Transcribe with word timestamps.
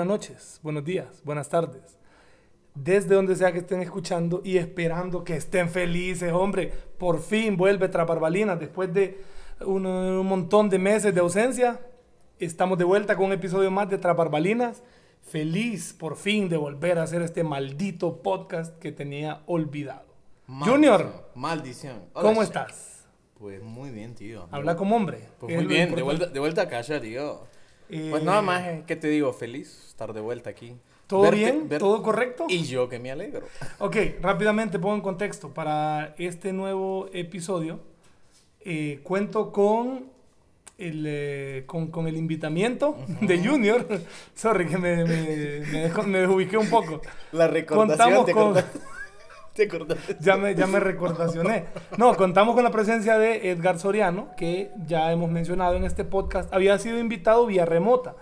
buenas 0.00 0.20
noches, 0.20 0.60
buenos 0.62 0.82
días, 0.82 1.20
buenas 1.24 1.50
tardes. 1.50 1.98
Desde 2.74 3.14
donde 3.14 3.36
sea 3.36 3.52
que 3.52 3.58
estén 3.58 3.82
escuchando 3.82 4.40
y 4.42 4.56
esperando 4.56 5.24
que 5.24 5.36
estén 5.36 5.68
felices, 5.68 6.32
hombre. 6.32 6.72
Por 6.96 7.20
fin 7.20 7.54
vuelve 7.54 7.86
Traparbalinas 7.88 8.58
después 8.58 8.94
de 8.94 9.20
un, 9.60 9.84
un 9.84 10.26
montón 10.26 10.70
de 10.70 10.78
meses 10.78 11.14
de 11.14 11.20
ausencia. 11.20 11.80
Estamos 12.38 12.78
de 12.78 12.84
vuelta 12.84 13.14
con 13.14 13.26
un 13.26 13.32
episodio 13.32 13.70
más 13.70 13.90
de 13.90 13.98
Traparbalinas. 13.98 14.82
Feliz 15.20 15.92
por 15.92 16.16
fin 16.16 16.48
de 16.48 16.56
volver 16.56 16.98
a 16.98 17.02
hacer 17.02 17.20
este 17.20 17.44
maldito 17.44 18.22
podcast 18.22 18.78
que 18.78 18.92
tenía 18.92 19.42
olvidado. 19.44 20.06
Junior, 20.46 21.30
Maldición. 21.34 22.04
Hola, 22.14 22.26
¿cómo 22.26 22.42
estás? 22.42 23.06
Pues 23.38 23.62
muy 23.62 23.90
bien, 23.90 24.14
tío. 24.14 24.48
Habla 24.50 24.76
como 24.76 24.96
hombre. 24.96 25.28
Pues 25.38 25.54
muy 25.54 25.66
bien, 25.66 25.94
de 25.94 26.02
vuelta, 26.02 26.26
de 26.26 26.40
vuelta 26.40 26.62
a 26.62 26.68
casa, 26.68 26.98
tío. 27.02 27.49
Eh, 27.90 28.08
Pues 28.10 28.22
nada 28.22 28.42
más, 28.42 28.62
eh, 28.66 28.84
¿qué 28.86 28.96
te 28.96 29.08
digo? 29.08 29.32
Feliz 29.32 29.86
estar 29.88 30.12
de 30.12 30.20
vuelta 30.20 30.50
aquí. 30.50 30.76
¿Todo 31.06 31.22
Verte- 31.22 31.36
bien? 31.36 31.68
¿Todo 31.78 32.02
correcto? 32.02 32.46
Y 32.48 32.62
yo 32.64 32.88
que 32.88 32.98
me 32.98 33.10
alegro. 33.10 33.46
Ok, 33.78 33.96
rápidamente 34.20 34.78
pongo 34.78 34.94
en 34.94 35.00
contexto. 35.00 35.52
Para 35.52 36.14
este 36.18 36.52
nuevo 36.52 37.08
episodio, 37.12 37.80
eh, 38.60 39.00
cuento 39.02 39.50
con 39.52 40.04
el, 40.78 41.04
eh, 41.06 41.64
con, 41.66 41.88
con 41.88 42.06
el 42.06 42.16
invitamiento 42.16 42.96
de 43.22 43.44
Junior. 43.44 43.86
Sorry, 44.34 44.66
que 44.66 44.78
me, 44.78 44.96
me, 45.04 45.04
me, 45.04 45.88
dejo- 45.90 46.04
me 46.06 46.20
desubiqué 46.20 46.56
un 46.56 46.70
poco. 46.70 47.00
La 47.32 47.48
Contamos 47.66 48.26
recordación, 48.26 48.26
¿te 48.26 48.32
con-? 48.32 48.54
¿Te 49.54 49.64
acordaste? 49.64 50.16
Ya 50.20 50.36
me, 50.36 50.54
ya 50.54 50.66
me 50.66 50.80
recordacioné. 50.80 51.64
No, 51.98 52.16
contamos 52.16 52.54
con 52.54 52.64
la 52.64 52.70
presencia 52.70 53.18
de 53.18 53.50
Edgar 53.50 53.78
Soriano, 53.78 54.28
que 54.36 54.70
ya 54.86 55.10
hemos 55.12 55.30
mencionado 55.30 55.74
en 55.74 55.84
este 55.84 56.04
podcast. 56.04 56.52
Había 56.54 56.78
sido 56.78 56.98
invitado 56.98 57.46
vía 57.46 57.64
remota. 57.64 58.14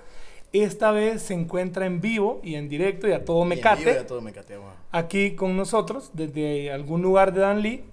Esta 0.53 0.91
vez 0.93 1.21
se 1.23 1.35
encuentra 1.35 1.85
en 1.85 2.01
vivo 2.01 2.41
y 2.43 2.55
en 2.55 2.69
directo 2.71 3.07
y 3.07 3.13
a 3.13 3.25
todo 3.25 3.45
Y 3.45 3.49
mecate. 3.49 3.95
todo 4.05 4.21
guau. 4.57 4.71
aquí 4.91 5.33
con 5.37 5.57
nosotros 5.57 6.11
desde 6.15 6.73
algún 6.73 7.03
lugar 7.03 7.33
de 7.35 7.41
Dan 7.41 7.61
Lee. 7.61 7.85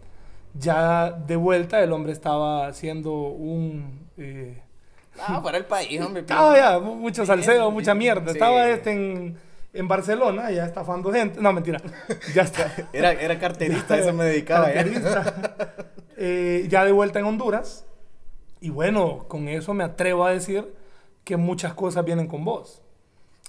Ya 0.57 1.11
de 1.11 1.35
vuelta, 1.35 1.83
el 1.83 1.91
hombre 1.91 2.13
estaba 2.13 2.67
haciendo 2.67 3.11
un. 3.13 4.07
eh, 4.17 4.61
Ah, 5.19 5.41
para 5.43 5.57
el 5.57 5.65
país, 5.65 5.99
hombre. 6.01 6.21
estaba 6.21 6.55
ya 6.57 6.79
mu- 6.79 6.95
mucho 6.95 7.25
Bien, 7.25 7.73
mucha 7.73 7.93
mierda. 7.93 8.27
sí. 8.31 8.37
Estaba 8.37 8.69
este 8.69 8.91
en, 8.91 9.37
en 9.75 9.87
Barcelona, 9.87 10.49
ya 10.51 10.65
estafando 10.65 11.11
gente. 11.11 11.41
No, 11.41 11.51
mentira. 11.53 11.81
Ya 12.33 12.43
está. 12.43 12.73
Era, 12.93 13.11
era 13.11 13.37
carterista, 13.37 13.97
eso 13.97 14.13
me 14.13 14.23
dedicaba. 14.25 14.71
¿eh? 14.71 14.75
Carterista. 14.75 15.33
Eh, 16.17 16.65
ya 16.69 16.85
de 16.85 16.93
vuelta 16.93 17.19
en 17.19 17.25
Honduras. 17.25 17.85
Y 18.61 18.69
bueno, 18.69 19.25
con 19.27 19.49
eso 19.49 19.73
me 19.73 19.83
atrevo 19.83 20.25
a 20.25 20.31
decir 20.31 20.73
que 21.25 21.35
muchas 21.35 21.73
cosas 21.73 22.05
vienen 22.05 22.27
con 22.27 22.45
vos. 22.45 22.81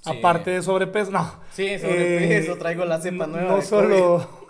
Sí. 0.02 0.10
Aparte 0.18 0.50
de 0.50 0.62
sobrepeso, 0.62 1.12
no. 1.12 1.40
Sí, 1.52 1.78
sobrepeso, 1.78 2.56
traigo 2.56 2.84
la 2.84 3.00
cepa 3.00 3.26
nueva 3.26 3.48
No 3.48 3.62
solo. 3.62 4.46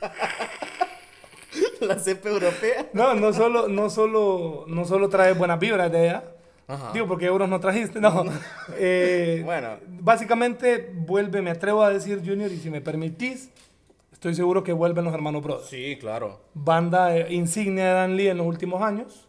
La 1.80 1.98
cepa 1.98 2.28
europea. 2.28 2.88
No, 2.92 3.14
no 3.14 3.32
solo, 3.32 3.68
no 3.68 3.88
solo, 3.88 4.64
no 4.66 4.84
solo 4.84 5.08
trae 5.08 5.32
buenas 5.32 5.58
vibras 5.58 5.90
de 5.90 5.98
allá. 6.10 6.24
Ajá. 6.68 6.92
Digo, 6.92 7.06
porque 7.08 7.24
euros 7.26 7.48
no 7.48 7.58
trajiste, 7.60 8.00
no. 8.00 8.24
Eh, 8.76 9.42
Bueno. 9.44 9.78
Básicamente, 9.88 10.90
vuelve, 10.94 11.42
me 11.42 11.50
atrevo 11.50 11.82
a 11.82 11.90
decir, 11.90 12.22
Junior, 12.24 12.52
y 12.52 12.58
si 12.58 12.70
me 12.70 12.80
permitís, 12.80 13.50
estoy 14.12 14.34
seguro 14.34 14.62
que 14.62 14.72
vuelven 14.72 15.04
los 15.04 15.14
hermanos 15.14 15.42
Brothers. 15.42 15.68
Sí, 15.68 15.96
claro. 15.98 16.40
Banda 16.54 17.16
eh, 17.16 17.32
insignia 17.32 17.84
de 17.86 17.92
Dan 17.92 18.16
Lee 18.16 18.28
en 18.28 18.36
los 18.38 18.46
últimos 18.46 18.82
años. 18.82 19.26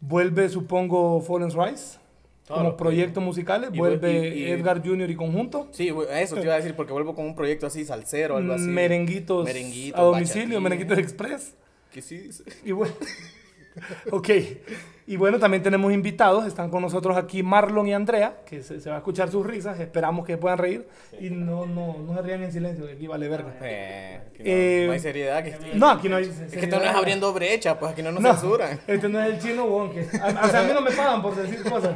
Vuelve, 0.00 0.48
supongo, 0.48 1.20
Fallen 1.20 1.50
Rise. 1.50 1.98
Claro. 2.46 2.62
como 2.64 2.76
proyectos 2.78 3.22
musicales. 3.22 3.68
Y 3.74 3.78
vuelve 3.78 4.10
vu- 4.10 4.34
y- 4.34 4.38
y- 4.44 4.50
Edgar 4.50 4.80
Junior 4.82 5.10
y 5.10 5.14
conjunto. 5.16 5.68
Sí, 5.72 5.92
eso 6.12 6.36
te 6.36 6.44
iba 6.44 6.54
a 6.54 6.56
decir, 6.56 6.74
porque 6.74 6.94
vuelvo 6.94 7.14
con 7.14 7.26
un 7.26 7.34
proyecto 7.34 7.66
así, 7.66 7.84
salsero, 7.84 8.38
algo 8.38 8.54
así. 8.54 8.64
Merenguitos, 8.64 9.44
Merenguitos, 9.44 10.00
a 10.00 10.02
domicilio, 10.02 10.44
bachatín. 10.58 10.62
merenguitos 10.62 10.98
express. 10.98 11.54
Que 11.92 12.00
sí. 12.00 12.30
Y 12.64 12.72
bueno, 12.72 12.94
ok. 14.12 14.28
Y 15.10 15.16
bueno, 15.16 15.38
también 15.38 15.62
tenemos 15.62 15.90
invitados. 15.90 16.44
Están 16.46 16.68
con 16.70 16.82
nosotros 16.82 17.16
aquí 17.16 17.42
Marlon 17.42 17.86
y 17.88 17.94
Andrea, 17.94 18.42
que 18.44 18.62
se, 18.62 18.78
se 18.78 18.90
va 18.90 18.96
a 18.96 18.98
escuchar 18.98 19.30
sus 19.30 19.44
risas. 19.46 19.80
Esperamos 19.80 20.26
que 20.26 20.36
puedan 20.36 20.58
reír. 20.58 20.86
Y 21.18 21.30
no, 21.30 21.64
no, 21.64 21.96
no 21.98 22.14
se 22.14 22.20
rían 22.20 22.42
en 22.42 22.52
silencio, 22.52 22.86
que 22.86 22.92
aquí 22.92 23.06
vale 23.06 23.26
verga. 23.26 23.54
Eh, 23.62 24.20
que 24.34 24.42
no, 24.42 24.50
Eh, 24.50 24.84
no 24.86 24.92
hay 24.92 24.98
seriedad. 25.00 25.42
Que, 25.42 25.56
No, 25.74 25.88
aquí 25.88 26.10
no 26.10 26.16
hay. 26.16 26.24
es 26.24 26.52
que 26.52 26.66
tú 26.66 26.76
no 26.76 26.82
es 26.82 26.90
abriendo 26.94 27.32
brecha, 27.32 27.78
pues 27.78 27.92
aquí 27.92 28.02
no 28.02 28.12
nos 28.12 28.20
No, 28.22 28.32
censuran. 28.34 28.78
Este 28.86 29.08
no 29.08 29.18
es 29.22 29.32
el 29.32 29.38
chino 29.40 29.66
bon, 29.66 29.90
que 29.92 30.00
a, 30.00 30.44
o 30.44 30.48
sea, 30.48 30.60
a 30.60 30.62
mí 30.64 30.72
no 30.74 30.82
me 30.82 30.90
pagan 30.90 31.22
por 31.22 31.34
decir 31.34 31.62
cosas. 31.62 31.94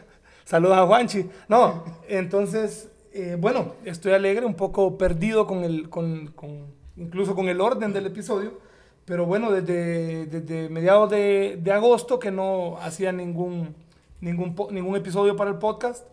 Saludos 0.44 0.78
a 0.78 0.86
Juanchi. 0.86 1.26
No, 1.48 1.84
entonces, 2.08 2.88
eh, 3.12 3.36
bueno, 3.38 3.74
estoy 3.84 4.12
alegre, 4.12 4.46
un 4.46 4.54
poco 4.54 4.96
perdido 4.96 5.46
con 5.46 5.64
el, 5.64 5.90
con, 5.90 6.28
con- 6.28 6.72
incluso 6.96 7.34
con 7.34 7.48
el 7.50 7.60
orden 7.60 7.92
del 7.92 8.06
episodio. 8.06 8.58
Pero 9.04 9.26
bueno, 9.26 9.50
desde, 9.50 10.26
desde 10.26 10.68
mediados 10.70 11.10
de, 11.10 11.58
de 11.60 11.72
agosto 11.72 12.18
que 12.18 12.30
no 12.30 12.78
hacía 12.78 13.12
ningún, 13.12 13.74
ningún, 14.20 14.54
ningún 14.70 14.96
episodio 14.96 15.36
para 15.36 15.50
el 15.50 15.58
podcast. 15.58 16.06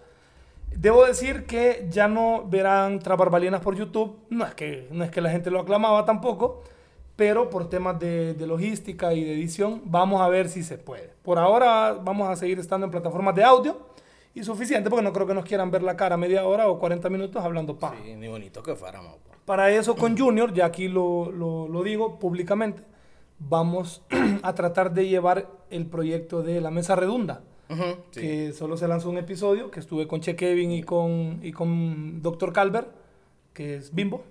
Debo 0.75 1.05
decir 1.05 1.45
que 1.45 1.87
ya 1.89 2.07
no 2.07 2.45
verán 2.47 2.99
tras 2.99 3.17
barbalinas 3.17 3.61
por 3.61 3.75
YouTube. 3.75 4.17
No 4.29 4.45
es 4.45 4.53
que, 4.55 4.87
no 4.91 5.03
es 5.03 5.11
que 5.11 5.21
la 5.21 5.29
gente 5.29 5.51
lo 5.51 5.61
aclamaba 5.61 6.05
tampoco, 6.05 6.63
pero 7.15 7.49
por 7.49 7.69
temas 7.69 7.99
de, 7.99 8.33
de 8.33 8.47
logística 8.47 9.13
y 9.13 9.23
de 9.23 9.33
edición, 9.33 9.81
vamos 9.85 10.21
a 10.21 10.27
ver 10.27 10.49
si 10.49 10.63
se 10.63 10.77
puede. 10.77 11.11
Por 11.23 11.39
ahora 11.39 11.93
vamos 11.93 12.29
a 12.29 12.35
seguir 12.35 12.59
estando 12.59 12.85
en 12.85 12.91
plataformas 12.91 13.35
de 13.35 13.43
audio 13.43 13.77
y 14.33 14.43
suficiente 14.43 14.89
porque 14.89 15.03
no 15.03 15.13
creo 15.13 15.27
que 15.27 15.33
nos 15.33 15.45
quieran 15.45 15.71
ver 15.71 15.83
la 15.83 15.95
cara 15.95 16.17
media 16.17 16.45
hora 16.45 16.67
o 16.67 16.79
40 16.79 17.09
minutos 17.09 17.43
hablando 17.43 17.77
paja. 17.77 17.95
Sí, 18.03 18.15
ni 18.15 18.27
bonito 18.27 18.63
que 18.63 18.75
fuéramos. 18.75 19.15
Para 19.45 19.69
eso 19.71 19.95
con 19.95 20.17
Junior, 20.17 20.53
ya 20.53 20.65
aquí 20.65 20.87
lo, 20.87 21.31
lo- 21.31 21.67
lo 21.67 21.83
digo 21.83 22.19
públicamente, 22.19 22.83
vamos 23.39 24.01
a 24.43 24.53
tratar 24.55 24.93
de 24.93 25.07
llevar 25.07 25.47
el 25.69 25.85
proyecto 25.87 26.43
de 26.43 26.61
la 26.61 26.71
mesa 26.71 26.95
redonda 26.95 27.41
que 28.11 28.51
solo 28.53 28.75
se 28.77 28.87
lanzó 28.87 29.09
un 29.09 29.17
episodio, 29.17 29.71
que 29.71 29.79
estuve 29.79 30.05
con 30.07 30.19
Che 30.19 30.35
Kevin 30.35 30.71
y 30.73 30.83
con, 30.83 31.39
y 31.41 31.51
con 31.53 32.21
Dr. 32.21 32.51
Calver, 32.51 32.89
que 33.53 33.75
es 33.77 33.95
Bimbo, 33.95 34.23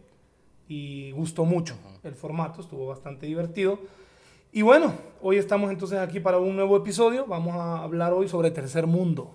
y 0.69 1.11
gustó 1.13 1.45
mucho 1.47 1.75
el 2.05 2.15
formato, 2.15 2.61
estuvo 2.61 2.87
bastante 2.87 3.27
divertido. 3.27 3.79
Y 4.53 4.63
bueno, 4.63 4.93
hoy 5.23 5.37
estamos 5.39 5.71
entonces 5.71 5.99
aquí 5.99 6.21
para 6.21 6.39
un 6.39 6.55
nuevo 6.55 6.77
episodio, 6.77 7.25
vamos 7.27 7.55
a 7.57 7.83
hablar 7.83 8.13
hoy 8.13 8.29
sobre 8.29 8.51
tercer 8.51 8.87
mundo. 8.87 9.31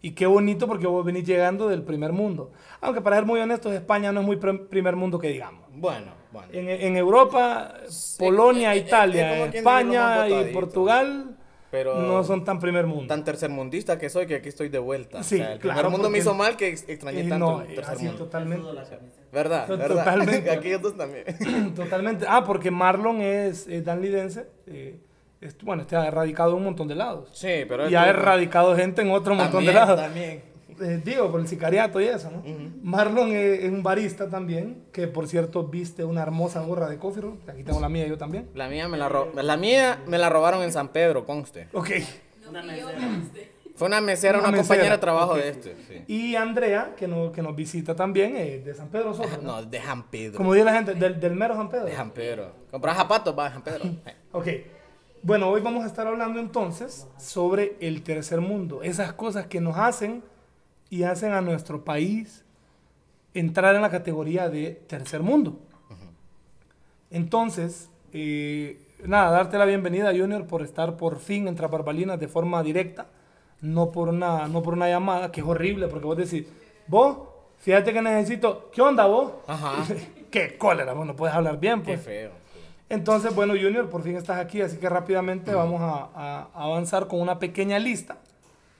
Y 0.00 0.12
qué 0.12 0.26
bonito 0.26 0.66
porque 0.68 0.86
vos 0.86 1.04
venís 1.04 1.24
llegando 1.24 1.68
del 1.68 1.82
primer 1.82 2.12
mundo. 2.12 2.52
Aunque 2.80 3.00
para 3.00 3.16
ser 3.16 3.24
muy 3.24 3.40
honestos, 3.40 3.72
España 3.72 4.12
no 4.12 4.20
es 4.20 4.26
muy 4.26 4.36
pr- 4.36 4.68
primer 4.68 4.94
mundo 4.94 5.18
que 5.18 5.28
digamos. 5.28 5.66
Bueno, 5.72 6.12
bueno. 6.32 6.48
En, 6.52 6.68
en 6.68 6.96
Europa, 6.96 7.74
Polonia, 8.18 8.74
eh, 8.74 8.78
eh, 8.78 8.80
Italia, 8.86 9.46
es 9.46 9.54
España 9.56 10.28
y. 10.28 10.52
Portugal 10.52 11.36
Pero 11.72 11.96
no 12.00 12.22
son 12.22 12.44
tan 12.44 12.60
primer 12.60 12.86
mundo. 12.86 13.08
tan 13.08 13.24
tercermundista 13.24 13.98
que 13.98 14.08
soy 14.08 14.26
que 14.26 14.36
aquí 14.36 14.48
estoy 14.48 14.68
de 14.68 14.78
vuelta. 14.78 15.22
Sí, 15.24 15.34
o 15.34 15.38
sea, 15.38 15.52
el 15.54 15.58
claro, 15.58 15.78
primer 15.80 15.90
mundo 15.92 16.10
me 16.10 16.18
hizo 16.18 16.32
mal 16.32 16.56
que 16.56 16.68
ex- 16.68 16.88
extrañé 16.88 17.24
tanto 17.28 17.38
no, 17.38 17.62
el 17.62 17.72
eh, 17.72 17.74
tercer 17.74 17.94
así 17.96 18.04
mundo. 18.04 18.18
totalmente. 18.24 18.68
¿Verdad? 19.32 19.68
¿Verdad? 19.68 19.88
totalmente. 19.88 20.50
Aquí 20.50 20.72
otros 20.74 20.96
también. 20.96 21.24
Totalmente. 21.74 22.24
Ah, 22.28 22.44
porque 22.44 22.70
Marlon 22.70 23.20
es, 23.20 23.66
es 23.66 23.84
danlidense. 23.84 24.46
eh, 24.68 25.00
bueno, 25.62 25.82
está 25.82 26.06
erradicado 26.06 26.50
en 26.52 26.56
un 26.58 26.64
montón 26.64 26.88
de 26.88 26.94
lados. 26.94 27.28
Sí, 27.32 27.64
pero... 27.68 27.88
Y 27.88 27.94
ha 27.94 28.08
erradicado 28.08 28.74
gente 28.76 29.02
en 29.02 29.10
otro 29.10 29.34
montón 29.34 29.64
también, 29.64 29.74
de 29.74 29.80
lados. 29.80 30.00
También. 30.00 30.42
Eh, 30.80 31.02
digo, 31.04 31.30
por 31.32 31.40
el 31.40 31.48
sicariato 31.48 32.00
y 32.00 32.04
eso, 32.04 32.30
¿no? 32.30 32.42
Marlon 32.82 33.32
es, 33.32 33.64
es 33.64 33.70
un 33.70 33.82
barista 33.82 34.28
también, 34.28 34.84
que 34.92 35.08
por 35.08 35.26
cierto 35.26 35.64
viste 35.64 36.04
una 36.04 36.22
hermosa 36.22 36.60
gorra 36.60 36.88
de 36.88 36.98
Coffee 36.98 37.22
Room. 37.22 37.38
Aquí 37.48 37.64
tengo 37.64 37.80
la 37.80 37.88
mía 37.88 38.06
yo 38.06 38.16
también. 38.16 38.48
La 38.54 38.68
mía 38.68 38.86
me 38.88 38.96
la, 38.96 39.08
ro- 39.08 39.32
la 39.34 39.56
mía 39.56 39.98
me 40.06 40.18
la 40.18 40.28
robaron 40.28 40.62
en 40.62 40.70
San 40.72 40.88
Pedro, 40.88 41.24
conste. 41.26 41.66
Ok. 41.72 41.90
Fue 43.74 43.86
una 43.86 44.00
mesera, 44.00 44.38
Una 44.38 44.48
una, 44.48 44.56
mesera, 44.56 44.62
compañera 44.76 44.94
de 44.96 45.00
trabajo 45.00 45.32
ok. 45.32 45.38
de 45.38 45.48
este. 45.48 45.76
Sí. 45.88 46.04
Y 46.12 46.34
Andrea, 46.36 46.94
que, 46.96 47.06
no, 47.06 47.30
que 47.32 47.42
nos 47.42 47.54
visita 47.54 47.94
también, 47.94 48.36
es 48.36 48.64
de 48.64 48.74
San 48.74 48.88
Pedro 48.88 49.14
Soto. 49.14 49.28
¿no? 49.42 49.60
No, 49.60 49.62
de 49.64 49.80
San 49.80 50.04
Pedro. 50.08 50.36
Como 50.36 50.52
dice 50.54 50.64
la 50.64 50.72
gente, 50.74 50.94
del, 50.94 51.20
del 51.20 51.34
mero 51.34 51.54
San 51.54 51.68
Pedro. 51.68 51.84
De 51.86 51.94
San 51.94 52.10
Pedro. 52.10 52.52
Comprar 52.70 52.96
zapatos, 52.96 53.36
va 53.38 53.46
a 53.46 53.52
San 53.52 53.62
Pedro. 53.62 53.84
Ok. 54.32 54.46
Bueno, 55.22 55.48
hoy 55.48 55.60
vamos 55.60 55.84
a 55.84 55.86
estar 55.86 56.06
hablando 56.06 56.38
entonces 56.40 57.06
sobre 57.18 57.76
el 57.80 58.02
tercer 58.02 58.40
mundo. 58.40 58.82
Esas 58.82 59.12
cosas 59.12 59.46
que 59.46 59.60
nos 59.60 59.76
hacen 59.76 60.22
y 60.90 61.02
hacen 61.02 61.32
a 61.32 61.40
nuestro 61.40 61.84
país 61.84 62.44
entrar 63.34 63.74
en 63.74 63.82
la 63.82 63.90
categoría 63.90 64.48
de 64.48 64.70
tercer 64.86 65.22
mundo. 65.22 65.58
Entonces, 67.10 67.90
eh, 68.12 68.80
nada, 69.04 69.30
darte 69.30 69.58
la 69.58 69.64
bienvenida, 69.64 70.12
Junior, 70.16 70.46
por 70.46 70.62
estar 70.62 70.96
por 70.96 71.18
fin 71.18 71.48
en 71.48 71.54
Traparbalinas 71.56 72.20
de 72.20 72.28
forma 72.28 72.62
directa, 72.62 73.06
no 73.60 73.90
por, 73.90 74.08
una, 74.10 74.46
no 74.46 74.62
por 74.62 74.74
una 74.74 74.88
llamada, 74.88 75.32
que 75.32 75.40
es 75.40 75.46
horrible, 75.46 75.88
porque 75.88 76.06
vos 76.06 76.16
decís, 76.16 76.46
vos, 76.86 77.18
fíjate 77.58 77.92
que 77.92 78.02
necesito, 78.02 78.70
¿qué 78.72 78.82
onda 78.82 79.06
vos? 79.06 79.32
Ajá. 79.46 79.84
Qué 80.30 80.58
cólera, 80.58 80.92
vos 80.92 81.06
no 81.06 81.16
puedes 81.16 81.34
hablar 81.34 81.58
bien, 81.58 81.80
Qué 81.82 81.94
pues. 81.94 82.02
feo. 82.02 82.30
Entonces, 82.90 83.34
bueno, 83.34 83.52
Junior, 83.54 83.88
por 83.90 84.02
fin 84.02 84.16
estás 84.16 84.38
aquí, 84.38 84.62
así 84.62 84.78
que 84.78 84.88
rápidamente 84.88 85.52
vamos 85.54 85.80
a, 85.82 86.08
a 86.14 86.48
avanzar 86.54 87.06
con 87.06 87.20
una 87.20 87.38
pequeña 87.38 87.78
lista 87.78 88.16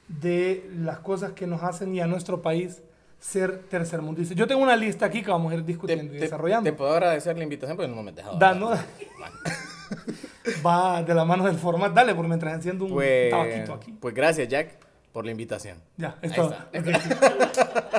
de 0.08 0.69
las 0.78 0.99
cosas 1.00 1.32
que 1.32 1.46
nos 1.46 1.62
hacen 1.62 1.94
y 1.94 2.00
a 2.00 2.06
nuestro 2.06 2.40
país 2.40 2.81
ser 3.20 3.64
tercermundista. 3.69 4.34
Yo 4.34 4.46
tengo 4.46 4.62
una 4.62 4.76
lista 4.76 5.05
aquí 5.06 5.22
que 5.22 5.31
vamos 5.31 5.52
a 5.52 5.56
ir 5.56 5.64
discutiendo 5.64 6.14
y 6.14 6.19
desarrollando. 6.19 6.70
Te 6.70 6.75
puedo 6.76 6.90
agradecer 6.93 7.37
la 7.37 7.43
invitación, 7.44 7.76
pero 7.76 7.93
no 7.94 8.02
me 8.02 8.10
has 8.10 8.16
dejado. 8.16 8.38
Da, 8.38 8.55
no, 8.55 8.70
va 10.66 11.02
de 11.02 11.14
la 11.14 11.25
mano 11.25 11.44
del 11.44 11.56
formato. 11.56 11.93
Dale, 11.94 12.14
por 12.14 12.26
mientras 12.26 12.54
enciendo 12.54 12.84
un 12.87 12.93
Pues, 12.93 13.31
tabaquito 13.31 13.75
aquí. 13.75 13.93
pues 14.00 14.14
gracias, 14.14 14.49
Jack, 14.49 14.70
por 15.12 15.25
la 15.25 15.31
invitación. 15.32 15.78
Ya, 15.96 16.16
Ahí 16.22 16.31
esto. 16.31 16.50
está. 16.50 16.69
Ok. 16.78 16.87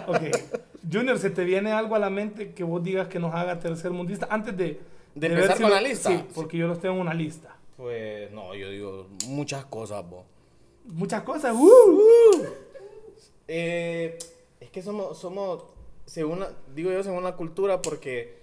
Ok. 0.09 0.21
Junior, 0.91 1.19
¿se 1.19 1.29
te 1.29 1.43
viene 1.43 1.71
algo 1.71 1.93
a 1.95 1.99
la 1.99 2.09
mente 2.09 2.53
que 2.53 2.63
vos 2.63 2.83
digas 2.83 3.07
que 3.09 3.19
nos 3.19 3.35
haga 3.35 3.59
tercermundista? 3.59 4.27
Antes 4.31 4.57
de... 4.57 4.79
¿De 5.15 5.27
ver 5.29 5.37
empezar 5.37 5.57
si 5.57 5.63
con 5.63 5.69
lo- 5.71 5.75
la 5.75 5.81
lista? 5.87 6.09
Sí, 6.09 6.25
porque 6.35 6.57
yo 6.57 6.67
los 6.67 6.79
tengo 6.79 6.95
en 6.95 7.01
una 7.01 7.13
lista. 7.13 7.55
Pues 7.77 8.31
no, 8.31 8.53
yo 8.55 8.69
digo 8.69 9.07
muchas 9.27 9.65
cosas, 9.65 10.07
vos. 10.09 10.25
Muchas 10.85 11.23
cosas. 11.23 11.53
¡uh! 11.55 11.59
¡uh! 11.67 12.45
Eh, 13.47 14.17
es 14.59 14.69
que 14.69 14.81
somos, 14.81 15.17
somos, 15.17 15.63
según, 16.05 16.41
la- 16.41 16.51
digo 16.75 16.91
yo, 16.91 17.03
según 17.03 17.23
la 17.23 17.35
cultura, 17.35 17.81
porque 17.81 18.37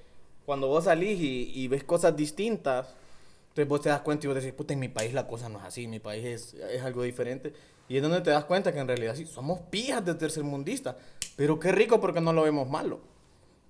cuando 0.44 0.68
vos 0.68 0.84
salís 0.84 1.20
y, 1.20 1.52
y 1.54 1.68
ves 1.68 1.84
cosas 1.84 2.16
distintas, 2.16 2.94
entonces 3.48 3.69
vos 3.69 3.80
te 3.82 3.88
das 3.88 4.00
cuenta 4.00 4.26
y 4.26 4.28
vos 4.28 4.36
decís, 4.36 4.52
puta, 4.52 4.72
en 4.74 4.80
mi 4.80 4.88
país 4.88 5.12
la 5.14 5.26
cosa 5.26 5.48
no 5.48 5.58
es 5.58 5.64
así, 5.64 5.84
en 5.84 5.90
mi 5.90 6.00
país 6.00 6.24
es, 6.24 6.54
es 6.54 6.82
algo 6.82 7.02
diferente. 7.02 7.52
Y 7.88 7.96
es 7.96 8.02
donde 8.02 8.20
te 8.20 8.30
das 8.30 8.44
cuenta 8.44 8.72
que 8.72 8.80
en 8.80 8.88
realidad 8.88 9.14
sí, 9.14 9.26
somos 9.26 9.60
pijas 9.70 10.04
de 10.04 10.14
tercermundistas. 10.14 10.96
Pero 11.36 11.58
qué 11.60 11.70
rico 11.72 12.00
porque 12.00 12.20
no 12.20 12.32
lo 12.32 12.42
vemos 12.42 12.69
malo. 12.69 13.00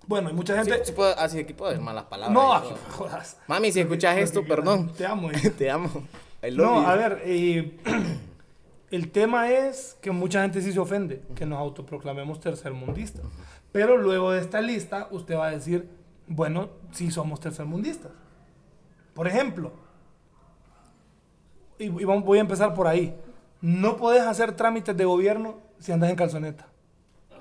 Bueno, 0.06 0.28
hay 0.28 0.34
mucha 0.34 0.62
Sí, 0.62 0.70
gente... 0.70 0.84
sí 0.84 0.92
puedo- 0.92 1.18
así 1.18 1.38
aquí 1.40 1.52
puedo 1.52 1.70
decir 1.72 1.84
malas 1.84 2.04
palabras. 2.04 2.32
no, 2.32 2.52
aquí 2.52 2.72
jodas. 2.90 3.38
Mami, 3.48 3.72
si 3.72 3.80
escuchas 3.80 4.14
que 4.14 4.22
esto, 4.22 4.44
perdón. 4.44 4.92
Te 4.96 5.04
amo. 5.06 5.30
hija. 5.32 5.50
Te 5.50 5.70
amo. 5.70 5.88
I 6.42 6.50
love 6.50 6.66
No, 6.66 6.82
you. 6.82 6.86
a 6.88 6.94
ver, 6.96 7.22
eh, 7.24 7.78
el 8.90 9.10
tema 9.10 9.50
es 9.50 9.96
que 10.00 10.10
mucha 10.12 10.42
gente 10.42 10.62
sí 10.62 10.72
se 10.72 10.78
ofende 10.78 11.22
que 11.34 11.44
nos 11.46 11.58
autoproclamemos 11.58 12.38
tercermundistas. 12.40 13.24
Pero 13.72 13.96
luego 13.96 14.30
de 14.30 14.40
esta 14.40 14.60
lista, 14.60 15.08
usted 15.10 15.36
va 15.36 15.48
a 15.48 15.50
decir, 15.50 15.88
bueno, 16.28 16.68
sí 16.92 17.10
somos 17.10 17.40
tercermundistas. 17.40 18.12
Por 19.12 19.26
ejemplo, 19.26 19.72
y, 21.78 21.84
y 21.86 22.04
voy 22.04 22.38
a 22.38 22.40
empezar 22.40 22.74
por 22.74 22.86
ahí. 22.86 23.14
No 23.60 23.96
podés 23.96 24.22
hacer 24.22 24.52
trámites 24.52 24.96
de 24.96 25.04
gobierno 25.04 25.58
si 25.78 25.92
andas 25.92 26.10
en 26.10 26.16
calzoneta. 26.16 26.68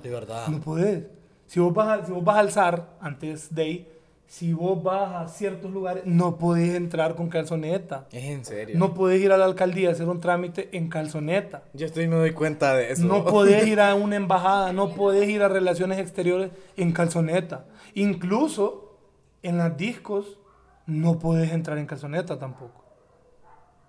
De 0.01 0.09
verdad. 0.09 0.47
No 0.47 0.59
podés. 0.61 1.03
Si 1.47 1.59
vos 1.59 1.73
vas, 1.73 1.87
a- 1.99 2.05
si 2.05 2.11
vos 2.11 2.23
vas 2.23 2.35
a 2.37 2.39
alzar 2.39 2.89
antes 2.99 3.53
de 3.53 3.61
ahí, 3.61 3.91
si 4.27 4.53
vos 4.53 4.81
vas 4.81 5.13
a 5.15 5.27
ciertos 5.27 5.71
lugares, 5.71 6.03
no 6.05 6.37
podés 6.37 6.73
entrar 6.75 7.15
con 7.15 7.29
calzoneta. 7.29 8.07
Es 8.11 8.23
en 8.25 8.43
serio. 8.43 8.75
No 8.77 8.95
podés 8.95 9.21
ir 9.21 9.31
a 9.31 9.37
la 9.37 9.45
alcaldía 9.45 9.89
a 9.89 9.91
hacer 9.91 10.07
un 10.09 10.19
trámite 10.19 10.69
en 10.75 10.89
calzoneta. 10.89 11.63
Yo 11.73 11.85
estoy 11.85 12.07
me 12.07 12.15
doy 12.15 12.31
cuenta 12.33 12.73
de 12.75 12.91
eso. 12.91 13.05
No 13.05 13.23
podés 13.23 13.67
ir 13.67 13.79
a 13.79 13.93
una 13.93 14.15
embajada, 14.15 14.73
no 14.73 14.89
podés 14.95 15.29
ir 15.29 15.43
a 15.43 15.47
relaciones 15.47 15.99
exteriores 15.99 16.49
en 16.75 16.91
calzoneta. 16.91 17.65
Incluso 17.93 18.97
en 19.43 19.57
las 19.59 19.77
discos 19.77 20.39
no 20.87 21.19
podés 21.19 21.51
entrar 21.51 21.77
en 21.77 21.85
calzoneta 21.85 22.39
tampoco. 22.39 22.83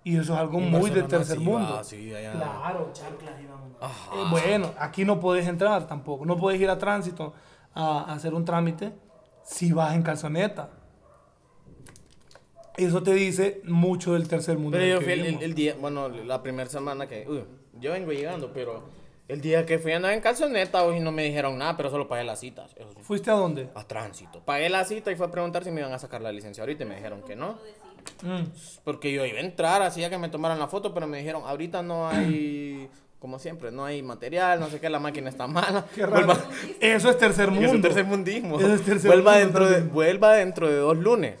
Y 0.03 0.17
eso 0.17 0.33
es 0.35 0.39
algo 0.39 0.59
En 0.59 0.69
muy 0.71 0.89
de 0.91 1.03
tercer 1.03 1.37
sí 1.37 1.43
mundo. 1.43 1.73
va, 1.75 1.83
sí, 1.83 2.13
allá. 2.13 2.31
Claro, 2.33 2.89
chanclas 2.93 3.41
y 3.41 3.45
vamos. 3.47 3.67
Ajá. 3.81 4.15
Eh, 4.15 4.23
bueno, 4.29 4.71
aquí 4.79 5.03
no 5.03 5.19
podés 5.19 5.47
entrar 5.47 5.85
tampoco. 5.87 6.25
No 6.25 6.37
podés 6.37 6.61
ir 6.61 6.69
a 6.69 6.77
tránsito 6.77 7.33
a, 7.77 8.13
hacer 8.13 8.33
un 8.33 8.43
trámite 8.43 8.91
si 9.43 9.71
vas 9.71 9.95
en 9.95 10.03
calzoneta. 10.03 10.69
Eso 12.75 13.01
te 13.01 13.13
dice 13.13 13.61
mucho 13.63 14.13
del 14.13 14.27
tercer 14.27 14.57
mundo. 14.57 14.77
Pero 14.77 14.99
yo 14.99 15.01
fui 15.01 15.13
el, 15.13 15.55
día, 15.55 15.75
bueno, 15.79 16.09
la 16.09 16.43
primera 16.43 16.69
semana 16.69 17.07
que. 17.07 17.25
uy, 17.27 17.43
yo 17.79 17.91
vengo 17.91 18.11
llegando, 18.11 18.51
pero 18.53 18.83
el 19.27 19.41
día 19.41 19.65
que 19.65 19.79
fui 19.79 19.93
andaba 19.93 20.13
en 20.13 20.21
calzoneta 20.21 20.83
hoy 20.83 20.99
no 20.99 21.11
me 21.11 21.23
dijeron 21.23 21.57
nada, 21.57 21.75
pero 21.77 21.89
solo 21.89 22.07
pagué 22.07 22.23
las 22.23 22.39
citas. 22.39 22.75
Eso. 22.75 22.99
¿Fuiste 23.01 23.31
a 23.31 23.33
dónde? 23.33 23.69
A 23.73 23.83
tránsito. 23.87 24.41
Pagué 24.41 24.69
la 24.69 24.85
cita 24.85 25.11
y 25.11 25.15
fue 25.15 25.27
a 25.27 25.31
preguntar 25.31 25.63
si 25.63 25.71
me 25.71 25.81
iban 25.81 25.93
a 25.93 25.99
sacar 25.99 26.21
la 26.21 26.31
licencia 26.31 26.61
ahorita 26.61 26.83
y 26.83 26.87
me 26.87 26.95
dijeron 26.95 27.23
que 27.23 27.35
no. 27.35 27.57
Mm. 28.23 28.43
Porque 28.83 29.11
yo 29.11 29.25
iba 29.25 29.37
a 29.37 29.41
entrar, 29.41 29.81
hacía 29.81 30.09
que 30.09 30.17
me 30.17 30.29
tomaran 30.29 30.59
la 30.59 30.67
foto, 30.67 30.93
pero 30.93 31.07
me 31.07 31.17
dijeron, 31.17 31.43
ahorita 31.45 31.83
no 31.83 32.07
hay, 32.07 32.89
como 33.19 33.39
siempre, 33.39 33.71
no 33.71 33.83
hay 33.85 34.03
material, 34.03 34.59
no 34.59 34.69
sé 34.69 34.79
qué, 34.79 34.89
la 34.89 34.99
máquina 34.99 35.29
está 35.29 35.47
mala. 35.47 35.85
Qué 35.95 36.05
raro. 36.05 36.27
Vuelva- 36.27 36.43
Eso 36.79 37.09
es 37.09 37.17
tercer 37.17 37.49
mundo. 37.49 37.65
Es 37.67 37.73
un 37.73 37.81
tercer 37.81 38.05
mundismo. 38.05 38.59
Eso 38.59 38.73
es 38.73 38.83
tercer 38.83 39.09
vuelva, 39.11 39.31
mundo 39.33 39.45
dentro 39.45 39.69
de, 39.69 39.81
vuelva 39.81 40.33
dentro 40.33 40.67
de 40.67 40.75
dos 40.77 40.97
lunes. 40.97 41.35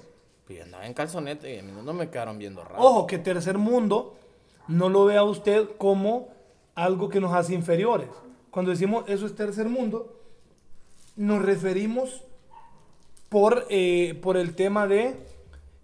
Yo 0.49 0.63
andaba 0.63 0.85
en 0.85 0.93
calzoneta 0.93 1.47
y 1.49 1.59
a 1.59 1.63
mí 1.63 1.71
no 1.83 1.93
me 1.93 2.09
quedaron 2.09 2.37
viendo 2.39 2.63
raro. 2.63 2.75
Ojo, 2.81 3.05
que 3.07 3.17
tercer 3.19 3.57
mundo 3.57 4.15
no 4.67 4.89
lo 4.89 5.05
vea 5.05 5.23
usted 5.23 5.67
como 5.77 6.29
algo 6.73 7.09
que 7.09 7.19
nos 7.19 7.33
hace 7.33 7.53
inferiores. 7.53 8.07
Cuando 8.49 8.71
decimos 8.71 9.03
eso 9.07 9.25
es 9.25 9.35
tercer 9.35 9.67
mundo, 9.67 10.15
nos 11.15 11.41
referimos 11.43 12.23
por, 13.29 13.65
eh, 13.69 14.17
por 14.21 14.37
el 14.37 14.55
tema 14.55 14.87
de 14.87 15.15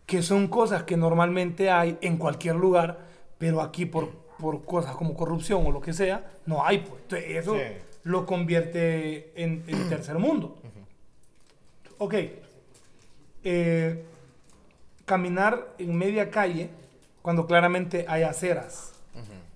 que 0.06 0.22
son 0.24 0.48
cosas 0.48 0.84
que 0.84 0.96
normalmente 0.98 1.70
hay 1.70 1.98
en 2.02 2.18
cualquier 2.18 2.56
lugar, 2.56 3.00
pero 3.38 3.62
aquí 3.62 3.86
por, 3.86 4.12
por 4.40 4.64
cosas 4.66 4.96
como 4.96 5.16
corrupción 5.16 5.66
o 5.66 5.72
lo 5.72 5.82
que 5.82 5.94
sea, 5.94 6.32
no 6.46 6.66
hay. 6.66 6.80
Pues. 6.80 7.02
Entonces, 7.04 7.30
eso 7.38 7.56
Sí. 7.56 7.62
lo 8.04 8.26
convierte 8.26 9.32
en, 9.42 9.64
en 9.68 9.90
tercer 9.90 10.18
mundo. 10.20 10.58
Ok. 11.98 12.16
Eh, 13.44 14.04
caminar 15.06 15.68
en 15.78 15.96
media 15.98 16.30
calle 16.30 16.70
cuando 17.22 17.46
claramente 17.48 18.06
hay 18.08 18.24
aceras. 18.24 18.90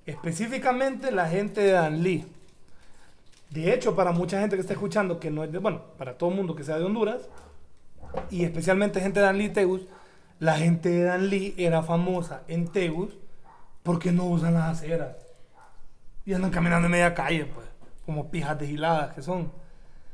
Específicamente 0.05 1.11
la 1.11 1.27
gente 1.27 1.59
de 1.61 1.71
Danlí. 1.71 2.25
De 3.49 3.73
hecho, 3.73 3.95
para 3.95 4.11
mucha 4.11 4.39
gente 4.39 4.55
que 4.55 4.61
está 4.61 4.73
escuchando, 4.73 5.19
que 5.19 5.29
no 5.31 5.43
es 5.43 5.51
de, 5.51 5.57
bueno, 5.57 5.81
para 5.97 6.17
todo 6.17 6.29
el 6.29 6.35
mundo 6.37 6.55
que 6.55 6.63
sea 6.63 6.77
de 6.77 6.85
Honduras, 6.85 7.27
y 8.29 8.45
especialmente 8.45 9.01
gente 9.01 9.19
de 9.19 9.25
Danlí 9.25 9.45
y 9.45 9.49
Tegus, 9.49 9.81
la 10.39 10.55
gente 10.57 10.89
de 10.89 11.03
Danlí 11.03 11.55
era 11.57 11.81
famosa 11.83 12.43
en 12.47 12.67
Tegus 12.69 13.17
porque 13.87 14.11
no 14.11 14.25
usan 14.25 14.55
las 14.55 14.77
aceras. 14.77 15.15
Y 16.25 16.33
andan 16.33 16.51
caminando 16.51 16.87
en 16.87 16.91
media 16.91 17.13
calle, 17.13 17.45
pues, 17.45 17.65
como 18.05 18.29
pijas 18.29 18.59
deshiladas 18.59 19.15
que 19.15 19.21
son. 19.21 19.49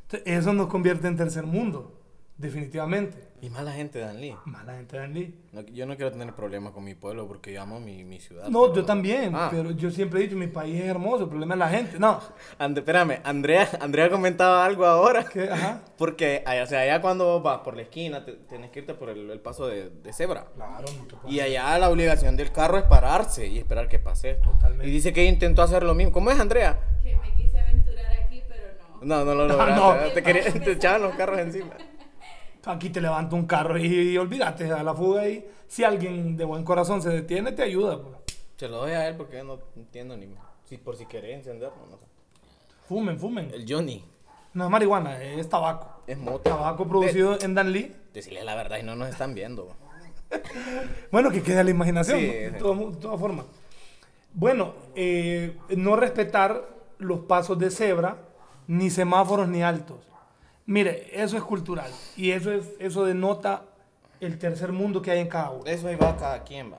Entonces, 0.03 0.21
eso 0.25 0.53
nos 0.53 0.67
convierte 0.67 1.07
en 1.07 1.17
tercer 1.17 1.47
mundo, 1.47 1.99
definitivamente. 2.37 3.17
Y 3.43 3.49
mala 3.49 3.73
gente, 3.73 3.99
Dan 3.99 4.21
Lee. 4.21 4.33
Mala 4.45 4.73
gente 4.77 4.95
de 4.95 5.01
Danlí. 5.01 5.35
No, 5.51 5.59
yo 5.63 5.85
no 5.85 5.97
quiero 5.97 6.13
tener 6.13 6.33
problemas 6.33 6.71
con 6.71 6.81
mi 6.85 6.95
pueblo 6.95 7.27
porque 7.27 7.51
yo 7.51 7.61
amo 7.61 7.77
mi, 7.81 8.05
mi 8.05 8.21
ciudad. 8.21 8.47
No, 8.47 8.61
pero- 8.69 8.75
yo 8.75 8.85
también, 8.85 9.33
Ah. 9.35 9.49
pero 9.51 9.71
yo 9.71 9.91
siempre 9.91 10.21
he 10.21 10.23
dicho, 10.23 10.37
mi 10.37 10.47
país 10.47 10.79
es 10.79 10.85
hermoso, 10.87 11.23
el 11.25 11.29
problema 11.29 11.55
es 11.55 11.59
la 11.59 11.67
gente. 11.67 11.99
No, 11.99 12.21
And- 12.57 12.77
espérame, 12.77 13.19
Andrea, 13.25 13.67
Andrea 13.81 14.09
comentaba 14.09 14.63
algo 14.63 14.85
ahora. 14.85 15.25
que, 15.25 15.49
ajá. 15.49 15.81
Porque, 15.97 16.41
allá, 16.45 16.63
o 16.63 16.67
sea, 16.67 16.79
allá 16.79 17.01
cuando 17.01 17.41
vas 17.41 17.59
por 17.59 17.75
la 17.75 17.81
esquina, 17.81 18.23
te- 18.23 18.31
tenés 18.31 18.71
que 18.71 18.79
irte 18.79 18.93
por 18.93 19.09
el, 19.09 19.29
el 19.29 19.39
paso 19.41 19.67
de, 19.67 19.89
de 19.89 20.13
cebra. 20.13 20.45
Claro, 20.55 20.85
Y 21.27 21.41
allá 21.41 21.77
la 21.79 21.89
obligación 21.89 22.37
del 22.37 22.49
carro 22.53 22.77
es 22.77 22.85
pararse 22.85 23.45
y 23.45 23.59
esperar 23.59 23.89
que 23.89 23.99
pase. 23.99 24.35
Totalmente. 24.35 24.87
Y 24.87 24.91
dice 24.91 25.11
que 25.11 25.25
intentó 25.25 25.63
hacer 25.63 25.83
lo 25.83 25.93
mismo. 25.93 26.13
¿Cómo 26.13 26.31
es, 26.31 26.39
Andrea? 26.39 26.79
que 27.03 27.13
me 27.17 27.29
quise 27.33 27.59
aventurar 27.59 28.05
aquí, 28.23 28.41
pero 28.47 28.63
no. 29.01 29.25
No, 29.25 29.25
no 29.25 29.35
lo 29.35 29.47
No, 29.49 29.57
lograste. 29.57 30.07
no. 30.07 30.13
Te, 30.13 30.23
quería- 30.23 30.43
te 30.49 30.71
echaban 30.71 31.01
los 31.01 31.13
carros 31.15 31.39
encima. 31.39 31.71
Aquí 32.65 32.89
te 32.89 33.01
levanta 33.01 33.35
un 33.35 33.45
carro 33.45 33.77
y, 33.77 33.85
y 33.85 34.17
olvídate 34.17 34.71
a 34.71 34.83
la 34.83 34.93
fuga 34.93 35.27
y 35.27 35.45
si 35.67 35.83
alguien 35.83 36.37
de 36.37 36.45
buen 36.45 36.63
corazón 36.63 37.01
se 37.01 37.09
detiene, 37.09 37.51
te 37.51 37.63
ayuda. 37.63 38.01
pues. 38.01 38.15
Se 38.55 38.67
lo 38.69 38.77
doy 38.77 38.91
a 38.91 39.07
él 39.09 39.15
porque 39.17 39.37
yo 39.37 39.43
no 39.43 39.59
entiendo 39.75 40.15
ni... 40.15 40.27
Si 40.65 40.77
por 40.77 40.95
si 40.95 41.05
querés 41.05 41.35
encenderlo, 41.39 41.85
no 41.89 41.97
sé. 41.97 42.03
Fumen, 42.87 43.19
fumen. 43.19 43.51
El 43.53 43.65
Johnny 43.67 44.03
No 44.53 44.63
es 44.65 44.69
marihuana, 44.69 45.21
es 45.21 45.49
tabaco. 45.49 46.03
es 46.07 46.17
moto. 46.17 46.39
Tabaco 46.49 46.87
producido 46.87 47.37
en 47.41 47.53
Danlí. 47.53 47.93
Decirle 48.13 48.43
la 48.45 48.55
verdad 48.55 48.77
y 48.79 48.83
no 48.83 48.95
nos 48.95 49.09
están 49.09 49.33
viendo. 49.33 49.75
Bueno, 51.11 51.29
que 51.29 51.43
quede 51.43 51.63
la 51.63 51.69
imaginación, 51.69 52.19
Sí, 52.19 52.25
¿no? 52.25 52.31
de, 52.33 52.49
sí. 52.51 52.55
todo- 52.59 52.91
de 52.91 52.97
todas 52.97 53.19
formas. 53.19 53.45
Bueno, 54.33 54.73
eh, 54.95 55.57
no 55.77 55.95
respetar 55.95 56.67
los 56.97 57.19
pasos 57.21 57.59
de 57.59 57.69
cebra, 57.69 58.17
ni 58.67 58.89
semáforos 58.89 59.47
ni 59.47 59.61
altos. 59.61 59.97
Mire, 60.65 61.09
eso 61.21 61.35
es 61.37 61.43
cultural 61.43 61.91
y 62.15 62.31
eso, 62.31 62.51
es, 62.51 62.65
eso 62.79 63.03
denota 63.05 63.65
el 64.21 64.37
tercer 64.39 64.71
mundo 64.71 65.01
que 65.01 65.11
hay 65.11 65.19
en 65.19 65.27
cada 65.27 65.49
uno. 65.51 65.65
Eso 65.65 65.87
ahí 65.89 65.95
va 65.95 66.15
cada 66.15 66.43
quien, 66.43 66.71
va. 66.71 66.77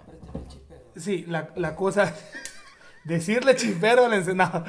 Sí, 0.96 1.24
la, 1.28 1.50
la 1.56 1.76
cosa, 1.76 2.14
decirle 3.04 3.54
chispero 3.56 4.06
al 4.06 4.14
encendedor. 4.14 4.64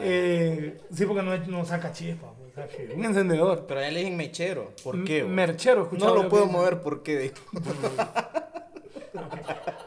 Eh, 0.00 0.78
sí, 0.92 1.06
porque 1.06 1.22
no, 1.22 1.34
no 1.46 1.64
saca 1.64 1.92
chispa, 1.92 2.30
pues, 2.34 2.52
saca 2.54 2.76
un 2.94 3.04
encendedor. 3.06 3.64
Pero 3.66 3.80
a 3.80 3.88
él 3.88 3.94
le 3.94 4.00
dicen 4.00 4.16
mechero. 4.18 4.72
¿Por 4.84 5.02
qué? 5.04 5.24
Merchero, 5.24 5.84
escuchaba 5.84 6.14
No 6.14 6.22
lo 6.24 6.28
puedo 6.28 6.44
que- 6.46 6.52
mover, 6.52 6.80
¿por 6.82 7.02
qué? 7.02 7.32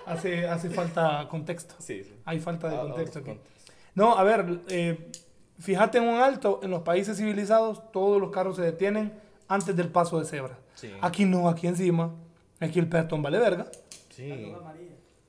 Hace, 0.06 0.48
hace 0.48 0.70
falta 0.70 1.28
contexto. 1.30 1.76
Sí, 1.80 2.04
sí. 2.04 2.14
Hay 2.26 2.40
falta 2.40 2.70
de 2.70 2.76
Ah, 2.76 2.82
contexto 2.82 3.20
aquí. 3.20 3.40
No, 3.96 4.18
a 4.18 4.24
ver, 4.24 4.60
eh, 4.70 5.10
fíjate 5.62 6.00
en 6.00 6.06
un 6.06 6.20
alto, 6.20 6.60
en 6.64 6.72
los 6.72 6.82
países 6.82 7.18
civilizados 7.18 7.92
todos 7.92 8.20
los 8.20 8.32
carros 8.32 8.56
se 8.58 8.62
detienen 8.64 9.14
antes 9.48 9.76
del 9.76 9.88
paso 9.90 10.20
de 10.20 10.26
cebra. 10.26 10.58
Sí. 10.76 10.92
Aquí 11.02 11.26
no, 11.26 11.48
aquí 11.48 11.68
encima, 11.68 12.12
aquí 12.60 12.80
el 12.80 12.88
peatón 12.90 13.22
vale 13.22 13.40
verga. 13.40 13.68
Sí. 14.10 14.54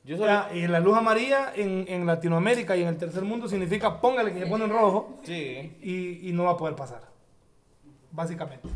Yo 0.04 0.16
O 0.16 0.18
solo... 0.18 0.28
sea, 0.30 0.50
y 0.52 0.66
la 0.66 0.80
luz 0.80 0.96
amarilla 0.96 1.52
en, 1.54 1.84
en 1.86 2.06
Latinoamérica 2.06 2.76
y 2.76 2.82
en 2.82 2.88
el 2.88 2.96
tercer 2.96 3.22
mundo 3.22 3.46
significa 3.48 4.00
póngale 4.00 4.32
que 4.32 4.40
se 4.40 4.46
pone 4.46 4.64
en 4.64 4.70
rojo 4.70 5.20
Sí. 5.22 5.76
y, 5.80 6.28
y 6.28 6.32
no 6.32 6.44
va 6.44 6.52
a 6.52 6.56
poder 6.56 6.74
pasar. 6.74 7.02
básicamente. 8.10 8.68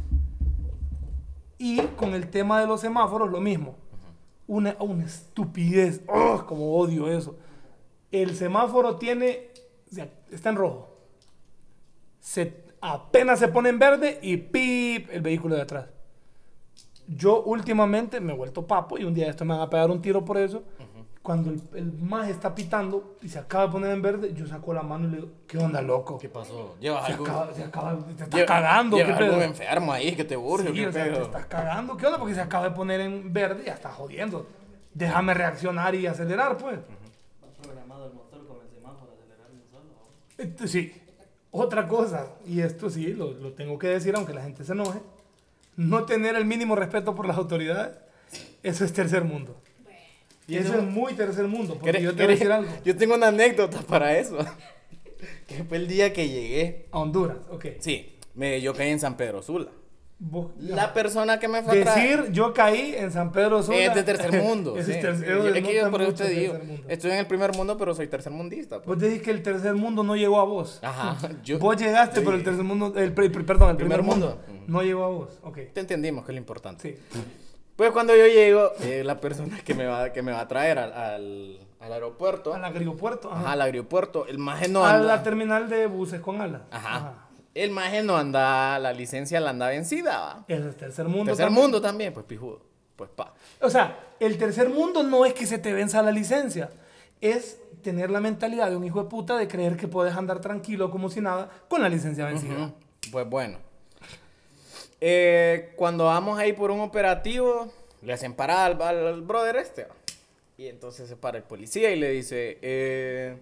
Y 1.59 1.81
con 1.97 2.15
el 2.15 2.29
tema 2.29 2.61
de 2.61 2.67
los 2.67 2.81
semáforos, 2.81 3.31
lo 3.31 3.41
mismo. 3.41 3.77
Una, 4.47 4.77
una 4.79 5.05
estupidez. 5.05 6.03
¡Oh! 6.07 6.45
Como 6.47 6.77
odio 6.77 7.09
eso. 7.11 7.37
El 8.13 8.37
semáforo 8.37 8.97
tiene. 8.97 9.49
o 9.91 9.95
sea, 9.95 10.09
está 10.31 10.51
en 10.51 10.57
rojo. 10.57 10.96
Se, 12.27 12.65
apenas 12.81 13.39
se 13.39 13.47
pone 13.47 13.69
en 13.69 13.79
verde 13.79 14.19
y 14.21 14.37
¡pip! 14.37 15.09
el 15.13 15.23
vehículo 15.23 15.55
de 15.55 15.63
atrás. 15.63 15.87
Yo 17.07 17.41
últimamente 17.45 18.19
me 18.21 18.33
he 18.33 18.37
vuelto 18.37 18.67
papo 18.67 18.99
y 18.99 19.05
un 19.05 19.15
día 19.15 19.29
esto 19.29 19.45
me 19.45 19.55
van 19.55 19.63
a 19.63 19.71
pegar 19.71 19.89
un 19.93 20.03
tiro 20.03 20.25
por 20.25 20.37
eso. 20.37 20.65
Cuando 21.23 21.51
el, 21.51 21.63
el 21.75 21.93
más 21.93 22.29
está 22.29 22.53
pitando 22.53 23.15
y 23.23 23.29
se 23.29 23.39
acaba 23.39 23.67
de 23.67 23.73
poner 23.73 23.91
en 23.93 24.03
verde, 24.03 24.35
yo 24.35 24.45
saco 24.45 24.75
la 24.75 24.83
mano 24.83 25.07
y 25.07 25.11
le 25.13 25.17
digo, 25.19 25.29
¿qué 25.47 25.57
onda, 25.59 25.81
loco? 25.83 26.19
¿Qué 26.19 26.29
pasó? 26.29 26.75
¿Llevas 26.81 27.07
Se 27.07 27.13
algún, 27.13 27.29
acaba, 27.29 27.55
se 27.55 27.63
acaba, 27.63 27.97
te 28.05 28.11
estás 28.11 28.29
lleva- 28.31 28.47
cagando. 28.47 28.97
¿qué 28.97 29.05
llevas 29.05 29.19
pedo? 29.19 29.29
algún 29.31 29.43
enfermo 29.45 29.93
ahí 29.93 30.17
que 30.17 30.25
te 30.25 30.37
urge? 30.37 30.67
Sí, 30.69 30.75
¿Qué 30.75 30.87
o 30.89 30.93
sea, 30.93 31.05
te 31.13 31.23
estás 31.23 31.47
cagando. 31.47 31.97
¿Qué 31.97 32.07
onda? 32.07 32.19
Porque 32.19 32.35
se 32.35 32.41
acaba 32.41 32.69
de 32.69 32.75
poner 32.75 33.01
en 33.03 33.33
verde 33.33 33.63
y 33.63 33.67
ya 33.67 33.75
está 33.75 33.91
jodiendo. 33.93 34.47
Déjame 34.95 35.33
reaccionar 35.33 35.95
y 35.95 36.07
acelerar, 36.09 36.57
pues. 36.57 36.81
programado 37.63 38.07
el 38.07 38.15
motor 38.15 38.45
con 38.49 38.57
el 38.63 38.69
semáforo 38.75 39.13
acelerar 39.13 39.51
un 39.53 39.63
solo. 39.71 39.95
Este, 40.39 40.67
sí. 40.69 40.93
Otra 41.59 41.89
cosa, 41.89 42.27
y 42.47 42.61
esto 42.61 42.91
sí, 42.91 43.15
lo, 43.15 43.33
lo 43.33 43.53
tengo 43.53 43.79
que 43.79 43.89
decir 43.89 44.15
aunque 44.15 44.35
la 44.35 44.43
gente 44.43 44.65
se 44.65 44.73
enoje, 44.73 45.01
no 45.77 46.05
tener 46.05 46.37
el 46.37 46.45
mínimo 46.45 46.77
respeto 46.77 47.15
por 47.15 47.27
las 47.27 47.37
autoridades, 47.37 47.97
eso 48.63 48.85
es 48.85 48.93
tercer 48.93 49.25
mundo. 49.25 49.57
Y 50.49 50.57
eso 50.57 50.77
es 50.79 50.85
muy 50.85 51.15
tercer 51.15 51.47
mundo, 51.49 51.75
porque 51.75 51.99
¿Querés- 51.99 52.03
yo 52.03 52.11
te 52.15 52.23
voy 52.23 52.33
a 52.33 52.37
decir 52.37 52.53
algo. 52.53 52.71
Yo 52.85 52.97
tengo 52.97 53.15
una 53.15 53.29
anécdota 53.29 53.81
para 53.81 54.17
eso. 54.19 54.39
que 55.49 55.65
fue 55.65 55.79
el 55.79 55.89
día 55.89 56.13
que 56.13 56.29
llegué. 56.29 56.87
A 56.93 56.99
Honduras, 57.01 57.39
ok. 57.51 57.67
Sí, 57.81 58.17
me, 58.35 58.61
yo 58.61 58.75
caí 58.75 58.91
en 58.91 59.01
San 59.01 59.17
Pedro 59.17 59.43
Sula. 59.43 59.71
La 60.59 60.95
persona 60.95 61.39
que 61.39 61.47
me 61.47 61.63
fue 61.63 61.83
a. 61.83 61.95
Decir 61.95 62.33
yo 62.33 62.55
caí 62.55 62.95
en 62.97 63.13
San 63.13 63.33
Pedro 63.33 63.63
Sula. 63.63 63.77
Es 63.79 63.95
de 63.95 64.03
tercer 64.03 64.43
mundo. 64.43 64.75
Sí. 64.83 64.93
es 64.93 64.99
tercer- 65.05 65.17
Sí, 65.19 65.25
eso 65.25 65.49
es 65.55 65.63
que 65.67 65.75
yo 65.75 65.91
por 65.91 66.01
eso 66.03 66.15
te 66.15 66.29
digo. 66.31 66.55
tercer. 66.55 66.85
Estoy 66.89 67.11
en 67.11 67.17
el 67.19 67.27
primer 67.27 67.55
mundo, 67.55 67.77
pero 67.77 67.95
soy 67.95 68.07
tercermundista. 68.09 68.77
pues. 68.79 68.87
Vos 68.87 68.99
decís 68.99 69.21
que 69.23 69.31
el 69.31 69.43
tercer 69.43 69.75
mundo 69.75 70.03
no 70.03 70.17
llegó 70.17 70.41
a 70.41 70.45
vos. 70.45 70.79
Ajá. 70.83 71.17
Yo, 71.45 71.59
vos 71.59 71.77
llegaste, 71.77 72.21
yo 72.21 72.25
pero 72.25 72.37
el 72.39 72.45
tercer 72.45 72.65
mundo, 72.65 72.95
el, 72.97 73.13
perdón, 73.13 73.31
el 73.71 73.77
primer, 73.77 73.77
Primer 73.77 74.03
mundo, 74.03 74.39
mundo. 74.49 74.65
no 74.69 74.83
llegó 74.83 75.05
a 75.05 75.09
vos. 75.09 75.39
Ok. 75.43 75.59
Te 75.75 75.81
entendimos 75.81 76.25
que 76.25 76.33
es 76.33 76.35
lo 76.35 76.41
importante. 76.41 76.97
Sí. 77.13 77.19
Pues 77.77 77.91
cuando 77.91 78.17
yo 78.17 78.27
llego, 78.27 78.71
eh, 78.81 79.03
la 79.05 79.21
persona 79.21 79.59
que 79.63 79.75
me 79.75 79.85
va, 79.85 80.11
que 80.15 80.23
me 80.23 80.33
va 80.33 80.41
a 80.41 80.49
traer 80.49 80.79
al, 80.79 80.93
al, 80.95 81.59
al 81.79 81.93
aeropuerto, 81.93 82.55
Al 82.55 82.65
aeropuerto. 82.65 83.31
Ajá. 83.31 83.41
ajá, 83.41 83.53
al 83.53 83.61
aeropuerto, 83.61 84.27
el 84.27 84.39
maje 84.39 84.67
no 84.69 84.83
a 84.83 84.95
anda. 84.95 85.07
la 85.07 85.23
terminal 85.23 85.69
de 85.69 85.87
buses 85.87 86.21
con 86.23 86.41
alas. 86.41 86.63
Ajá. 86.71 87.26
El 87.63 87.71
maje 87.71 88.03
no 88.03 88.17
anda, 88.17 88.79
la 88.79 88.93
licencia 88.93 89.41
la 89.41 89.51
anda 89.51 89.69
vencida, 89.69 90.19
va. 90.19 90.45
Es 90.49 90.77
tercer 90.77 91.07
mundo. 91.07 91.25
Tercer 91.27 91.47
también. 91.47 91.63
mundo 91.63 91.81
también, 91.81 92.13
pues 92.13 92.27
pijudo. 92.27 92.61
Pues 92.97 93.09
pa. 93.11 93.33
O 93.61 93.71
sea, 93.71 93.99
el 94.21 94.37
tercer 94.39 94.69
mundo 94.69 95.03
no 95.03 95.25
es 95.25 95.33
que 95.35 95.47
se 95.47 95.59
te 95.59 95.73
venza 95.73 96.03
la 96.03 96.11
licencia. 96.11 96.69
Es 97.21 97.59
tener 97.83 98.11
la 98.11 98.21
mentalidad 98.21 98.69
de 98.69 98.77
un 98.77 98.85
hijo 98.85 99.03
de 99.03 99.09
puta 99.09 99.37
de 99.39 99.49
creer 99.49 99.77
que 99.77 99.89
puedes 99.89 100.15
andar 100.15 100.41
tranquilo 100.41 100.91
como 100.91 101.09
si 101.09 101.21
nada 101.21 101.51
con 101.69 101.81
la 101.83 101.89
licencia 101.89 102.27
vencida. 102.27 102.53
Ujú. 102.55 102.73
Pues 103.11 103.29
bueno. 103.29 103.59
Eh, 105.01 105.73
cuando 105.77 106.07
vamos 106.07 106.39
ahí 106.39 106.53
por 106.53 106.71
un 106.71 106.81
operativo, 106.81 107.71
le 108.03 108.13
hacen 108.13 108.35
parar 108.35 108.73
al, 108.73 108.83
al- 108.83 109.07
al 109.07 109.23
brother 109.23 109.57
este. 109.57 109.85
va. 109.85 109.95
Y 110.59 110.69
entonces 110.69 111.09
se 111.09 111.17
para 111.17 111.37
el 111.39 111.45
policía 111.45 111.91
y 111.91 111.97
le 111.99 112.11
dice, 112.11 112.59
eh, 112.63 113.37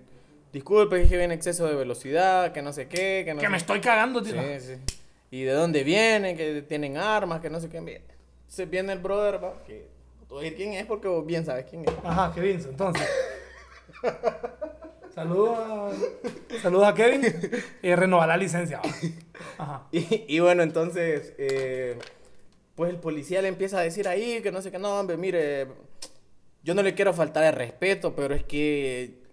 disculpe, 0.55 1.07
que 1.09 1.17
viene 1.17 1.35
exceso 1.35 1.67
de 1.67 1.75
velocidad, 1.75 2.53
que 2.53 2.63
no 2.63 2.73
sé 2.73 2.87
qué, 2.87 3.23
que 3.25 3.35
no 3.35 3.41
Que 3.41 3.47
sé 3.47 3.51
me 3.51 3.57
estoy 3.57 3.81
cagando, 3.81 4.23
tío. 4.23 4.41
Sí, 4.41 4.61
sí. 4.61 4.95
¿Y 5.33 5.43
de 5.43 5.53
dónde 5.53 5.83
vienen? 5.83 6.37
Que 6.37 6.63
tienen 6.63 6.97
armas, 6.97 7.41
que 7.41 7.51
no 7.51 7.59
sé 7.61 7.69
qué. 7.69 8.03
Se 8.47 8.65
viene 8.65 8.93
el 8.93 9.01
brother, 9.01 9.43
va, 9.43 9.65
que 9.67 9.89
no 10.21 10.27
te 10.27 10.35
voy 10.35 10.41
a 10.41 10.43
decir 10.45 10.57
quién 10.57 10.73
es 10.75 10.87
porque 10.87 11.09
vos 11.09 11.27
bien 11.27 11.45
sabes 11.45 11.67
quién 11.69 11.83
es. 11.83 11.93
Ajá, 12.05 12.33
bien. 12.41 12.61
Entonces. 12.65 13.07
Saludos 15.13 15.59
a, 15.59 16.59
saludos 16.63 16.87
a 16.87 16.95
Kevin. 16.95 17.23
Y 17.83 17.95
renovar 17.95 18.29
la 18.29 18.37
licencia. 18.37 18.81
va. 18.81 18.91
Ajá. 19.59 19.89
Y, 19.93 20.25
y 20.29 20.39
bueno, 20.39 20.63
entonces, 20.63 21.35
eh, 21.37 21.99
pues 22.77 22.91
el 22.91 23.01
policía 23.01 23.43
le 23.43 23.49
empieza 23.49 23.79
a 23.79 23.83
decir 23.83 24.07
ahí 24.07 24.41
que 24.41 24.53
no 24.53 24.63
sé 24.63 24.71
qué, 24.71 24.79
no, 24.79 25.01
hombre, 25.01 25.17
mire, 25.17 25.67
yo 26.63 26.75
no 26.75 26.83
le 26.83 26.95
quiero 26.95 27.13
faltar 27.13 27.43
el 27.43 27.53
respeto, 27.55 28.15
pero 28.15 28.35
es 28.35 28.45
que 28.45 29.24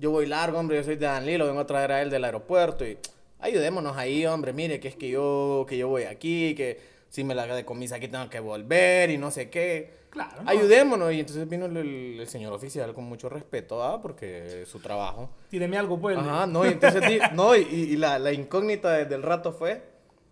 yo 0.00 0.10
voy 0.10 0.26
largo, 0.26 0.58
hombre, 0.58 0.76
yo 0.78 0.82
soy 0.84 0.96
de 0.96 1.06
Danlí, 1.06 1.36
lo 1.38 1.46
vengo 1.46 1.60
a 1.60 1.66
traer 1.66 1.92
a 1.92 2.02
él 2.02 2.10
del 2.10 2.24
aeropuerto 2.24 2.84
y 2.86 2.98
ayudémonos 3.38 3.96
ahí, 3.96 4.26
hombre, 4.26 4.52
mire, 4.52 4.80
que 4.80 4.88
es 4.88 4.96
que 4.96 5.08
yo, 5.10 5.64
que 5.68 5.78
yo 5.78 5.86
voy 5.88 6.02
aquí, 6.04 6.54
que 6.56 6.80
si 7.08 7.22
me 7.24 7.34
la 7.34 7.46
decomisa 7.46 7.96
aquí 7.96 8.08
tengo 8.08 8.28
que 8.28 8.40
volver 8.40 9.10
y 9.10 9.18
no 9.18 9.30
sé 9.30 9.50
qué. 9.50 10.00
Claro. 10.10 10.42
¿no? 10.42 10.50
Ayudémonos. 10.50 11.12
Y 11.12 11.20
entonces 11.20 11.48
vino 11.48 11.66
el, 11.66 11.76
el- 11.76 12.20
el 12.20 12.26
señor 12.28 12.52
oficial 12.52 12.92
con 12.94 13.04
mucho 13.04 13.28
respeto, 13.28 13.82
¿ah? 13.84 14.02
Porque 14.02 14.62
es 14.62 14.68
su 14.68 14.80
trabajo. 14.80 15.30
Tíreme 15.50 15.78
algo, 15.78 16.00
pues. 16.00 16.18
Ajá, 16.18 16.46
no, 16.46 16.64
y 16.66 16.68
entonces, 16.70 17.06
di- 17.08 17.20
no, 17.34 17.54
y, 17.54 17.60
y 17.62 17.96
la, 17.96 18.18
la 18.18 18.32
incógnita 18.32 18.90
desde 18.92 19.14
el 19.14 19.22
rato 19.22 19.52
fue, 19.52 19.82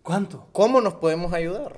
¿Cuánto? 0.03 0.47
¿cómo 0.51 0.81
nos 0.81 0.95
podemos 0.95 1.31
ayudar? 1.33 1.77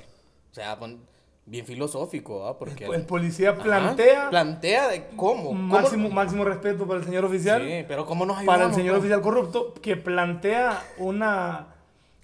O 0.51 0.53
sea, 0.53 0.77
pon- 0.79 1.01
bien 1.45 1.65
filosófico, 1.65 2.47
¿ah? 2.47 2.57
Porque... 2.57 2.85
El 2.85 3.05
policía 3.05 3.51
Ajá, 3.51 3.63
plantea 3.63 4.29
plantea 4.29 4.87
de 4.89 5.07
cómo. 5.15 5.45
cómo- 5.49 5.53
máximo, 5.53 6.09
máximo 6.09 6.43
respeto 6.45 6.85
para 6.87 6.99
el 6.99 7.05
señor 7.05 7.25
oficial. 7.25 7.61
Sí, 7.61 7.83
pero 7.87 8.05
¿cómo 8.05 8.25
nos 8.25 8.37
ayudamos? 8.37 8.55
para 8.57 8.69
el 8.69 8.75
señor 8.75 8.93
pues? 8.93 8.99
oficial 8.99 9.21
corrupto 9.21 9.73
que 9.81 9.97
plantea 9.97 10.81
una, 10.97 11.67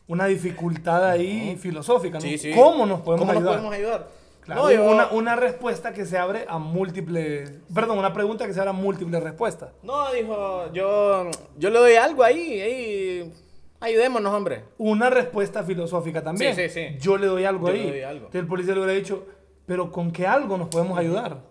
una 0.08 0.26
dificultad 0.28 1.10
ahí 1.10 1.58
filosófica. 1.60 2.16
¿no? 2.18 2.22
Sí, 2.22 2.38
sí. 2.38 2.52
¿Cómo 2.54 2.86
nos 2.86 3.02
podemos 3.02 3.28
¿Cómo 3.28 3.32
ayudar? 3.38 3.56
nos 3.56 3.66
podemos 3.66 3.74
ayudar? 3.76 4.08
Claro, 4.42 4.62
No, 4.64 4.72
yo- 4.72 4.86
una, 4.86 5.08
una 5.08 5.36
respuesta 5.36 5.92
que 5.92 6.06
se 6.06 6.18
abre 6.18 6.46
a 6.48 6.58
múltiples. 6.58 7.52
Perdón, 7.74 7.98
una 7.98 8.14
pregunta 8.14 8.46
que 8.48 8.54
se 8.54 8.60
abre 8.62 8.70
a 8.70 8.74
múltiples 8.74 9.22
respuestas. 9.22 9.72
No, 9.84 10.10
dijo, 10.14 10.72
yo, 10.72 11.30
yo 11.58 11.70
le 11.70 11.80
doy 11.80 11.96
algo 11.96 12.24
ahí, 12.24 12.62
ahí, 12.62 13.34
ayudémonos, 13.80 14.34
hombre. 14.34 14.64
Una 14.78 15.10
respuesta 15.10 15.64
filosófica 15.64 16.24
también. 16.24 16.56
Sí, 16.56 16.70
sí, 16.70 16.90
sí. 16.90 16.98
Yo 17.00 17.18
le 17.18 17.28
doy 17.28 17.46
algo 17.46 17.68
Yo 17.68 17.74
le 17.74 17.80
ahí. 17.82 17.88
doy 17.90 18.02
algo. 18.02 18.26
Entonces 18.28 18.42
el 18.42 18.48
policía 18.48 18.74
le 18.74 18.80
hubiera 18.82 18.94
dicho, 19.00 19.26
pero 19.66 19.92
¿con 19.92 20.12
qué 20.12 20.26
algo 20.28 20.58
nos 20.58 20.70
podemos 20.70 20.98
ayudar? 20.98 21.42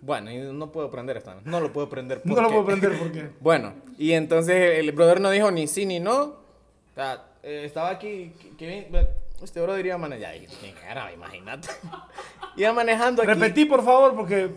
Bueno, 0.00 0.30
y 0.30 0.36
no 0.38 0.70
puedo 0.70 0.90
prender 0.90 1.16
esta, 1.16 1.36
no 1.44 1.60
lo 1.60 1.72
puedo 1.72 1.88
prender 1.88 2.20
No 2.24 2.34
lo 2.34 2.42
porque- 2.42 2.52
puedo 2.54 2.66
prender 2.66 2.98
porque. 2.98 3.28
Bueno, 3.40 3.72
y 3.98 4.12
entonces 4.12 4.78
el 4.78 4.92
brother 4.92 5.20
no 5.20 5.30
dijo 5.30 5.50
ni 5.50 5.66
sí 5.66 5.86
ni 5.86 5.98
no. 6.00 6.22
O 6.22 6.94
sea, 6.94 7.24
eh, 7.42 7.62
estaba 7.64 7.90
aquí, 7.90 8.32
que, 8.58 8.88
este 9.42 9.60
brother 9.60 9.84
iba 9.86 9.98
manejando. 9.98 10.26
Ya 10.34 10.40
dije, 10.40 10.54
¿quién 10.60 10.74
era? 10.90 11.12
Imagínate. 11.12 11.68
iba 12.56 12.72
manejando 12.72 13.22
aquí. 13.22 13.32
Repetí, 13.32 13.64
por 13.64 13.82
favor, 13.84 14.14
porque 14.14 14.50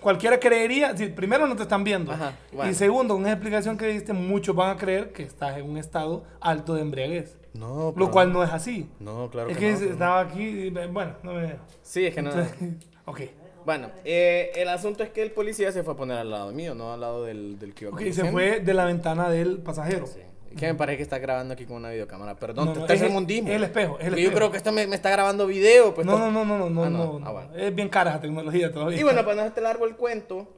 cualquiera 0.00 0.38
creería. 0.40 0.96
si- 0.96 1.06
primero, 1.08 1.46
no 1.46 1.56
te 1.56 1.62
están 1.62 1.84
viendo. 1.84 2.12
Ajá, 2.12 2.32
bueno. 2.52 2.70
Y 2.70 2.74
segundo, 2.74 3.14
con 3.14 3.22
esa 3.24 3.32
explicación 3.34 3.76
que 3.76 3.86
diste, 3.88 4.12
muchos 4.12 4.54
van 4.56 4.70
a 4.70 4.78
creer 4.78 5.12
que 5.12 5.22
estás 5.22 5.56
en 5.58 5.68
un 5.70 5.76
estado 5.78 6.24
alto 6.40 6.74
de 6.74 6.82
embriaguez. 6.82 7.36
No, 7.54 7.86
Lo 7.86 7.94
pero- 7.94 8.10
cual 8.10 8.32
no 8.32 8.42
es 8.44 8.50
así. 8.52 8.88
No, 9.00 9.28
claro 9.30 9.50
es 9.50 9.56
que, 9.58 9.66
que 9.66 9.72
no, 9.72 9.78
pero- 9.78 9.90
estaba 9.92 10.20
aquí. 10.20 10.42
y, 10.42 10.70
Bueno, 10.70 11.14
no 11.22 11.34
me. 11.34 11.56
Sí, 11.82 12.06
es 12.06 12.14
que 12.14 12.22
no. 12.22 12.30
Ok. 13.06 13.20
Bueno, 13.66 13.88
eh, 14.04 14.52
el 14.54 14.68
asunto 14.68 15.02
es 15.02 15.10
que 15.10 15.20
el 15.22 15.32
policía 15.32 15.70
se 15.72 15.82
fue 15.82 15.92
a 15.94 15.96
poner 15.96 16.16
al 16.18 16.30
lado 16.30 16.50
mío, 16.52 16.74
no 16.74 16.92
al 16.94 17.00
lado 17.00 17.24
del, 17.24 17.58
del 17.58 17.74
que 17.74 17.84
iba 17.84 17.94
Ok, 17.94 18.02
se 18.12 18.24
fue 18.30 18.60
de 18.60 18.72
la 18.74 18.84
ventana 18.86 19.28
del 19.28 19.58
pasajero. 19.58 20.06
Sí. 20.06 20.20
Que 20.56 20.66
me 20.66 20.74
parece 20.74 20.96
que 20.96 21.02
está 21.04 21.18
grabando 21.18 21.54
aquí 21.54 21.64
con 21.64 21.76
una 21.76 21.90
videocámara. 21.90 22.34
Perdón, 22.36 22.66
No, 22.66 22.72
te 22.72 22.78
no, 22.80 22.84
está 22.86 22.94
es 22.94 23.02
el- 23.02 23.48
el 23.50 23.62
espejo, 23.64 23.98
es 23.98 24.04
el 24.06 24.10
Porque 24.10 24.22
Yo 24.22 24.28
espejo. 24.28 24.34
creo 24.36 24.50
que 24.50 24.56
esto 24.56 24.72
me, 24.72 24.86
me 24.86 24.96
está 24.96 25.10
grabando 25.10 25.46
video. 25.46 25.94
Pues 25.94 26.06
No, 26.06 26.18
no, 26.18 26.30
no, 26.30 26.44
no, 26.44 26.68
no, 26.68 26.84
Ah, 26.84 26.90
no. 26.90 27.02
Ah, 27.16 27.18
no. 27.20 27.32
bueno. 27.32 27.54
Es 27.56 27.74
bien 27.74 27.88
cara 27.88 28.10
esa 28.10 28.20
tecnología 28.20 28.72
todavía. 28.72 28.98
Y 28.98 29.02
bueno, 29.02 29.22
para 29.22 29.36
no 29.36 29.40
hacerte 29.42 29.60
largo 29.60 29.86
el 29.86 29.94
cuento, 29.96 30.48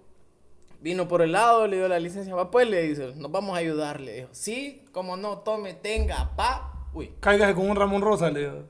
vino 0.80 1.06
por 1.08 1.22
el 1.22 1.32
lado, 1.32 1.66
le 1.66 1.76
dio 1.76 1.88
la 1.88 1.98
licencia, 2.00 2.34
va 2.34 2.50
pues, 2.50 2.68
le 2.68 2.82
dice, 2.82 3.12
nos 3.16 3.30
vamos 3.30 3.54
a 3.54 3.58
ayudar, 3.58 4.00
le 4.00 4.14
dijo, 4.14 4.28
sí, 4.32 4.84
como 4.92 5.16
no, 5.16 5.38
tome, 5.38 5.74
tenga, 5.74 6.34
pa, 6.36 6.72
uy, 6.94 7.12
Cáigase 7.20 7.54
con 7.54 7.68
un 7.70 7.76
Ramón 7.76 8.00
Rosa, 8.02 8.30
le 8.30 8.40
digo. 8.40 8.62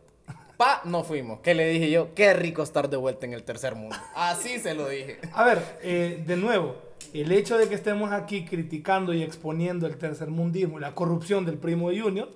pa, 0.57 0.83
no 0.85 1.05
fuimos. 1.05 1.41
¿Qué 1.41 1.55
le 1.55 1.67
dije 1.69 1.91
yo? 1.91 2.15
Qué 2.15 2.35
rico 2.35 2.63
estar 2.63 2.91
de 2.91 2.97
vuelta 2.97 3.27
en 3.27 3.33
el 3.33 3.45
tercer 3.45 3.75
mundo. 3.77 3.97
Así 4.15 4.59
se 4.59 4.75
lo 4.75 4.89
dije. 4.89 5.19
A 5.33 5.45
ver, 5.45 5.63
eh, 5.83 6.23
de 6.27 6.37
nuevo, 6.37 6.77
el 7.13 7.33
hecho 7.33 7.59
de 7.59 7.69
que 7.69 7.75
estemos 7.75 8.13
aquí 8.13 8.45
criticando 8.45 9.13
y 9.13 9.23
exponiendo 9.23 9.87
el 9.87 9.97
tercermundismo 9.97 10.79
y 10.79 10.81
la 10.81 10.95
corrupción 10.95 11.45
del 11.45 11.59
primo 11.59 11.91
de 11.91 12.01
Junior 12.01 12.31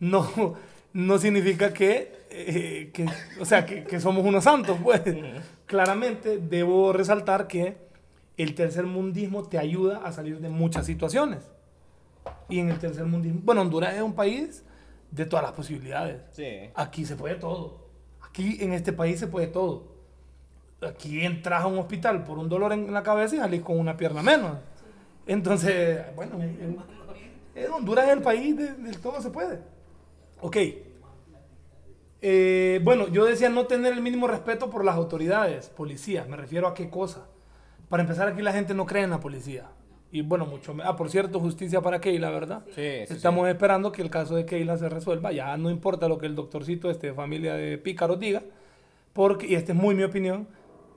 no, 0.00 0.54
no 0.92 1.18
significa 1.18 1.72
que, 1.72 2.12
eh, 2.30 2.90
que- 2.92 3.06
o 3.40 3.44
sea, 3.44 3.64
que, 3.66 3.84
que 3.84 4.00
somos 4.00 4.24
unos 4.24 4.44
santos, 4.44 4.78
pues. 4.82 5.02
Claramente 5.66 6.38
debo 6.38 6.92
resaltar 6.92 7.46
que 7.46 7.76
el 8.36 8.54
tercermundismo 8.54 9.42
te 9.48 9.58
ayuda 9.58 9.98
a 10.04 10.12
salir 10.12 10.40
de 10.40 10.48
muchas 10.48 10.86
situaciones. 10.86 11.40
Y 12.48 12.60
en 12.60 12.70
el 12.70 12.78
tercermundismo, 12.78 13.40
bueno, 13.42 13.60
Honduras 13.62 13.94
es 13.94 14.02
un 14.02 14.14
país 14.14 14.64
de 15.10 15.26
todas 15.26 15.42
las 15.44 15.52
posibilidades. 15.52 16.22
Sí. 16.32 16.70
Aquí 16.74 17.04
se 17.04 17.16
puede 17.16 17.34
todo. 17.34 17.88
Aquí 18.22 18.58
en 18.60 18.72
este 18.72 18.92
país 18.92 19.18
se 19.18 19.26
puede 19.26 19.46
todo. 19.48 19.97
Aquí 20.80 21.24
entras 21.24 21.62
a 21.62 21.66
un 21.66 21.78
hospital 21.78 22.22
por 22.24 22.38
un 22.38 22.48
dolor 22.48 22.72
en 22.72 22.92
la 22.92 23.02
cabeza 23.02 23.36
y 23.36 23.38
salís 23.38 23.62
con 23.62 23.78
una 23.78 23.96
pierna 23.96 24.22
menos. 24.22 24.52
Entonces, 25.26 26.00
bueno, 26.14 26.36
en- 26.36 26.42
en- 26.60 27.64
en 27.64 27.72
Honduras 27.72 28.06
es 28.06 28.12
el 28.12 28.22
país 28.22 28.56
de- 28.56 28.72
del 28.74 28.98
todo 29.00 29.20
se 29.20 29.30
puede. 29.30 29.58
Ok. 30.40 30.56
Eh, 32.20 32.80
bueno, 32.82 33.08
yo 33.08 33.24
decía 33.24 33.48
no 33.48 33.66
tener 33.66 33.92
el 33.92 34.02
mínimo 34.02 34.26
respeto 34.26 34.70
por 34.70 34.84
las 34.84 34.96
autoridades, 34.96 35.68
policías. 35.68 36.28
Me 36.28 36.36
refiero 36.36 36.66
a 36.66 36.74
qué 36.74 36.90
cosa. 36.90 37.26
Para 37.88 38.02
empezar, 38.02 38.28
aquí 38.28 38.42
la 38.42 38.52
gente 38.52 38.74
no 38.74 38.86
cree 38.86 39.04
en 39.04 39.10
la 39.10 39.20
policía. 39.20 39.66
Y 40.10 40.22
bueno, 40.22 40.46
mucho. 40.46 40.74
Ah, 40.84 40.96
por 40.96 41.10
cierto, 41.10 41.38
justicia 41.38 41.80
para 41.80 42.00
Keila, 42.00 42.30
¿verdad? 42.30 42.62
Sí, 42.74 43.06
sí, 43.06 43.14
Estamos 43.14 43.46
esperando 43.48 43.92
que 43.92 44.02
el 44.02 44.10
caso 44.10 44.34
de 44.36 44.46
Keila 44.46 44.76
se 44.78 44.88
resuelva. 44.88 45.32
Ya 45.32 45.56
no 45.56 45.70
importa 45.70 46.08
lo 46.08 46.18
que 46.18 46.26
el 46.26 46.34
doctorcito, 46.34 46.90
este, 46.90 47.12
familia 47.12 47.54
de 47.54 47.76
pícaros, 47.78 48.18
diga. 48.18 48.42
Porque, 49.12 49.46
y 49.46 49.54
esta 49.54 49.72
es 49.72 49.78
muy 49.78 49.94
mi 49.94 50.02
opinión. 50.04 50.48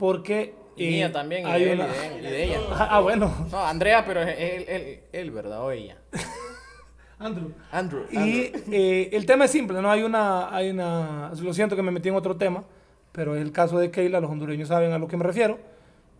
Porque. 0.02 0.52
Y 0.74 0.84
eh, 0.86 0.90
mía 0.90 1.12
también, 1.12 1.46
y 1.46 1.52
de 1.52 1.72
él, 1.74 1.78
y 1.78 1.82
de 1.84 2.06
él, 2.06 2.18
y 2.18 2.28
de 2.28 2.44
ella. 2.44 2.58
Ah, 2.72 2.98
bueno. 2.98 3.32
No, 3.52 3.64
Andrea, 3.64 4.04
pero 4.04 4.20
él, 4.20 4.64
él, 4.66 5.00
él, 5.12 5.30
¿verdad? 5.30 5.62
O 5.62 5.70
ella. 5.70 5.96
Andrew. 7.20 7.52
Andrew. 7.70 8.02
Y 8.10 8.50
eh, 8.72 9.10
el 9.12 9.24
tema 9.26 9.44
es 9.44 9.52
simple, 9.52 9.80
¿no? 9.80 9.88
Hay 9.88 10.02
una, 10.02 10.52
hay 10.52 10.70
una... 10.70 11.30
Lo 11.40 11.54
siento 11.54 11.76
que 11.76 11.82
me 11.82 11.92
metí 11.92 12.08
en 12.08 12.16
otro 12.16 12.36
tema, 12.36 12.64
pero 13.12 13.36
es 13.36 13.42
el 13.42 13.52
caso 13.52 13.78
de 13.78 13.92
Keila, 13.92 14.18
los 14.18 14.28
hondureños 14.28 14.66
saben 14.66 14.90
a 14.90 14.98
lo 14.98 15.06
que 15.06 15.16
me 15.16 15.22
refiero. 15.22 15.60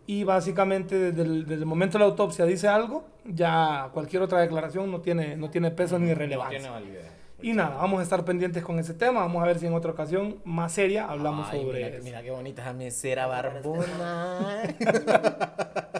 Y 0.07 0.23
básicamente 0.23 0.97
desde 0.97 1.23
el, 1.23 1.45
desde 1.45 1.63
el 1.63 1.65
momento 1.65 1.97
de 1.97 2.05
la 2.05 2.09
autopsia 2.09 2.45
dice 2.45 2.69
algo, 2.69 3.03
ya 3.25 3.89
cualquier 3.91 4.21
otra 4.21 4.39
declaración 4.39 4.89
no 4.89 5.01
tiene, 5.01 5.35
no 5.35 5.49
tiene 5.49 5.71
peso 5.71 5.99
ni 5.99 6.07
No 6.07 6.15
relevancia. 6.15 6.57
tiene 6.57 6.73
validez. 6.73 7.11
Y 7.43 7.51
nada, 7.53 7.75
vamos 7.75 7.99
a 7.99 8.03
estar 8.03 8.23
pendientes 8.23 8.63
con 8.63 8.79
ese 8.79 8.93
tema. 8.93 9.19
Vamos 9.19 9.43
a 9.43 9.45
ver 9.45 9.59
si 9.59 9.67
en 9.67 9.73
otra 9.73 9.91
ocasión 9.91 10.39
más 10.45 10.71
seria 10.71 11.09
hablamos 11.09 11.49
Ay, 11.51 11.61
sobre 11.61 11.83
mira, 11.83 11.95
eso. 11.97 12.03
mira 12.05 12.21
qué 12.23 12.31
bonita 12.31 12.61
esa 12.61 12.73
mesera 12.73 13.27
barbona. 13.27 14.63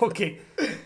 Ok. 0.00 0.20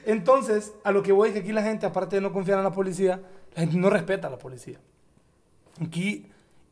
Entonces, 0.07 0.73
a 0.85 0.93
lo 0.93 1.03
que 1.03 1.13
voy 1.13 1.29
es 1.29 1.35
que 1.35 1.41
aquí 1.41 1.53
la 1.53 1.63
gente, 1.63 1.87
aparte 1.87 2.17
de 2.17 2.23
no 2.23 2.33
confiar 2.33 2.59
en 2.59 2.65
la 2.65 2.73
policía, 2.73 3.21
la 3.55 3.61
gente 3.63 3.77
no 3.77 3.91
respeta 3.91 4.29
a 4.29 4.31
la 4.31 4.39
policía. 4.39 4.79
Aquí, 5.85 6.27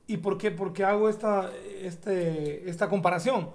¿y 0.07 0.19
por 0.19 0.39
qué? 0.39 0.51
Porque 0.51 0.85
hago 0.85 1.09
esta, 1.09 1.51
este, 1.83 2.69
esta 2.69 2.89
comparación. 2.89 3.51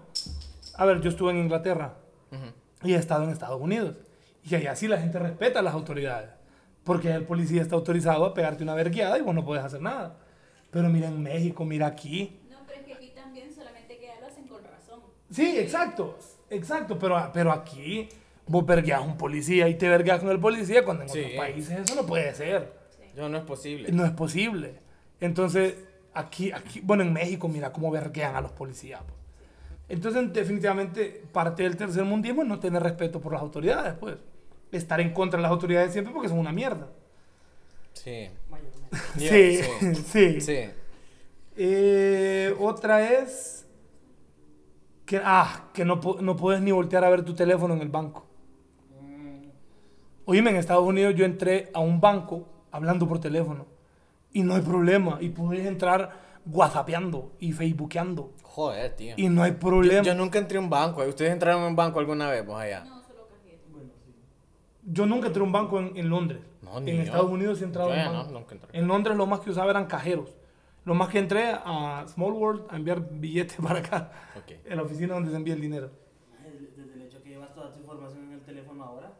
A 0.76 0.86
ver, 0.86 1.00
yo 1.02 1.10
estuve 1.10 1.32
en 1.32 1.38
Inglaterra 1.38 1.94
Ujú. 2.32 2.88
y 2.88 2.94
he 2.94 2.98
estado 2.98 3.24
en 3.24 3.30
Estados 3.30 3.62
Unidos. 3.62 3.96
Y 4.44 4.56
allá 4.56 4.76
sí 4.76 4.88
la 4.88 4.98
gente 4.98 5.20
respeta 5.20 5.60
a 5.60 5.62
las 5.62 5.74
autoridades. 5.74 6.30
Porque 6.84 7.12
el 7.12 7.24
policía 7.26 7.62
está 7.62 7.76
autorizado 7.76 8.26
a 8.26 8.34
pegarte 8.34 8.64
una 8.64 8.74
vergueada 8.74 9.18
y 9.18 9.22
vos 9.22 9.36
no 9.36 9.46
puedes 9.46 9.64
hacer 9.64 9.82
nada. 9.82 10.18
Pero 10.72 10.90
mira 10.90 11.08
en 11.08 11.22
México, 11.22 11.64
mira 11.66 11.88
aquí. 11.88 12.40
No, 12.50 12.58
pero 12.66 12.80
es 12.80 12.86
que 12.88 12.94
aquí 12.94 13.12
también 13.16 13.54
solamente 13.54 13.98
que 13.98 14.08
lo 14.20 14.28
hacen 14.28 14.48
con 14.48 14.64
razón. 14.64 15.02
Sí, 15.30 15.58
exacto, 15.60 16.18
exacto, 16.50 16.98
pero, 16.98 17.30
pero 17.34 17.52
aquí 17.52 18.10
vos 18.48 18.66
vergueas 18.66 19.00
a 19.00 19.04
un 19.04 19.18
policía 19.18 19.68
y 19.70 19.76
te 19.76 19.88
vergueas 19.88 20.20
con 20.20 20.30
el 20.30 20.40
policía 20.40 20.84
cuando 20.84 21.04
en 21.04 21.10
Sí. 21.10 21.20
otros 21.20 21.34
países 21.36 21.80
eso 21.80 21.96
no 21.96 22.06
puede 22.06 22.34
ser, 22.34 22.74
Yo 23.16 23.30
no 23.30 23.38
es 23.38 23.44
posible. 23.44 23.92
no 23.92 24.04
es 24.06 24.12
posible. 24.12 24.76
Entonces, 25.20 25.76
aquí, 26.14 26.52
aquí 26.52 26.82
bueno, 26.82 27.04
en 27.04 27.14
México 27.14 27.48
mira 27.48 27.72
cómo 27.72 27.92
verguean 27.92 28.36
a 28.36 28.42
los 28.42 28.52
policías. 28.54 29.02
pues. 29.04 29.16
Entonces, 29.88 30.32
definitivamente, 30.34 31.22
parte 31.34 31.64
del 31.64 31.76
tercer 31.78 32.04
mundismo 32.06 32.42
es 32.44 32.48
no 32.48 32.60
tener 32.60 32.82
respeto 32.82 33.20
por 33.22 33.34
las 33.34 33.42
autoridades, 33.42 33.94
pues. 34.00 34.16
Estar 34.72 35.02
en 35.02 35.14
contra 35.14 35.38
de 35.38 35.44
las 35.44 35.52
autoridades 35.52 35.92
siempre 35.92 36.14
porque 36.14 36.30
son 36.30 36.40
una 36.40 36.52
mierda. 36.52 36.88
Sí. 37.94 38.30
Mayormente. 38.50 38.98
Sí, 39.18 39.64
Sí. 39.94 39.96
sí. 40.04 40.42
Sí. 40.42 40.60
Eh, 41.58 42.56
otra 42.60 43.12
es 43.20 43.68
que, 45.06 45.22
ah, 45.24 45.70
que 45.74 45.84
no, 45.84 46.00
no 46.22 46.36
puedes 46.38 46.62
ni 46.62 46.72
voltear 46.72 47.04
a 47.04 47.10
ver 47.10 47.24
tu 47.24 47.34
teléfono 47.36 47.74
en 47.74 47.82
el 47.82 47.90
banco. 47.90 48.26
Oíme, 50.26 50.52
en 50.52 50.56
Estados 50.56 50.84
Unidos 50.86 51.14
yo 51.16 51.26
entré 51.26 51.70
a 51.74 51.80
un 51.80 52.00
banco 52.00 52.48
hablando 52.72 53.08
por 53.08 53.20
teléfono 53.20 53.66
y 54.32 54.44
no 54.44 54.56
hay 54.56 54.62
problema 54.62 55.18
y 55.20 55.30
puedes 55.30 55.66
entrar 55.66 56.22
whatsappeando 56.46 57.34
y 57.40 57.52
facebookeando 57.52 58.32
Joder, 58.44 58.96
tío. 58.96 59.16
y 59.18 59.28
no 59.30 59.44
hay 59.44 59.52
Yo, 59.52 59.60
problema. 59.60 60.04
yo 60.04 60.16
nunca 60.16 60.40
entré 60.40 60.58
a 60.58 60.62
un 60.62 60.70
banco. 60.70 61.04
¿Ustedes 61.04 61.32
entraron 61.34 61.64
a 61.64 61.68
un 61.68 61.76
banco 61.76 62.00
alguna 62.00 62.30
vez, 62.30 62.46
vos 62.46 62.60
allá? 62.60 62.86
No, 62.86 63.02
solo 63.02 63.28
cajero. 63.28 63.60
bueno, 63.72 63.90
sí. 64.06 64.14
Yo 64.92 65.06
nunca 65.06 65.28
entré 65.28 65.42
a 65.42 65.46
un 65.46 65.52
banco 65.52 65.80
en, 65.80 65.96
en 65.96 66.10
Londres. 66.10 66.40
No, 66.62 66.80
ni 66.80 66.92
en 66.92 66.98
yo. 66.98 67.04
Estados 67.04 67.32
Unidos 67.32 67.58
sí 67.58 67.64
he 67.64 67.68
entrado 67.68 67.90
Yo 67.90 67.96
a 67.96 67.98
un 67.98 68.04
ya 68.04 68.12
no, 68.12 68.18
banco. 68.20 68.34
nunca 68.34 68.56
entré. 68.56 68.70
En 68.80 68.88
Londres 68.88 69.16
lo 69.18 69.26
más 69.26 69.40
que 69.40 69.50
usaba 69.52 69.70
eran 69.72 69.86
cajeros. 69.86 70.36
Lo 70.84 70.96
más 70.96 71.10
que 71.10 71.20
entré 71.20 71.52
a 71.64 72.06
Small 72.08 72.34
World 72.34 72.64
a 72.70 72.76
enviar 72.76 73.00
billetes 73.12 73.58
para 73.64 73.80
acá, 73.80 74.12
Ok. 74.38 74.52
en 74.66 74.76
la 74.78 74.84
oficina 74.84 75.14
donde 75.14 75.30
se 75.30 75.36
envía 75.38 75.54
el 75.54 75.62
dinero. 75.62 75.92
Desde, 76.44 76.94
el 76.94 77.02
hecho 77.04 77.22
que 77.22 77.30
llevas 77.30 77.54
toda 77.54 77.72
tu 77.72 77.80
información 77.80 78.24
en 78.26 78.32
el 78.34 78.42
teléfono 78.42 78.84
ahora, 78.84 79.12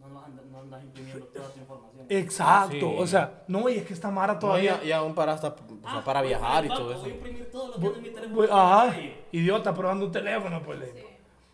no, 0.00 0.08
no 0.08 0.20
andas, 0.24 0.44
no 0.46 0.58
andas 0.60 0.82
imprimiendo 0.82 1.24
toda 1.26 1.48
tu 1.52 1.60
información. 1.60 2.06
Exacto, 2.08 2.74
Sí. 2.90 2.96
o 2.98 3.06
sea, 3.06 3.44
no, 3.48 3.68
y 3.68 3.76
es 3.76 3.86
que 3.86 3.94
esta 3.94 4.10
Mara 4.10 4.34
No, 4.34 4.38
todavía... 4.40 4.80
y, 4.84 4.88
y 4.88 4.92
aún 4.92 5.14
para, 5.14 5.32
hasta, 5.32 5.48
o 5.48 5.52
sea, 5.56 5.98
Ah, 6.00 6.02
para 6.04 6.20
voy 6.20 6.28
viajar 6.30 6.64
y 6.64 6.68
banco, 6.68 6.82
todo 6.82 6.92
eso. 6.92 7.00
Voy 7.02 7.10
a 7.10 7.14
imprimir 7.14 7.50
todo 7.50 7.68
lo 7.68 7.78
que 7.78 7.86
anda 7.86 7.96
en 7.98 8.02
mi 8.02 8.08
teléfono. 8.10 8.34
Pues, 8.36 8.50
la 8.50 8.82
Ajá, 8.82 8.96
idiota, 9.32 9.74
probando 9.74 10.06
un 10.06 10.12
teléfono, 10.12 10.62
pues. 10.62 10.80
Sí. 10.92 11.00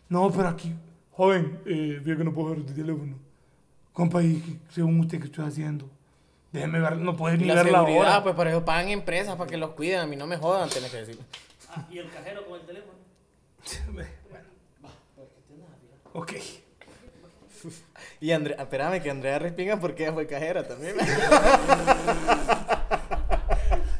No, 0.09 0.29
pero 0.31 0.47
aquí, 0.49 0.73
joven, 1.11 1.61
eh, 1.65 1.99
fíjate 2.03 2.17
que 2.17 2.23
no 2.23 2.33
puedo 2.33 2.49
ver 2.49 2.65
tu 2.65 2.73
teléfono. 2.73 3.15
Compa, 3.93 4.21
y 4.23 4.59
según 4.69 4.99
usted, 5.01 5.19
¿qué 5.19 5.25
estoy 5.25 5.45
haciendo? 5.45 5.89
Déjeme 6.51 6.79
ver, 6.79 6.97
no 6.97 7.15
puedes 7.15 7.39
Y 7.39 7.43
ni 7.43 7.47
la 7.49 7.55
ver 7.55 7.71
la 7.71 7.79
seguridad, 7.79 8.01
hora. 8.01 8.23
pues 8.23 8.35
para 8.35 8.49
eso 8.51 8.65
pagan 8.65 8.89
empresas 8.89 9.35
para 9.35 9.49
que 9.49 9.57
los 9.57 9.71
cuiden. 9.71 9.99
A 9.99 10.07
mí 10.07 10.15
no 10.15 10.27
me 10.27 10.37
jodan, 10.37 10.69
tenés 10.69 10.91
que 10.91 10.97
decir. 10.97 11.19
Ah, 11.69 11.87
y 11.89 11.97
el 11.97 12.09
cajero 12.09 12.45
con 12.45 12.59
el 12.59 12.65
teléfono. 12.65 12.93
Va, 12.93 14.89
pues 15.15 15.27
la 15.49 15.65
vida. 15.65 15.95
Ok. 16.13 16.33
Y 18.19 18.31
Andrea, 18.31 18.57
espérame 18.59 19.01
que 19.01 19.09
Andrea 19.11 19.39
respinga 19.39 19.79
porque 19.79 20.03
ella 20.03 20.13
fue 20.13 20.27
cajera 20.27 20.67
también. 20.67 20.95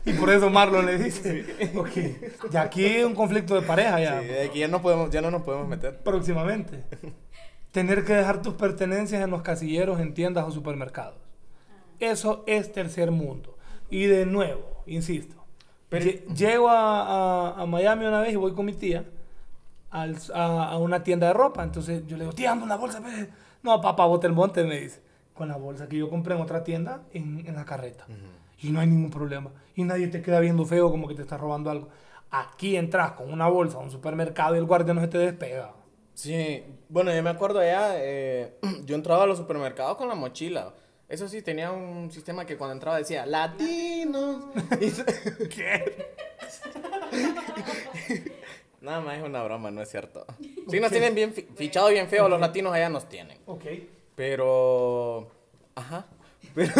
Y 0.04 0.13
por 0.13 0.32
eso 0.32 0.49
Marlon 0.49 0.86
le 0.88 0.97
dice. 0.97 1.45
Ok. 1.75 2.49
Ya 2.51 2.62
aquí 2.63 2.84
hay 2.84 3.04
un 3.04 3.13
conflicto 3.13 3.54
de 3.54 3.62
pareja 3.62 3.99
ya. 3.99 4.19
Sí, 4.21 4.27
de 4.27 4.43
aquí 4.45 4.60
ya 4.60 4.67
no, 4.67 4.82
podemos, 4.82 5.12
ya 5.12 5.21
no 5.21 5.30
nos 5.30 5.43
podemos 5.43 5.67
meter. 5.67 5.95
Próximamente. 5.99 6.84
Tener 7.71 8.03
que 8.03 8.13
dejar 8.13 8.41
tus 8.41 8.53
pertenencias 8.55 9.23
en 9.23 9.29
los 9.31 9.41
casilleros, 9.43 9.99
en 9.99 10.13
tiendas 10.13 10.45
o 10.45 10.51
supermercados. 10.51 11.15
Eso 11.99 12.43
es 12.47 12.71
tercer 12.71 13.12
mundo. 13.12 13.57
Y 13.89 14.05
de 14.05 14.25
nuevo, 14.25 14.84
insisto. 14.88 15.36
Pero- 15.89 16.05
lle- 16.05 16.25
llego 16.36 16.69
a, 16.69 17.01
a- 17.51 17.62
a 17.62 17.65
Miami 17.65 18.05
una 18.05 18.21
vez 18.21 18.34
y 18.34 18.38
voy 18.38 18.53
con 18.53 18.65
mi 18.65 18.73
tía 18.73 19.05
al- 19.89 20.17
a, 20.34 20.69
a 20.71 20.77
una 20.77 21.03
tienda 21.03 21.27
de 21.27 21.34
ropa. 21.34 21.63
Entonces 21.63 22.05
yo 22.07 22.17
le 22.17 22.23
digo, 22.23 22.34
tía, 22.34 22.51
anda 22.51 22.65
una 22.65 22.75
bolsa. 22.77 23.01
pe". 23.01 23.29
No, 23.63 23.79
papá, 23.81 24.05
bote 24.05 24.27
el 24.27 24.34
monte, 24.34 24.63
me 24.63 24.79
dice. 24.79 25.01
Con 25.34 25.47
la 25.47 25.57
bolsa 25.57 25.88
que 25.88 25.97
yo 25.97 26.10
compré 26.10 26.36
en 26.36 26.41
otra 26.41 26.63
tienda 26.63 27.03
en, 27.13 27.45
en 27.47 27.55
la 27.55 27.65
carreta. 27.65 28.05
Y 28.60 28.69
no 28.69 28.79
hay 28.79 28.88
ningún 28.88 29.10
problema. 29.12 29.49
Y 29.75 29.84
nadie 29.84 30.07
te 30.07 30.21
queda 30.21 30.39
viendo 30.39 30.65
feo 30.65 30.91
como 30.91 31.07
que 31.07 31.15
te 31.15 31.21
está 31.21 31.38
robando 31.38 31.69
algo. 31.69 31.89
Aquí 32.31 32.75
entras 32.75 33.12
con 33.13 33.31
una 33.31 33.47
bolsa 33.47 33.77
a 33.77 33.81
un 33.81 33.91
supermercado 33.91 34.55
y 34.55 34.60
el 34.60 34.65
guardia 34.65 34.93
no 34.93 35.01
se 35.01 35.07
te 35.07 35.17
despega. 35.17 35.73
Sí, 36.21 36.63
bueno, 36.88 37.12
yo 37.15 37.23
me 37.23 37.31
acuerdo 37.31 37.57
allá, 37.62 37.93
eh, 37.95 38.53
yo 38.86 38.93
entraba 38.95 39.23
a 39.23 39.25
los 39.25 39.39
supermercados 39.39 39.97
con 39.97 40.07
la 40.07 40.13
mochila. 40.13 40.71
Eso 41.10 41.27
sí, 41.27 41.41
tenía 41.41 41.71
un 41.71 42.12
sistema 42.12 42.45
que 42.45 42.57
cuando 42.57 42.73
entraba 42.73 42.99
decía, 42.99 43.25
latinos. 43.25 44.45
¿Qué? 45.49 46.05
Nada 48.81 48.99
más 49.01 49.17
es 49.17 49.23
una 49.23 49.41
broma, 49.43 49.71
no 49.71 49.81
es 49.81 49.89
cierto. 49.89 50.25
Sí, 50.69 50.79
nos 50.79 50.91
tienen 50.91 51.15
bien 51.15 51.34
fi- 51.34 51.47
fichado 51.55 51.89
bien 51.89 52.07
feo, 52.07 52.29
los 52.29 52.39
latinos 52.39 52.71
allá 52.73 52.88
nos 52.89 53.10
tienen. 53.10 53.39
Ok. 53.47 53.63
Pero. 54.15 55.31
Ajá. 55.75 56.05
Pero, 56.55 56.73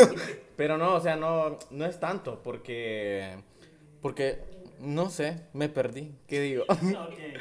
pero 0.58 0.78
no, 0.78 0.96
o 0.96 1.00
sea, 1.02 1.16
no, 1.16 1.58
no 1.72 1.86
es 1.86 2.00
tanto, 2.00 2.42
porque. 2.44 3.38
Porque, 4.02 4.40
no 4.80 5.10
sé, 5.10 5.44
me 5.54 5.68
perdí. 5.70 6.14
¿Qué 6.28 6.42
digo? 6.42 6.66
Bah, 6.68 6.78
que 7.16 7.38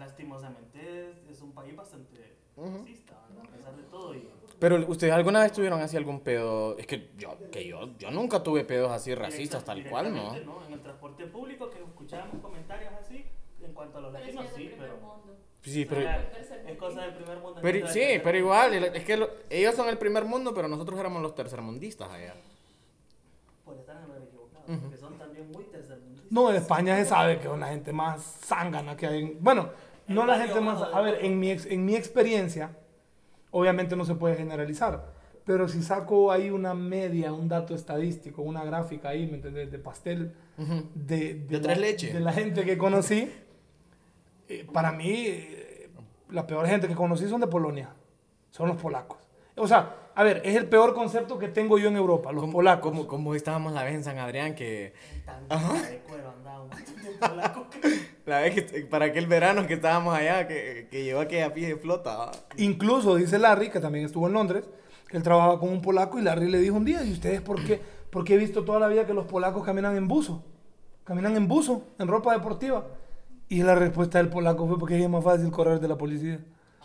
lastimosamente 0.00 1.10
es, 1.10 1.16
es 1.30 1.40
un 1.42 1.52
país 1.52 1.76
bastante 1.76 2.36
racista, 2.56 3.14
¿verdad? 3.28 3.44
a 3.52 3.56
pesar 3.56 3.76
de 3.76 3.82
todo. 3.84 4.14
Y, 4.14 4.28
Pero, 4.58 4.76
¿ustedes 4.88 5.12
alguna 5.12 5.40
vez 5.40 5.52
tuvieron 5.52 5.80
así 5.80 5.96
algún 5.96 6.20
pedo? 6.20 6.76
Es 6.78 6.86
que 6.86 7.10
yo, 7.16 7.36
que 7.52 7.66
yo, 7.66 7.96
yo 7.98 8.10
nunca 8.10 8.42
tuve 8.42 8.64
pedos 8.64 8.90
así 8.90 9.14
racistas, 9.14 9.64
tal 9.64 9.84
cual, 9.84 10.12
¿no? 10.12 10.32
directamente, 10.34 10.66
En 10.66 10.72
el 10.74 10.80
transporte 10.82 11.26
público 11.26 11.70
que 11.70 11.78
escuchábamos 11.78 12.40
comentarios 12.42 12.92
así 13.00 13.24
en 13.62 13.72
cuanto 13.72 13.98
a 13.98 14.00
los 14.00 14.12
Pero 14.12 14.24
latinos, 14.24 14.46
sí 14.54 14.70
pero... 14.78 14.94
mundo. 14.96 15.36
Sí, 15.62 15.84
o 15.84 15.88
pero. 15.90 16.00
sea, 16.02 16.30
es 16.66 16.78
cosa 16.78 17.02
del 17.02 17.14
primer 17.14 17.38
mundo. 17.38 17.58
Pero, 17.60 17.86
sí, 17.88 18.00
pero 18.00 18.24
mundo. 18.24 18.38
igual, 18.38 18.74
es 18.96 19.04
que 19.04 19.16
lo- 19.18 19.28
ellos 19.50 19.74
son 19.74 19.88
el 19.90 19.98
primer 19.98 20.24
mundo, 20.24 20.54
pero 20.54 20.68
nosotros 20.68 20.98
éramos 20.98 21.20
los 21.22 21.34
tercermundistas 21.34 22.10
allá. 22.10 22.34
Por 23.64 23.76
estar 23.76 23.96
en 23.96 24.02
el 24.02 24.08
lugar 24.08 24.22
equivocado, 24.22 24.64
porque 24.80 24.96
son 24.96 25.18
también 25.18 25.50
muy 25.52 25.64
tercermundistas. 25.64 26.30
No, 26.32 26.48
en 26.50 26.56
España 26.56 26.96
se 26.96 27.04
sabe 27.04 27.38
que 27.38 27.46
es 27.46 27.52
una 27.52 27.68
gente 27.68 27.92
más 27.92 28.22
zángana 28.22 28.96
que 28.96 29.06
hay. 29.06 29.22
en- 29.22 29.36
Bueno, 29.44 29.68
no 30.14 30.26
la 30.26 30.38
gente 30.38 30.60
más. 30.60 30.82
A 30.82 31.00
ver, 31.00 31.18
en 31.24 31.38
mi, 31.38 31.50
ex- 31.50 31.66
en 31.66 31.84
mi 31.84 31.94
experiencia, 31.96 32.76
obviamente 33.50 33.96
no 33.96 34.04
se 34.04 34.14
puede 34.14 34.36
generalizar. 34.36 35.18
Pero 35.44 35.66
si 35.68 35.82
saco 35.82 36.30
ahí 36.30 36.50
una 36.50 36.74
media, 36.74 37.32
un 37.32 37.48
dato 37.48 37.74
estadístico, 37.74 38.42
una 38.42 38.62
gráfica 38.64 39.08
ahí, 39.08 39.26
¿me 39.26 39.36
entendés? 39.36 39.70
De 39.72 39.78
pastel, 39.78 40.34
de, 40.94 41.34
De 41.34 41.56
la, 41.56 41.62
tres 41.62 41.78
leches. 41.78 42.12
de 42.14 42.20
la 42.20 42.32
gente 42.32 42.64
que 42.64 42.76
conocí, 42.78 43.30
eh, 44.48 44.66
para 44.72 44.92
mí, 44.92 45.10
eh, 45.26 45.90
la 46.30 46.46
peor 46.46 46.66
gente 46.66 46.86
que 46.86 46.94
conocí 46.94 47.26
son 47.28 47.40
de 47.40 47.46
Polonia. 47.46 47.88
Son 48.50 48.68
los 48.68 48.76
polacos. 48.76 49.18
O 49.56 49.66
sea, 49.66 49.94
A 50.20 50.22
ver, 50.22 50.42
es 50.44 50.54
el 50.54 50.66
peor 50.66 50.92
concepto 50.92 51.38
que 51.38 51.48
tengo 51.48 51.78
yo 51.78 51.88
en 51.88 51.96
Europa, 51.96 52.30
los 52.30 52.44
polacos. 52.50 52.90
Como, 52.90 53.06
como 53.06 53.34
estábamos 53.34 53.72
la 53.72 53.84
vez 53.84 53.94
en 53.94 54.04
San 54.04 54.18
Adrián 54.18 54.54
que... 54.54 54.92
La 58.26 58.40
vez 58.40 58.54
que 58.54 58.82
para 58.82 59.06
aquel 59.06 59.26
verano 59.26 59.66
que 59.66 59.72
estábamos 59.72 60.14
allá, 60.14 60.46
que, 60.46 60.88
que 60.90 61.04
llevó 61.04 61.20
aquella 61.20 61.54
pie 61.54 61.68
de 61.68 61.76
flota. 61.76 62.32
Incluso 62.58 63.16
dice 63.16 63.38
Larry, 63.38 63.70
que 63.70 63.80
también 63.80 64.04
estuvo 64.04 64.26
en 64.26 64.34
Londres, 64.34 64.68
que 65.08 65.16
él 65.16 65.22
trabajaba 65.22 65.58
con 65.58 65.70
un 65.70 65.80
polaco 65.80 66.18
y 66.18 66.22
Larry 66.22 66.50
le 66.50 66.58
dijo 66.58 66.76
un 66.76 66.84
día, 66.84 67.02
¿y 67.02 67.12
ustedes 67.12 67.40
por 67.40 67.64
qué? 67.64 67.80
Porque 68.10 68.34
he 68.34 68.36
visto 68.36 68.62
toda 68.62 68.78
la 68.78 68.88
vida 68.88 69.06
que 69.06 69.14
los 69.14 69.24
polacos 69.24 69.64
caminan 69.64 69.96
en 69.96 70.06
buzo. 70.06 70.44
Caminan 71.04 71.34
en 71.34 71.48
buzo, 71.48 71.86
en 71.98 72.08
ropa 72.08 72.34
deportiva. 72.34 72.84
Y 73.48 73.62
la 73.62 73.74
respuesta 73.74 74.18
del 74.18 74.28
polaco 74.28 74.68
fue 74.68 74.78
porque 74.78 75.02
es 75.02 75.08
más 75.08 75.24
fácil 75.24 75.50
correr 75.50 75.80
de 75.80 75.88
la 75.88 75.96
policía. 75.96 76.40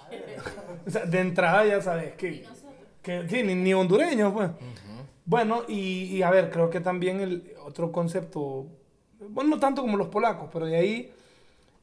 o 0.88 0.90
sea, 0.90 1.06
de 1.06 1.20
entrada 1.20 1.66
ya 1.66 1.82
sabes 1.82 2.14
Y 2.14 2.18
que. 2.18 2.55
Que 3.06 3.30
sí, 3.30 3.44
ni, 3.44 3.54
ni 3.56 3.74
hondureños, 3.74 4.34
pues. 4.34 4.50
Bueno, 5.26 5.64
y, 5.68 6.16
y 6.18 6.22
a 6.24 6.30
ver, 6.32 6.50
creo 6.52 6.70
que 6.70 6.80
también 6.82 7.20
el 7.22 7.54
otro 7.64 7.92
concepto, 7.92 8.68
bueno, 9.30 9.52
no 9.52 9.60
tanto 9.60 9.82
como 9.82 9.98
los 9.98 10.08
polacos, 10.08 10.50
pero 10.52 10.66
de 10.66 10.76
ahí, 10.76 11.14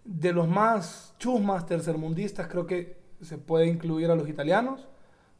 de 0.05 0.33
los 0.33 0.49
más 0.49 1.15
chusmas 1.19 1.67
tercermundistas, 1.67 2.47
creo 2.49 2.67
que 2.67 2.97
se 3.21 3.39
puede 3.39 3.67
incluir 3.67 4.11
a 4.11 4.15
los 4.17 4.29
italianos, 4.29 4.87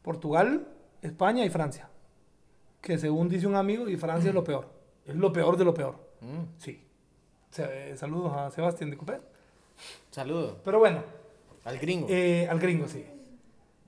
Portugal, 0.01 0.67
España 1.01 1.45
y 1.45 1.49
Francia. 1.49 1.89
Que 2.81 2.97
según 2.97 3.29
dice 3.29 3.47
un 3.47 3.55
amigo, 3.55 3.87
y 3.87 3.95
Francia 3.97 4.29
es 4.29 4.35
lo 4.35 4.43
peor. 4.43 4.67
Es 5.05 5.15
lo 5.15 5.31
peor 5.31 5.55
de 5.57 5.65
lo 5.65 5.73
peor. 5.73 5.95
Mm. 6.21 6.43
Sí. 6.57 6.81
Se- 7.51 7.95
saludos 7.97 8.33
a 8.35 8.51
Sebastián 8.51 8.89
de 8.89 8.97
Copé. 8.97 9.19
Saludos 10.11 10.57
Pero 10.63 10.79
bueno, 10.79 11.03
al 11.65 11.77
gringo. 11.77 12.07
eh, 12.09 12.47
al 12.49 12.59
gringo, 12.59 12.87
sí. 12.87 13.05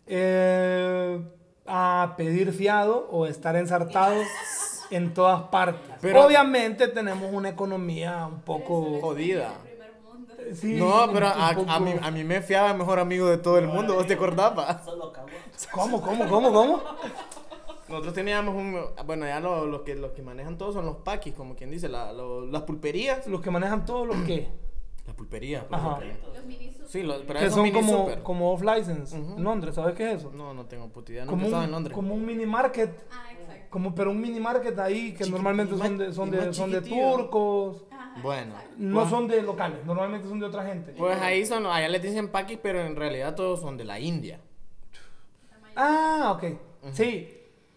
Eh, 0.07 1.19
a 1.65 2.13
pedir 2.17 2.51
fiado 2.53 3.07
o 3.11 3.25
estar 3.25 3.55
ensartados 3.55 4.25
en 4.91 5.13
todas 5.13 5.43
partes. 5.43 5.95
Pero- 6.01 6.25
Obviamente 6.25 6.87
tenemos 6.87 7.31
una 7.33 7.49
economía 7.49 8.27
un 8.27 8.41
poco... 8.41 8.99
Jodida. 9.01 9.53
El 9.63 9.69
primer 9.71 9.93
mundo. 10.03 10.33
sí, 10.53 10.75
No, 10.75 11.09
pero 11.11 11.27
a, 11.27 11.49
a 11.49 11.79
mí, 11.79 11.93
a 12.01 12.11
mí 12.11 12.23
me 12.23 12.41
fiaba 12.41 12.71
el 12.71 12.77
mejor 12.77 12.99
amigo 12.99 13.27
de 13.27 13.37
todo 13.37 13.57
el 13.57 13.67
mundo, 13.67 13.95
¿vos 13.95 14.05
te 14.07 14.15
cagó. 14.17 14.55
¿Cómo, 15.71 16.01
cómo, 16.01 16.27
cómo, 16.29 16.51
cómo? 16.53 16.81
Nosotros 17.87 18.13
teníamos 18.13 18.55
un... 18.55 18.79
Bueno, 19.05 19.25
ya 19.27 19.39
lo- 19.39 19.65
los 19.65 19.81
que, 19.81 19.95
los 19.95 20.11
que 20.11 20.21
manejan 20.21 20.57
todo 20.57 20.73
son 20.73 20.85
los 20.85 20.97
paquis, 20.97 21.33
como 21.35 21.55
quien 21.55 21.69
dice, 21.71 21.87
la- 21.87 22.11
lo- 22.13 22.45
las 22.45 22.63
pulperías. 22.63 23.27
Los 23.27 23.41
que 23.41 23.51
manejan 23.51 23.85
todos 23.85 24.07
los 24.07 24.17
que... 24.23 24.49
Las 25.05 25.15
pulperías. 25.15 25.63
por 25.65 25.75
Ajá. 25.77 25.99
Los 26.35 26.45
mini. 26.45 26.74
Sí, 26.87 27.03
lo- 27.03 27.21
pero 27.25 27.39
que 27.39 27.49
son 27.49 27.71
como, 27.71 27.91
super. 28.05 28.23
como 28.23 28.51
off-license 28.53 29.17
Ujú. 29.19 29.37
en 29.37 29.43
Londres. 29.43 29.75
¿Sabes 29.75 29.95
qué 29.95 30.11
es 30.11 30.19
eso? 30.19 30.31
No, 30.31 30.53
no 30.53 30.65
tengo 30.65 30.87
puta 30.89 31.11
idea. 31.11 31.25
Nunca 31.25 31.43
como, 31.43 31.57
un, 31.57 31.63
en 31.63 31.71
Londres. 31.71 31.93
como 31.95 32.13
un 32.13 32.25
mini 32.25 32.45
market. 32.45 32.91
Ah, 33.11 33.31
exacto. 33.31 33.65
Como, 33.69 33.93
pero 33.93 34.11
un 34.11 34.21
mini 34.21 34.39
market 34.39 34.77
ahí 34.79 35.13
que 35.13 35.25
Chiqui- 35.25 35.31
normalmente 35.31 35.77
son 35.77 35.97
de, 35.97 36.13
son 36.13 36.31
de, 36.31 36.53
son 36.53 36.71
de 36.71 36.81
turcos. 36.81 37.83
Ajá, 37.91 38.19
Bueno. 38.21 38.53
exacto. 38.53 38.73
No 38.77 38.99
Pues- 38.99 39.09
son 39.09 39.27
de 39.27 39.41
locales, 39.41 39.85
normalmente 39.85 40.27
son 40.29 40.39
de 40.39 40.45
otra 40.45 40.63
gente. 40.65 40.93
Pues 40.97 41.19
ahí 41.21 41.45
son, 41.45 41.65
allá 41.65 41.89
les 41.89 42.01
dicen 42.01 42.29
paquis, 42.29 42.57
pero 42.61 42.79
en 42.81 42.95
realidad 42.95 43.35
todos 43.35 43.59
son 43.61 43.75
de 43.77 43.83
la 43.83 43.99
India. 43.99 44.39
Ah, 45.75 46.31
ok. 46.35 46.43
Sí. 46.93 47.31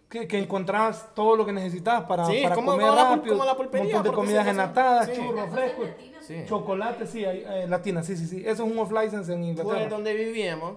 Que, 0.09 0.27
que 0.27 0.39
encontrás 0.39 1.15
todo 1.15 1.37
lo 1.37 1.45
que 1.45 1.53
necesitas 1.53 2.05
para, 2.05 2.25
Sí, 2.25 2.41
para 2.43 2.55
como- 2.55 2.73
comer 2.73 2.87
como 2.87 2.97
la 2.97 3.11
rápido. 3.11 3.35
como 3.35 3.45
la 3.45 3.55
pulpería, 3.57 3.87
Un 3.89 3.93
montón 3.93 4.11
de 4.13 4.17
comidas 4.17 4.47
enlatadas, 4.47 5.07
Sí. 5.07 5.13
churros, 5.17 5.51
frescos. 5.51 5.89
Sí. 6.29 6.45
Chocolate, 6.47 7.07
sí, 7.07 7.25
hay, 7.25 7.43
eh, 7.49 7.67
latina, 7.67 8.03
sí, 8.03 8.15
sí, 8.15 8.27
sí. 8.27 8.41
Eso 8.47 8.65
es 8.67 8.71
un 8.71 8.79
off-license 8.79 9.33
en 9.33 9.45
Inglaterra. 9.45 9.79
Pues 9.79 9.89
donde 9.91 10.13
vivíamos, 10.13 10.77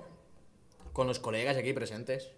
con 0.93 1.07
los 1.07 1.19
colegas 1.19 1.57
aquí 1.57 1.73
presentes. 1.73 2.31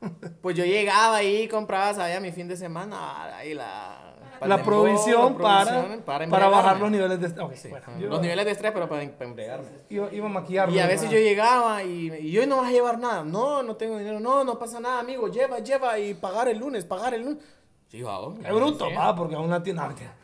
Pues 0.40 0.56
yo 0.56 0.64
llegaba 0.64 1.16
ahí 1.16 1.42
y 1.42 1.48
compraba, 1.48 1.92
sabía, 1.92 2.20
mi 2.20 2.30
fin 2.32 2.46
de 2.48 2.56
semana, 2.56 3.36
ahí 3.36 3.54
la... 3.54 4.14
para 4.38 4.56
la 4.56 4.62
provisión 4.62 5.36
para, 5.36 5.64
la 5.64 5.70
provisión 6.04 6.30
para, 6.30 6.48
bajar 6.48 6.78
los 6.78 6.90
niveles 6.90 7.18
de 7.20 7.26
estrés. 7.26 7.44
Ok, 7.44 7.54
Sí, 7.54 7.68
bueno, 7.68 7.84
ajá, 7.88 7.98
yo 7.98 8.08
los 8.08 8.20
niveles 8.20 8.44
de 8.44 8.50
estrés, 8.52 8.72
pero 8.72 8.88
para, 8.88 9.02
em- 9.02 9.10
para 9.12 9.24
embriagarme. 9.30 9.68
iba, 9.88 10.12
iba 10.12 10.26
a 10.26 10.28
maquillarlo. 10.28 10.74
Y 10.74 10.78
a 10.78 10.86
veces 10.86 11.10
yo 11.10 11.18
llegaba 11.18 11.82
y, 11.82 12.12
y 12.12 12.30
yo 12.30 12.46
no 12.46 12.58
vas 12.58 12.68
a 12.68 12.72
llevar 12.72 12.98
nada. 12.98 13.24
No, 13.24 13.62
no 13.62 13.76
tengo 13.76 13.98
dinero. 13.98 14.20
No, 14.20 14.44
no 14.44 14.58
pasa 14.58 14.80
nada, 14.80 15.00
amigo. 15.00 15.28
Lleva, 15.28 15.58
lleva 15.58 15.98
y 15.98 16.14
pagar 16.14 16.48
el 16.48 16.58
lunes, 16.58 16.84
pagar 16.84 17.14
el 17.14 17.22
lunes. 17.22 17.42
Sí, 17.88 18.02
va, 18.02 18.18
Qué 18.42 18.52
bruto, 18.52 18.88
va, 18.92 19.14
porque 19.14 19.34
a 19.34 19.40
una 19.40 19.62
tienda. 19.62 19.82
no, 19.82 19.88
mentira. 19.88 20.14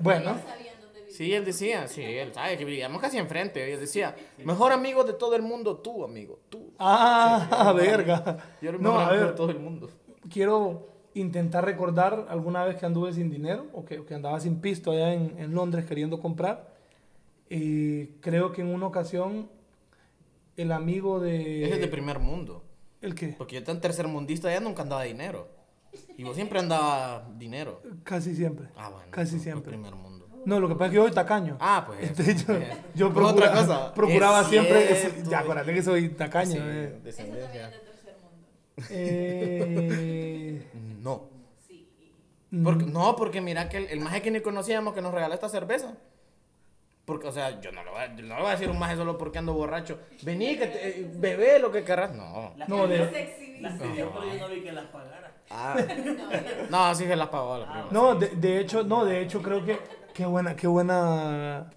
bueno, 0.00 0.36
Sí, 1.16 1.32
él 1.32 1.44
decía, 1.44 1.88
sí, 1.88 2.02
él 2.02 2.32
sabe 2.34 2.56
que 2.58 2.64
vivíamos 2.64 3.00
casi 3.00 3.16
enfrente. 3.18 3.72
Él 3.72 3.80
decía, 3.80 4.14
mejor 4.44 4.72
amigo 4.72 5.02
de 5.04 5.14
todo 5.14 5.34
el 5.34 5.42
mundo, 5.42 5.78
tú, 5.78 6.04
amigo, 6.04 6.38
tú. 6.48 6.72
ah, 6.78 7.72
verga. 7.76 8.36
Yo 8.60 8.68
era 8.68 8.76
el 8.78 8.82
No, 8.82 8.92
mejor 8.92 9.02
a 9.04 9.08
amigo 9.08 9.22
ver, 9.24 9.30
de 9.32 9.36
todo 9.36 9.50
el 9.50 9.58
mundo. 9.58 9.90
quiero 10.30 10.88
intentar 11.14 11.64
recordar 11.64 12.26
alguna 12.28 12.64
vez 12.64 12.76
que 12.76 12.84
anduve 12.84 13.12
sin 13.14 13.30
dinero 13.30 13.66
o 13.72 13.84
que, 13.86 14.00
o 14.00 14.04
que 14.04 14.14
andaba 14.14 14.38
sin 14.40 14.60
pisto 14.60 14.90
allá 14.90 15.14
en, 15.14 15.38
en 15.38 15.54
Londres 15.54 15.86
queriendo 15.86 16.20
comprar. 16.20 16.74
Y 17.48 18.06
creo 18.20 18.52
que 18.52 18.60
en 18.60 18.68
una 18.68 18.86
ocasión 18.86 19.48
el 20.56 20.72
amigo 20.72 21.20
de... 21.20 21.64
Ese 21.64 21.74
es 21.74 21.80
de 21.80 21.88
primer 21.88 22.18
mundo. 22.18 22.62
¿El 23.00 23.14
qué? 23.14 23.34
Porque 23.38 23.54
yo 23.56 23.64
tan 23.64 23.80
tercermundista 23.80 24.50
ya 24.50 24.60
nunca 24.60 24.82
andaba 24.82 25.04
dinero. 25.04 25.48
Y 26.18 26.24
vos 26.24 26.34
siempre 26.34 26.58
andaba 26.58 27.26
dinero. 27.38 27.80
Casi 28.04 28.34
siempre. 28.34 28.68
Ah, 28.76 28.90
bueno. 28.90 29.06
Casi 29.10 29.38
siempre. 29.38 29.70
primer 29.70 29.94
mundo. 29.94 30.25
No, 30.46 30.60
lo 30.60 30.68
que 30.68 30.74
pasa 30.74 30.84
es 30.86 30.90
que 30.92 30.96
yo 30.96 31.02
soy 31.04 31.12
tacaño. 31.12 31.56
Ah, 31.60 31.84
pues. 31.86 32.00
Entonces, 32.08 32.46
yo, 32.46 32.54
eh, 32.54 32.72
yo 32.94 33.12
pues 33.12 33.26
procura- 33.26 33.48
otra 33.50 33.60
cosa. 33.60 33.94
procuraba 33.94 34.40
Es 34.42 34.46
siempre... 34.46 34.94
cierto. 34.94 35.30
ya, 35.30 35.38
acuérdate 35.40 35.74
que 35.74 35.82
soy 35.82 36.08
tacaño. 36.10 36.52
Sí, 36.52 36.58
eh. 36.58 36.62
Eso 36.62 36.72
también 36.82 37.02
descendencia. 37.04 37.66
es 37.66 37.72
de 37.72 37.78
tercer 37.78 38.14
mundo. 38.22 38.86
Eh, 38.90 40.62
No. 41.02 41.22
Sí. 41.68 41.86
Porque, 42.64 42.84
no, 42.86 43.16
porque 43.16 43.40
mira 43.40 43.68
que 43.68 43.76
el, 43.78 43.86
el 43.86 44.00
maje 44.00 44.22
que 44.22 44.30
ni 44.30 44.40
conocíamos 44.40 44.94
que 44.94 45.02
nos 45.02 45.12
regaló 45.12 45.34
esta 45.34 45.48
cerveza. 45.48 45.94
Porque, 47.04 47.28
o 47.28 47.32
sea, 47.32 47.60
yo 47.60 47.70
no 47.70 47.84
lo 47.84 47.92
voy 47.92 48.00
a, 48.00 48.16
yo 48.16 48.22
no 48.24 48.34
le 48.34 48.40
voy 48.40 48.48
a 48.48 48.52
decir 48.52 48.68
un 48.68 48.78
maje 48.80 48.96
solo 48.96 49.16
porque 49.18 49.38
ando 49.38 49.52
borracho. 49.52 49.98
Vení, 50.22 50.56
que 50.56 50.66
te, 50.66 50.88
eh, 50.88 51.10
bebé 51.14 51.58
lo 51.60 51.70
que 51.70 51.84
querrás. 51.84 52.12
No. 52.14 52.52
Las 52.56 52.68
No, 52.68 52.86
de-. 52.88 52.98
Las 53.60 53.74
pero 53.78 53.94
yo 53.94 54.38
no 54.40 54.48
vi 54.48 54.60
que 54.62 54.72
las 54.72 54.86
pagara. 54.86 55.32
Ah. 55.50 55.76
No, 56.70 56.94
sí 56.96 57.04
se 57.04 57.14
las 57.14 57.28
pagó 57.28 57.58
la 57.58 57.66
prima. 57.72 57.88
No, 57.92 58.14
de, 58.16 58.28
de 58.30 58.60
hecho, 58.60 58.82
no, 58.82 59.04
de 59.04 59.22
hecho 59.22 59.40
creo 59.40 59.64
que 59.64 59.78
qué 60.16 60.24
buena, 60.24 60.56
qué 60.56 60.66
buena, 60.66 61.70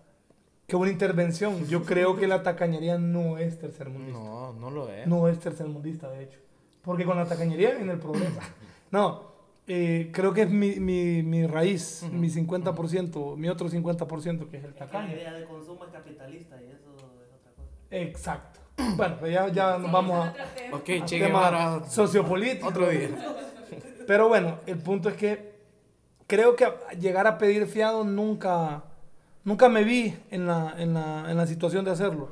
qué 0.65 0.75
buena 0.77 0.93
intervención. 0.93 1.67
Yo 1.67 1.83
creo 1.83 2.15
que 2.15 2.25
la 2.25 2.41
tacañería 2.41 2.97
no 2.97 3.37
es 3.37 3.59
tercermundista. 3.59 4.17
No, 4.17 4.53
no 4.53 4.71
lo 4.71 4.89
es. 4.89 5.05
No 5.07 5.27
es 5.27 5.39
tercermundista, 5.39 6.09
de 6.09 6.23
hecho. 6.23 6.39
Porque 6.81 7.03
con 7.03 7.17
la 7.17 7.25
tacañería 7.25 7.71
viene 7.75 7.91
el 7.93 7.99
problema. 7.99 8.39
No, 8.91 9.21
eh, 9.67 10.09
creo 10.11 10.33
que 10.33 10.41
es 10.41 10.49
mi, 10.49 10.79
mi, 10.79 11.21
mi 11.21 11.45
raíz, 11.45 12.03
mi 12.11 12.27
50%, 12.27 13.35
mi 13.35 13.49
otro 13.49 13.69
50% 13.69 14.49
que 14.49 14.57
es 14.57 14.63
el 14.63 14.69
Es 14.71 14.73
que 14.73 14.79
la 14.79 14.85
tacaño. 14.87 15.13
idea 15.13 15.31
de 15.33 15.45
consumo 15.45 15.85
es 15.85 15.91
capitalista 15.91 16.59
y 16.59 16.71
eso 16.71 16.95
es 16.97 17.03
otra 17.03 17.51
cosa. 17.55 17.69
Exacto. 17.91 18.61
Bueno, 18.95 19.17
pues 19.19 19.31
ya, 19.31 19.47
ya 19.49 19.77
nos 19.77 19.91
vamos 19.91 20.25
a, 20.25 20.31
Otro 20.31 20.43
tema. 20.55 20.77
Ok, 20.77 20.89
a 20.89 21.05
Che 21.05 21.19
tema 21.19 21.27
Guevara, 21.27 21.87
sociopolítico. 21.87 22.67
otro 22.67 22.89
día. 22.89 23.09
Pero 24.07 24.27
bueno, 24.27 24.57
el 24.65 24.79
punto 24.79 25.09
es 25.09 25.15
que 25.15 25.48
creo 26.29 26.55
que 26.55 26.65
llegar 26.99 27.27
a 27.27 27.37
pedir 27.37 27.65
fiado 27.67 28.03
nunca, 28.05 28.83
nunca 29.43 29.67
me 29.67 29.83
vi 29.83 30.15
en 30.31 30.47
la, 30.47 30.75
en 30.77 30.93
la, 30.93 31.29
en 31.29 31.35
la 31.35 31.45
situación 31.47 31.83
de 31.83 31.91
hacerlo. 31.91 32.29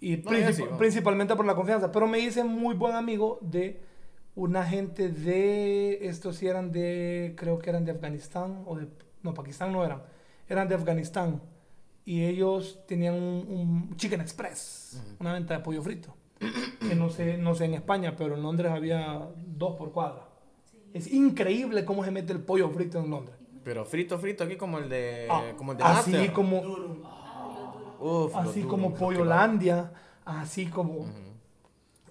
Y 0.00 0.16
No, 0.16 0.30
princip- 0.32 0.52
sí, 0.54 0.64
principalmente 0.76 1.36
por 1.36 1.46
la 1.46 1.54
confianza. 1.54 1.90
Pero 1.92 2.06
me 2.08 2.18
hice 2.18 2.42
muy 2.44 2.74
buen 2.74 2.94
amigo 2.96 3.38
de 3.40 3.80
una 4.34 4.64
gente 4.64 5.08
de, 5.08 6.06
estos 6.08 6.36
sí 6.36 6.48
eran 6.48 6.72
de, 6.72 7.34
creo 7.36 7.58
que 7.60 7.70
eran 7.70 7.84
de 7.84 7.92
Afganistán, 7.92 8.62
o 8.66 8.76
de, 8.76 8.88
no, 9.22 9.32
Pakistán 9.32 9.72
no 9.72 9.84
eran, 9.84 10.02
eran 10.48 10.66
de 10.68 10.74
Afganistán. 10.74 11.40
Y 12.04 12.24
ellos 12.24 12.80
tenían 12.88 13.14
un, 13.14 13.46
un 13.90 13.96
Chicken 13.96 14.20
Express, 14.20 15.00
una 15.20 15.32
venta 15.34 15.54
de 15.54 15.60
pollo 15.60 15.80
frito. 15.82 16.12
Que 16.88 16.96
no 16.96 17.08
sé, 17.10 17.38
no 17.38 17.54
sé 17.54 17.66
en 17.66 17.74
España, 17.74 18.16
pero 18.16 18.34
en 18.34 18.42
Londres 18.42 18.72
había 18.72 19.28
dos 19.46 19.76
por 19.76 19.92
cuadra. 19.92 20.26
Es 20.94 21.10
increíble 21.12 21.84
cómo 21.84 22.04
se 22.04 22.10
mete 22.10 22.32
el 22.32 22.40
pollo 22.40 22.68
frito 22.70 22.98
en 23.00 23.10
Londres. 23.10 23.36
Pero 23.64 23.84
frito, 23.84 24.18
frito 24.18 24.44
aquí 24.44 24.56
como 24.56 24.78
el 24.78 24.88
de, 24.88 25.26
Ah, 25.30 25.52
como 25.56 25.72
el 25.72 25.78
de 25.78 25.84
así 25.84 26.10
Master. 26.12 26.32
como, 26.32 26.60
Durum. 26.62 26.98
Uf, 28.00 28.34
así 28.36 28.62
como 28.62 28.94
Pollolandia, 28.94 29.92
así 30.24 30.66
como... 30.66 31.06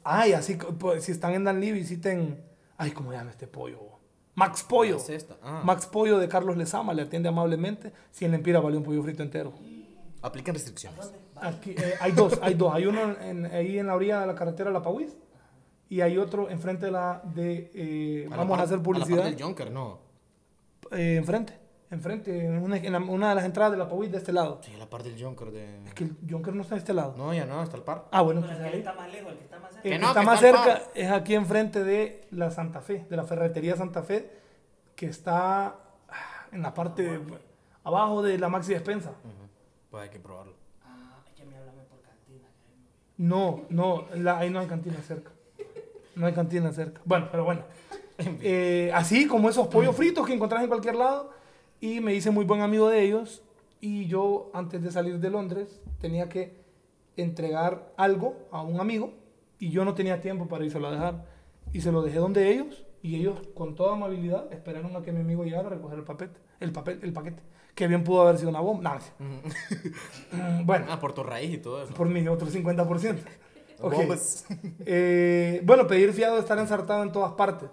Ay, 0.03 0.33
así, 0.33 0.55
pues, 0.79 1.03
si 1.03 1.11
están 1.11 1.33
en 1.33 1.43
Danlí, 1.43 1.71
visiten... 1.71 2.41
Ay, 2.77 2.91
¿cómo 2.91 3.11
llama 3.11 3.29
este 3.29 3.45
pollo? 3.47 3.79
Max 4.33 4.63
Pollo. 4.63 4.95
¿Qué 4.97 5.01
es 5.15 5.23
esta? 5.23 5.35
Ah. 5.43 5.61
Max 5.63 5.85
Pollo 5.85 6.17
de 6.17 6.27
Carlos 6.29 6.55
Lezama, 6.57 6.93
le 6.93 7.03
atiende 7.03 7.29
amablemente. 7.29 7.91
100 8.11 8.31
lempiras 8.31 8.63
vale 8.63 8.77
un 8.77 8.83
pollo 8.83 9.03
frito 9.03 9.21
entero. 9.21 9.53
Aplican 10.21 10.55
restricciones. 10.55 11.11
Aquí, 11.35 11.71
eh, 11.71 11.95
hay 11.99 12.13
dos, 12.13 12.39
hay 12.41 12.53
dos. 12.53 12.73
Hay 12.73 12.85
uno 12.85 13.15
en- 13.21 13.45
ahí 13.47 13.77
en 13.77 13.87
la 13.87 13.95
orilla 13.95 14.21
de 14.21 14.27
la 14.27 14.35
carretera 14.35 14.71
La 14.71 14.81
Pauís 14.81 15.15
y 15.91 15.99
hay 15.99 16.17
otro 16.17 16.49
enfrente 16.49 16.85
de 16.85 16.91
la... 16.93 17.21
De, 17.23 17.69
eh, 17.75 18.25
vamos 18.29 18.45
a 18.45 18.49
par- 18.49 18.61
hacer 18.61 18.75
A 18.75 18.77
la 18.77 18.83
publicidad. 18.83 19.17
par 19.23 19.29
del 19.35 19.41
Junker, 19.43 19.71
no. 19.71 19.99
eh, 20.91 21.17
enfrente, 21.17 21.59
enfrente, 21.89 22.45
en 22.45 22.59
una, 22.63 22.77
en 22.77 22.93
la- 22.93 22.99
una 22.99 23.29
de 23.29 23.35
las 23.35 23.43
entradas 23.43 23.73
de 23.73 23.77
la 23.77 23.89
Pauit 23.89 24.09
de 24.09 24.17
este 24.19 24.31
lado. 24.31 24.61
Sí, 24.63 24.71
la 24.77 24.89
parte 24.89 25.09
del 25.11 25.21
Junker 25.21 25.51
de... 25.51 25.83
Es 25.87 25.93
que 25.93 26.05
el 26.05 26.15
Junker 26.29 26.55
no 26.55 26.61
está 26.61 26.75
de 26.75 26.79
este 26.79 26.93
lado. 26.93 27.13
No, 27.17 27.33
ya 27.33 27.45
no, 27.45 27.61
está 27.61 27.75
el 27.75 27.83
par. 27.83 28.05
Ah, 28.11 28.21
bueno, 28.21 28.39
Pero 28.41 28.53
el 28.65 28.71
que 28.71 28.77
está 28.77 28.93
más 28.93 29.11
lejos, 29.11 29.31
el 29.33 29.37
que 29.37 29.43
está 29.43 29.59
más 29.59 29.71
cerca. 29.73 29.79
El 29.79 29.83
Que 29.83 29.89
que 29.89 29.99
no, 29.99 30.07
está 30.07 30.19
que 30.21 30.25
más 30.25 30.41
está 30.43 30.63
al 30.63 30.77
cerca 30.79 30.91
es 30.95 31.11
aquí 31.11 31.35
enfrente 31.35 31.83
de 31.83 32.25
la 32.31 32.51
Santa 32.51 32.79
Fe, 32.79 33.05
de 33.09 33.17
la 33.17 33.23
ferretería 33.25 33.75
Santa 33.75 34.01
Fe, 34.01 34.31
que 34.95 35.07
está 35.07 35.65
ah, 35.67 35.75
en 36.53 36.61
la 36.61 36.73
parte 36.73 37.03
de- 37.03 37.19
abajo 37.83 38.21
de 38.21 38.37
la 38.39 38.47
Maxi 38.47 38.71
Despensa. 38.71 39.11
Pues 39.89 40.03
hay 40.03 40.09
que 40.09 40.19
probarlo. 40.21 40.53
Ah, 40.85 41.17
es 41.27 41.33
que 41.33 41.43
me 41.45 41.57
háblame 41.57 41.81
por 41.83 41.99
cantina. 42.01 42.47
No, 43.17 43.65
no- 43.69 44.05
no, 44.09 44.15
la- 44.15 44.37
ahí 44.37 44.49
no 44.49 44.61
hay 44.61 44.67
cantina 44.67 44.95
cerca. 45.01 45.31
No 46.15 46.25
hay 46.27 46.33
cantina 46.33 46.71
cerca. 46.71 47.01
Bueno, 47.05 47.27
pero 47.31 47.43
bueno. 47.45 47.61
Eh, 48.41 48.91
así 48.93 49.25
como 49.27 49.49
esos 49.49 49.67
pollos 49.67 49.95
fritos 49.95 50.25
que 50.27 50.33
encontrás 50.33 50.61
en 50.61 50.67
cualquier 50.67 50.95
lado. 50.95 51.31
Y 51.79 51.99
me 51.99 52.13
hice 52.13 52.29
muy 52.31 52.45
buen 52.45 52.61
amigo 52.61 52.89
de 52.89 53.01
ellos. 53.03 53.41
Y 53.79 54.05
yo, 54.07 54.51
antes 54.53 54.83
de 54.83 54.91
salir 54.91 55.19
de 55.19 55.29
Londres, 55.31 55.81
tenía 55.99 56.29
que 56.29 56.55
entregar 57.17 57.93
algo 57.97 58.35
a 58.51 58.61
un 58.61 58.79
amigo. 58.79 59.13
Y 59.59 59.69
yo 59.69 59.85
no 59.85 59.93
tenía 59.95 60.21
tiempo 60.21 60.47
para 60.47 60.65
irse 60.65 60.77
a 60.77 60.91
dejar. 60.91 61.25
Y 61.73 61.81
se 61.81 61.91
lo 61.91 62.01
dejé 62.01 62.19
donde 62.19 62.51
ellos. 62.51 62.85
Y 63.01 63.15
ellos, 63.15 63.39
con 63.55 63.73
toda 63.75 63.93
amabilidad, 63.93 64.51
esperaron 64.53 64.95
a 64.95 65.01
que 65.01 65.11
mi 65.11 65.21
amigo 65.21 65.43
llegara 65.43 65.67
a 65.67 65.71
recoger 65.71 65.97
el 65.97 66.03
papel, 66.05 66.29
el 66.59 66.71
papel, 66.71 66.99
el 67.01 67.13
paquete. 67.13 67.41
Que 67.73 67.87
bien 67.87 68.03
pudo 68.03 68.21
haber 68.21 68.37
sido 68.37 68.49
una 68.49 68.59
bomba. 68.59 68.99
No, 70.31 70.63
bueno, 70.65 70.85
Ah, 70.89 70.99
por 70.99 71.13
tu 71.13 71.23
raíz 71.23 71.51
y 71.53 71.57
todo 71.57 71.81
eso. 71.83 71.93
por 71.93 72.07
mi 72.07 72.27
otro 72.27 72.47
50%. 72.47 73.17
Ok. 73.81 73.93
Bombas. 73.93 74.45
Eh, 74.85 75.61
bueno, 75.63 75.87
pedir 75.87 76.13
fiado 76.13 76.35
es 76.37 76.41
estar 76.43 76.57
ensartado 76.59 77.03
en 77.03 77.11
todas 77.11 77.33
partes. 77.33 77.69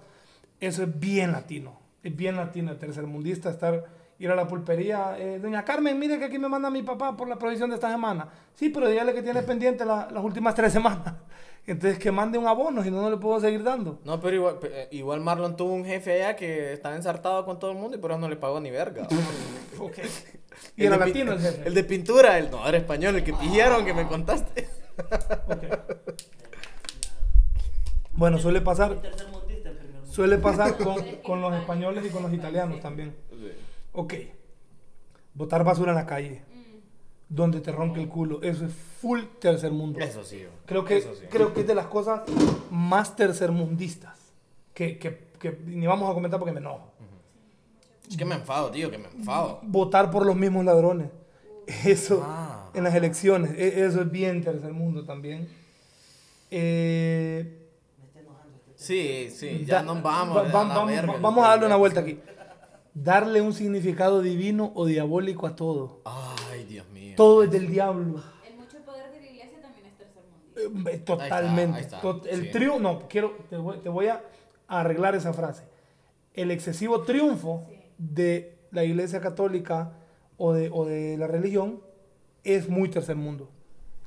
Eso 0.61 0.83
es 0.83 0.99
bien 1.01 1.33
latino. 1.33 1.79
Es 2.03 2.15
bien 2.17 2.37
latino, 2.37 2.71
el 2.73 2.79
tercermundista, 2.79 3.51
estar, 3.51 3.85
ir 4.19 4.31
a 4.31 4.35
la 4.35 4.47
pulpería. 4.47 5.17
eh, 5.19 5.39
Doña 5.39 5.65
Carmen, 5.65 5.99
mire 5.99 6.19
que 6.19 6.25
aquí 6.27 6.39
me 6.39 6.49
manda 6.49 6.71
mi 6.71 6.83
papá 6.83 7.17
por 7.17 7.29
la 7.29 7.37
provisión 7.37 7.71
de 7.71 7.77
esta 7.77 7.91
semana. 7.91 8.29
Sí, 8.55 8.69
pero 8.71 8.89
dígale 8.89 9.13
que 9.15 9.23
tiene 9.23 9.43
pendiente 9.43 9.85
la- 9.85 10.09
las 10.11 10.23
últimas 10.25 10.55
tres 10.55 10.73
semanas. 10.73 11.15
Entonces 11.67 11.99
que 11.99 12.11
mande 12.11 12.39
un 12.39 12.47
abono, 12.47 12.83
si 12.83 12.91
no, 12.91 13.03
no 13.03 13.11
le 13.11 13.19
puedo 13.19 13.39
seguir 13.41 13.63
dando. 13.63 14.01
No, 14.05 14.19
pero 14.21 14.35
igual, 14.37 14.59
eh, 14.63 14.89
igual 14.93 15.21
Marlon 15.21 15.55
tuvo 15.57 15.75
un 15.75 15.85
jefe 15.85 16.15
allá 16.23 16.35
que 16.35 16.73
estaba 16.73 16.97
ensartado 16.97 17.45
con 17.45 17.59
todo 17.59 17.73
el 17.73 17.77
mundo 17.77 17.97
y 17.97 18.01
por 18.01 18.11
eso 18.11 18.19
no 18.21 18.29
le 18.29 18.37
pagó 18.37 18.59
ni 18.61 18.71
verga. 18.71 19.07
Y 20.77 20.83
pi- 20.83 20.89
latino 20.89 21.33
el 21.33 21.41
jefe. 21.41 21.69
El 21.69 21.75
de 21.75 21.85
pintura, 21.85 22.39
el 22.39 22.51
no, 22.51 22.67
era 22.67 22.79
español, 22.79 23.17
el 23.17 23.23
que 23.25 23.33
pillaron 23.33 23.85
que 23.85 23.95
me 23.95 24.07
contaste. 24.09 24.69
Bueno, 28.13 28.39
suele 28.39 28.61
pasar, 28.61 29.01
suele 30.11 30.39
pasar 30.39 30.77
con, 30.77 30.97
con 31.25 31.41
los 31.41 31.55
españoles 31.55 32.05
y 32.05 32.11
con 32.11 32.23
los 32.25 32.33
italianos 32.33 32.81
también. 32.81 33.15
Ok. 33.93 34.15
Botar 35.35 35.63
basura 35.63 35.93
en 35.93 35.99
la 35.99 36.07
calle. 36.07 36.43
Donde 37.29 37.61
te 37.61 37.71
ronque 37.71 38.01
el 38.01 38.09
culo. 38.09 38.41
Eso 38.43 38.65
es 38.65 38.73
full 38.73 39.21
tercer 39.39 39.71
mundo. 39.71 40.01
Eso 40.01 40.25
sí. 40.25 40.45
Creo 40.67 40.85
que, 40.85 41.01
sí. 41.03 41.09
creo 41.31 41.53
que 41.53 41.61
es 41.61 41.67
de 41.67 41.75
las 41.75 41.87
cosas 41.87 42.23
más 42.71 43.15
tercermundistas. 43.15 44.19
Que, 44.75 44.99
que, 44.99 45.29
que 45.39 45.57
ni 45.67 45.87
vamos 45.87 46.11
a 46.11 46.15
comentar 46.15 46.41
porque 46.41 46.53
me 46.53 46.61
enojo. 46.61 46.91
Es 48.09 48.17
que 48.17 48.25
me 48.25 48.35
enfado, 48.35 48.71
tío, 48.71 48.91
que 48.91 48.99
me 48.99 49.09
enfado. 49.09 49.61
Votar 49.63 50.11
por 50.11 50.25
los 50.25 50.35
mismos 50.35 50.65
ladrones. 50.65 51.11
Eso 51.85 52.25
Ah. 52.27 52.48
En 52.79 52.85
las 52.85 52.95
elecciones. 52.95 53.53
e- 53.57 53.85
Eso 53.85 54.01
es 54.03 54.11
bien 54.11 54.43
tercer 54.43 54.73
mundo 54.73 55.05
también. 55.05 55.49
Eh. 56.51 57.65
Sí, 58.75 59.29
sí, 59.31 59.65
ya 59.67 59.77
da- 59.77 59.83
nos 59.83 60.03
vamos. 60.03 60.37
va- 60.37 60.41
a 60.41 60.45
va- 60.45 60.51
vamos, 60.65 60.87
verga. 60.87 61.15
vamos 61.21 61.45
a 61.45 61.49
darle 61.49 61.67
una 61.67 61.77
vuelta 61.77 62.01
aquí. 62.01 62.21
Darle 62.95 63.41
un 63.41 63.53
significado 63.53 64.23
divino 64.23 64.71
o 64.77 64.87
diabólico 64.87 65.47
a 65.49 65.57
todo. 65.57 66.01
Ay, 66.05 66.65
Dios 66.65 66.89
mío. 66.91 67.15
Todo 67.17 67.43
es 67.43 67.51
del 67.51 67.69
diablo. 67.69 68.23
El 68.49 68.57
mucho 68.57 68.79
poder 68.87 69.11
de 69.13 69.21
la 69.21 69.27
iglesia 69.27 69.61
también 69.61 69.87
es 69.87 69.97
tercermundista. 69.99 70.91
Eh, 70.93 70.99
Totalmente. 70.99 71.77
ahí 71.77 71.83
está, 71.83 72.01
Tot- 72.01 72.27
el 72.27 72.43
sí. 72.45 72.51
triunfo, 72.53 72.79
no, 72.79 73.09
quiero, 73.09 73.37
te 73.51 73.57
voy, 73.57 73.79
te 73.79 73.89
voy 73.89 74.07
a 74.07 74.23
arreglar 74.69 75.17
esa 75.17 75.33
frase. 75.33 75.65
El 76.35 76.53
excesivo 76.53 77.03
triunfo 77.03 77.65
Sí. 77.69 77.75
de 77.99 78.59
la 78.71 78.85
iglesia 78.85 79.21
católica 79.21 79.93
o 80.37 80.53
de, 80.53 80.71
o 80.73 80.85
de 80.85 81.17
la 81.19 81.27
religión 81.27 81.81
es 82.55 82.69
muy 82.69 82.89
tercer 82.89 83.17
mundo. 83.17 83.49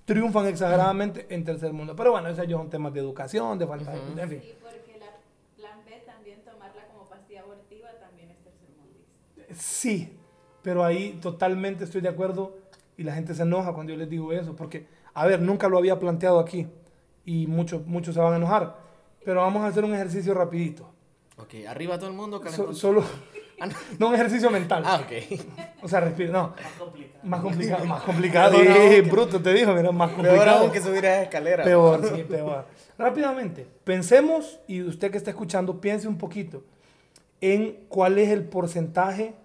Triunfan 0.05 0.47
exageradamente 0.47 1.27
en 1.29 1.43
tercer 1.43 1.73
mundo. 1.73 1.95
Pero 1.95 2.11
bueno, 2.11 2.27
esos 2.29 2.47
ya 2.47 2.57
son 2.57 2.69
temas 2.69 2.93
de 2.93 2.99
educación, 2.99 3.57
de 3.59 3.67
falta 3.67 3.91
de... 3.91 4.21
En 4.21 4.29
fin. 4.29 4.39
Sí, 4.41 4.53
porque 4.61 4.97
la 4.99 5.05
plan 5.57 5.79
B 5.85 6.03
también 6.05 6.43
tomarla 6.43 6.87
como 6.87 7.05
pastilla 7.07 7.41
abortiva 7.41 7.89
también 7.99 8.31
es 8.31 8.37
tercermundista. 8.43 9.53
Sí, 9.53 10.17
pero 10.63 10.83
ahí 10.83 11.17
totalmente 11.21 11.83
estoy 11.83 12.01
de 12.01 12.09
acuerdo 12.09 12.57
y 12.97 13.03
la 13.03 13.13
gente 13.13 13.33
se 13.35 13.43
enoja 13.43 13.73
cuando 13.73 13.93
yo 13.93 13.99
les 13.99 14.09
digo 14.09 14.33
eso, 14.33 14.55
porque, 14.55 14.87
a 15.13 15.25
ver, 15.27 15.41
nunca 15.41 15.67
lo 15.69 15.77
había 15.77 15.97
planteado 15.99 16.39
aquí 16.39 16.67
y 17.25 17.47
muchos, 17.47 17.85
muchos 17.85 18.13
se 18.15 18.19
van 18.21 18.33
a 18.33 18.37
enojar, 18.37 18.77
pero 19.23 19.41
vamos 19.41 19.63
a 19.63 19.67
hacer 19.67 19.83
un 19.83 19.93
ejercicio 19.93 20.33
rapidito. 20.33 20.89
Ok, 21.37 21.65
arriba 21.67 21.97
todo 21.97 22.09
el 22.09 22.15
mundo, 22.15 22.41
So- 22.49 22.73
solo, 22.73 23.03
Ah, 23.63 23.67
no. 23.67 23.73
no 23.99 24.07
un 24.09 24.15
ejercicio 24.15 24.49
mental, 24.49 24.81
Ah, 24.85 25.01
ok. 25.03 25.39
o 25.83 25.87
sea, 25.87 25.99
respira, 25.99 26.31
no, 26.31 26.53
Más 26.55 26.73
complicado. 26.79 27.19
más 27.23 27.41
complicado, 27.41 27.85
más 27.85 28.01
complicado, 28.03 28.57
Peor 28.59 28.91
Sí, 28.91 29.01
bruto 29.01 29.39
te 29.41 29.53
dijo, 29.53 29.71
mira, 29.73 29.91
más 29.91 30.09
Peor 30.09 30.25
complicado. 30.27 30.59
aún 30.61 30.71
que 30.71 30.81
subir 30.81 31.05
a 31.05 31.13
esa 31.13 31.23
escalera. 31.23 31.63
Peor, 31.63 32.01
sí, 32.15 32.23
peor. 32.23 32.65
Rápidamente, 32.97 33.67
pensemos, 33.83 34.59
y 34.67 34.81
usted 34.81 35.11
que 35.11 35.17
está 35.17 35.29
escuchando, 35.29 35.79
piense 35.79 36.07
un 36.07 36.17
poquito 36.17 36.63
en 37.39 37.85
cuál 37.87 38.17
es 38.17 38.29
el 38.29 38.43
porcentaje 38.45 39.35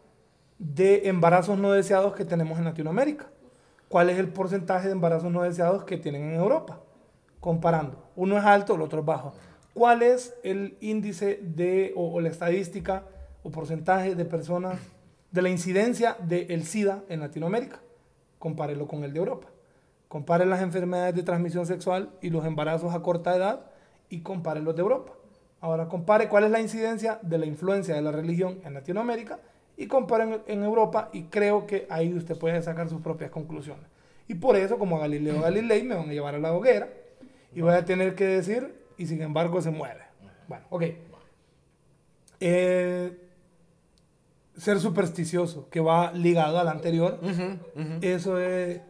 de 0.59 1.09
embarazos 1.09 1.59
no 1.59 1.73
deseados 1.73 2.15
que 2.15 2.25
tenemos 2.25 2.59
en 2.59 2.65
Latinoamérica. 2.65 3.27
¿Cuál 3.89 4.09
es 4.09 4.19
el 4.19 4.29
porcentaje 4.29 4.87
de 4.87 4.93
embarazos 4.93 5.31
no 5.31 5.43
deseados 5.43 5.85
que 5.85 5.99
tienen 5.99 6.23
en 6.31 6.35
Europa? 6.35 6.81
Comparando. 7.41 8.03
Uno 8.17 8.39
es 8.39 8.45
alto, 8.45 8.75
el 8.75 8.81
otro 8.83 9.01
es 9.01 9.05
bajo. 9.07 9.35
¿Cuál 9.75 10.03
es 10.03 10.35
el 10.43 10.79
índice 10.81 11.39
de, 11.43 11.93
o, 11.97 12.15
o 12.15 12.21
la 12.21 12.31
estadística 12.31 13.03
o 13.47 13.51
porcentaje 13.53 14.17
de 14.17 14.25
personas, 14.25 14.81
de 15.31 15.41
la 15.41 15.49
incidencia 15.49 16.17
del 16.19 16.65
SIDA 16.65 17.05
en 17.09 17.21
Latinoamérica? 17.21 17.79
Compárelo 18.41 18.89
con 18.89 19.05
el 19.05 19.13
de 19.13 19.21
Europa. 19.21 19.47
Compare 20.09 20.45
las 20.47 20.63
enfermedades 20.63 21.15
de 21.15 21.23
transmisión 21.23 21.65
sexual 21.65 22.11
y 22.21 22.31
los 22.31 22.45
embarazos 22.45 22.93
a 22.93 23.03
corta 23.03 23.37
edad 23.37 23.71
y 24.11 24.21
compare 24.23 24.61
los 24.61 24.75
de 24.75 24.83
Europa. 24.83 25.13
Ahora 25.61 25.89
compare 25.89 26.29
cuál 26.29 26.45
es 26.45 26.51
la 26.51 26.61
incidencia 26.61 27.21
de 27.23 27.39
la 27.39 27.47
influencia 27.47 27.95
de 27.95 28.03
la 28.03 28.11
religión 28.11 28.59
en 28.65 28.75
Latinoamérica 28.75 29.39
y 29.77 29.87
compare 29.87 30.25
en, 30.25 30.43
en 30.49 30.65
Europa 30.65 31.09
y 31.13 31.25
creo 31.25 31.67
que 31.67 31.87
ahí 31.89 32.13
usted 32.13 32.37
puede 32.37 32.61
sacar 32.63 32.89
sus 32.89 33.01
propias 33.01 33.31
conclusiones. 33.31 33.85
Y 34.27 34.35
por 34.35 34.57
eso, 34.57 34.77
como 34.77 34.97
a 34.97 35.01
Galileo 35.01 35.41
Galilei, 35.41 35.85
me 35.85 35.95
van 35.95 36.09
a 36.09 36.13
llevar 36.13 36.35
a 36.35 36.39
la 36.39 36.53
hoguera 36.53 36.89
y 37.55 37.61
voy 37.61 37.75
a 37.75 37.85
tener 37.85 38.17
que 38.17 38.25
decir, 38.25 38.75
y 38.99 39.07
sin 39.07 39.23
embargo 39.23 39.63
se 39.63 39.71
mueve. 39.71 40.03
Bueno, 40.49 40.65
ok. 40.69 40.83
Eh, 42.41 43.26
ser 44.57 44.81
supersticioso, 44.81 45.69
que 45.71 45.81
va 45.81 46.13
ligado 46.13 46.59
al 46.59 46.69
anterior, 46.69 47.19
eso 48.01 48.39
es... 48.41 48.81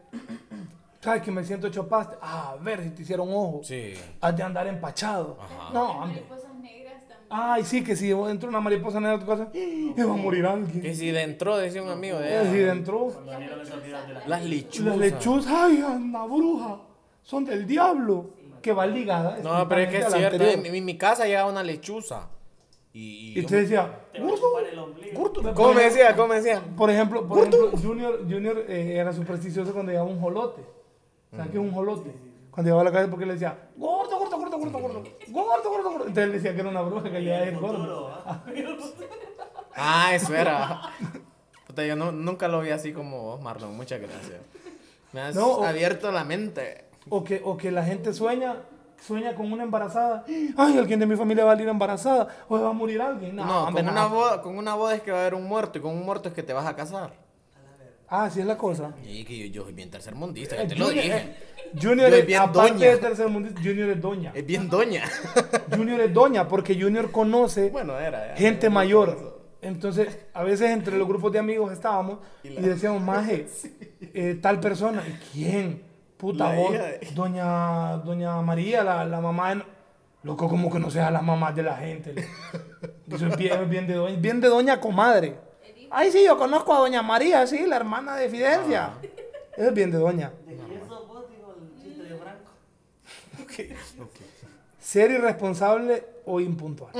¿Sabes 0.99 1.21
que 1.21 1.31
me 1.31 1.43
siento 1.45 1.67
hecho 1.67 1.87
pasta? 1.87 2.17
Ah, 2.21 2.55
a 2.59 2.63
ver 2.63 2.83
si 2.83 2.89
te 2.89 3.01
hicieron 3.03 3.29
ojo. 3.29 3.61
Sí. 3.63 3.93
Has 4.19 4.35
de 4.35 4.43
andar 4.43 4.67
empachado. 4.67 5.37
Ajá. 5.39 5.69
No, 5.73 5.83
hombre. 6.01 6.21
mariposas 6.27 6.53
negras 6.55 6.93
también. 7.07 7.27
Ay, 7.29 7.63
sí, 7.63 7.83
que 7.83 7.95
si 7.95 8.11
entra 8.11 8.49
una 8.49 8.59
mariposa 8.59 8.99
negra 8.99 9.15
a 9.15 9.19
tu 9.19 9.25
casa, 9.25 9.47
¡eh! 9.53 9.93
va 9.97 10.03
a 10.13 10.17
morir 10.17 10.45
alguien. 10.45 10.81
Que 10.81 10.93
si 10.95 11.11
dentro, 11.11 11.55
decía 11.57 11.83
un 11.83 11.89
amigo 11.89 12.17
de 12.17 12.41
Eh, 12.41 12.49
si 12.51 12.57
ella. 12.59 12.71
entró. 12.73 13.11
De 13.11 13.25
la 13.31 14.23
Las 14.27 14.43
lechuzas. 14.45 14.85
Las 14.85 14.97
lechuzas, 14.97 15.53
ay, 15.55 15.83
anda 15.87 16.25
bruja. 16.25 16.79
Son 17.21 17.45
del 17.45 17.65
diablo. 17.67 18.31
Que 18.61 18.73
va 18.73 18.85
ligada. 18.87 19.37
No, 19.43 19.67
pero 19.69 19.81
es 19.81 19.89
que 19.89 19.97
es 19.99 20.13
cierto. 20.13 20.43
En 20.43 20.61
mi, 20.63 20.77
en 20.77 20.83
mi 20.85 20.97
casa 20.97 21.25
llegaba 21.25 21.49
una 21.49 21.63
lechuza. 21.63 22.27
Y, 22.99 23.33
Y 23.39 23.41
usted 23.41 23.61
decía, 23.61 23.99
Te 24.11 24.19
va 24.19 24.25
a 24.25 24.29
gordo, 24.29 24.47
chupar 24.47 24.63
el 24.73 24.79
ombligo. 24.79 25.19
gordo. 25.21 25.53
¿Cómo 25.53 25.73
me 25.73 25.83
decía? 25.83 26.15
¿Cómo 26.15 26.27
me 26.29 26.35
decía? 26.35 26.63
Por 26.75 26.89
ejemplo, 26.89 27.27
por 27.27 27.37
ejemplo 27.39 27.71
Junior, 27.77 28.19
Junior 28.27 28.65
eh, 28.67 28.97
era 28.97 29.13
supersticioso 29.13 29.71
cuando 29.73 29.91
llegaba 29.91 30.09
un 30.09 30.19
jolote. 30.19 30.61
¿Sabes 31.31 31.51
qué 31.51 31.57
es 31.57 31.63
un 31.63 31.71
jolote? 31.71 32.11
Cuando 32.49 32.69
llegaba 32.69 32.81
a 32.81 32.85
la 32.85 32.91
casa 32.91 33.07
porque 33.09 33.25
le 33.27 33.33
decía, 33.33 33.69
gordo, 33.75 34.17
gordo, 34.17 34.37
gordo, 34.39 34.57
gordo, 34.57 34.79
gordo, 34.79 35.03
gordo, 35.27 35.69
gordo, 35.69 35.83
gordo. 35.91 36.07
Entonces 36.07 36.23
él 36.23 36.31
decía 36.31 36.53
que 36.55 36.61
era 36.61 36.69
una 36.69 36.81
bruja 36.81 37.03
que 37.11 37.19
le 37.19 37.25
iba 37.25 37.37
a 37.37 37.41
decir 37.41 37.59
gordo. 37.59 38.07
¿ah? 38.25 38.43
Ah, 39.75 40.15
eso 40.15 40.33
era. 40.33 40.81
Puta, 41.67 41.85
yo 41.85 41.95
no- 41.95 42.11
nunca 42.11 42.47
lo 42.47 42.61
vi 42.61 42.71
así 42.71 42.93
como 42.93 43.21
vos, 43.21 43.41
Marlon. 43.41 43.75
Muchas 43.77 44.01
gracias. 44.01 44.39
Me 45.13 45.21
has 45.21 45.35
No, 45.35 45.47
o- 45.57 45.63
abierto 45.63 46.11
la 46.11 46.23
mente. 46.23 46.85
O 47.09 47.23
que, 47.23 47.41
o 47.43 47.57
que 47.57 47.69
la 47.71 47.83
gente 47.83 48.11
sueña, 48.13 48.55
sueña 48.99 49.35
con 49.35 49.51
una 49.51 49.63
embarazada. 49.63 50.23
Ay, 50.57 50.77
alguien 50.77 50.99
de 50.99 51.05
mi 51.05 51.15
familia 51.15 51.45
va 51.45 51.51
a 51.51 51.55
salir 51.55 51.69
embarazada. 51.69 52.27
O 52.49 52.59
va 52.59 52.69
a 52.69 52.73
morir 52.73 53.01
alguien. 53.01 53.35
No, 53.35 53.45
No, 53.45 53.63
hombre, 53.65 53.83
con, 53.83 53.91
una 53.91 54.05
boda, 54.07 54.41
con 54.41 54.57
una 54.57 54.75
boda 54.75 54.95
es 54.95 55.01
que 55.01 55.11
va 55.11 55.17
a 55.17 55.21
haber 55.21 55.35
un 55.35 55.43
muerto 55.45 55.77
y 55.77 55.81
con 55.81 55.91
un 55.93 56.05
muerto 56.05 56.29
es 56.29 56.35
que 56.35 56.43
te 56.43 56.53
vas 56.53 56.65
a 56.65 56.75
casar. 56.75 57.13
Ah, 58.09 58.23
así 58.25 58.39
es 58.39 58.45
la 58.45 58.57
cosa. 58.57 58.93
Y 59.05 59.25
que 59.25 59.37
yo, 59.37 59.45
yo 59.47 59.63
soy 59.63 59.73
bien 59.73 59.89
tercermundista, 59.89 60.55
Eh, 60.55 60.59
yo 60.63 60.67
te 60.69 60.75
lo 60.75 60.85
Junior, 60.85 61.03
dije. 61.03 61.17
eh, 61.17 61.35
Junior 61.81 62.13
es, 62.13 62.25
bien 62.25 62.41
aparte 62.41 62.71
doña. 62.71 63.49
de 63.49 63.53
Junior 63.61 63.89
es 63.89 64.01
doña. 64.01 64.31
Es 64.33 64.45
bien 64.45 64.69
doña. 64.69 65.03
Junior 65.75 65.99
es 65.99 66.13
doña 66.13 66.47
porque 66.47 66.79
Junior 66.81 67.11
conoce 67.11 67.69
bueno, 67.69 67.99
era. 67.99 68.33
gente 68.37 68.69
mayor 68.69 69.41
Entonces, 69.61 70.17
a 70.33 70.43
veces 70.43 70.71
entre 70.71 70.97
los 70.97 71.05
grupos 71.05 71.33
de 71.33 71.39
amigos 71.39 71.73
estábamos 71.73 72.19
y, 72.43 72.49
decíamos, 72.49 73.01
maje, 73.01 73.47
eh, 74.13 74.39
tal 74.41 74.61
persona. 74.61 75.03
¿Y 75.05 75.11
quién? 75.33 75.86
Puta 76.17 76.49
La 76.49 76.55
vos, 76.59 76.71
de- 76.73 76.99
doña, 77.13 77.97
doña 77.97 78.41
María, 78.41 78.83
la, 78.83 79.05
la 79.05 79.21
mamá 79.21 79.55
de... 79.55 79.63
Loco, 80.23 80.49
como 80.49 80.71
que 80.71 80.79
no 80.79 80.89
sea 80.89 81.11
la 81.11 81.21
mamá 81.21 81.51
de 81.51 81.63
la 81.63 81.77
gente. 81.77 82.15
Eso 83.11 83.27
es 83.27 83.37
bien, 83.37 83.69
bien 83.69 83.87
de 83.87 83.93
doña, 83.93 84.15
bien 84.19 84.41
de 84.41 84.47
doña 84.49 84.81
comadre. 84.81 85.35
Ay, 85.89 86.11
sí, 86.11 86.23
yo 86.25 86.37
conozco 86.37 86.73
a 86.73 86.79
doña 86.79 87.01
María, 87.01 87.45
sí, 87.47 87.65
la 87.65 87.77
hermana 87.77 88.15
de 88.17 88.29
Fidencia. 88.29 88.93
Eso 89.55 89.67
es 89.69 89.73
bien 89.73 89.91
de 89.91 89.97
doña. 89.99 90.31
¿De 90.45 90.55
quién 90.55 90.81
sos 90.87 91.07
vos? 91.07 91.23
Dijo 91.29 91.55
el 91.55 91.81
chiste 91.83 92.03
de 92.03 92.17
Franco. 92.17 92.51
Ser 94.79 95.11
irresponsable 95.11 96.03
o 96.25 96.39
impuntual. 96.39 96.91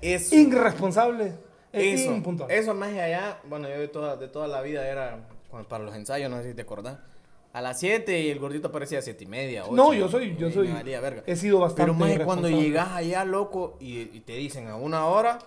Eso. 0.00 0.34
Irresponsable 0.36 1.32
Eso, 1.72 2.12
impuntual. 2.12 2.50
eso 2.50 2.74
más 2.74 2.90
allá, 2.90 3.38
bueno, 3.48 3.68
yo 3.68 3.78
de 3.80 3.88
toda, 3.88 4.16
de 4.16 4.28
toda 4.28 4.46
la 4.46 4.60
vida 4.62 4.86
era, 4.86 5.18
para 5.68 5.82
los 5.84 5.94
ensayos, 5.96 6.30
no 6.30 6.40
sé 6.42 6.50
si 6.50 6.54
te 6.54 6.62
acordás, 6.62 6.98
a 7.52 7.60
las 7.62 7.80
7 7.80 8.20
y 8.20 8.30
el 8.30 8.38
gordito 8.38 8.68
aparecía 8.68 8.98
a 8.98 9.02
7 9.02 9.24
y 9.24 9.26
media, 9.26 9.64
No, 9.70 9.92
yo 9.94 10.08
soy, 10.08 10.36
yo 10.36 10.50
soy. 10.50 10.68
valía 10.68 11.00
verga. 11.00 11.22
He 11.26 11.36
sido 11.36 11.60
bastante. 11.60 11.92
Pero 11.92 11.94
más 12.16 12.24
cuando 12.24 12.48
llegas 12.48 12.88
allá, 12.92 13.24
loco, 13.24 13.76
y, 13.80 14.00
y 14.16 14.20
te 14.20 14.34
dicen 14.34 14.68
a 14.68 14.76
una 14.76 15.06
hora, 15.06 15.38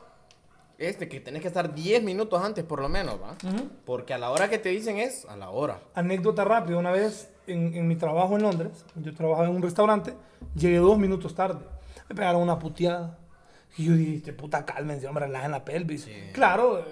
este, 0.77 1.07
que 1.07 1.19
tenés 1.19 1.41
que 1.43 1.47
estar 1.47 1.75
10 1.75 2.03
minutos 2.03 2.41
antes 2.43 2.63
por 2.63 2.81
lo 2.81 2.89
menos, 2.89 3.19
¿va? 3.21 3.35
Porque 3.85 4.13
a 4.13 4.17
la 4.17 4.31
hora 4.31 4.49
que 4.49 4.57
te 4.57 4.69
dicen 4.69 4.97
es 4.97 5.25
a 5.25 5.37
la 5.37 5.51
hora. 5.51 5.79
Anécdota 5.93 6.43
rápida, 6.43 6.77
una 6.77 6.91
vez 6.91 7.29
en, 7.45 7.73
en 7.75 7.87
mi 7.87 7.95
trabajo 7.95 8.35
en 8.35 8.41
Londres, 8.41 8.83
yo 8.95 9.13
trabajaba 9.13 9.47
en 9.47 9.55
un 9.55 9.61
restaurante, 9.61 10.13
llegué 10.55 10.77
dos 10.77 10.97
minutos 10.97 11.35
tarde. 11.35 11.63
Me 12.09 12.15
pegaron 12.15 12.41
una 12.41 12.57
puteada. 12.57 13.19
Y 13.77 13.85
yo 13.85 13.93
dije, 13.93 14.15
"Este 14.15 14.33
puta, 14.33 14.65
cálmense, 14.65 15.07
hombre, 15.07 15.27
relajen 15.27 15.51
la 15.51 15.63
pelvis. 15.63 16.09
Claro, 16.33 16.79
eh, 16.79 16.83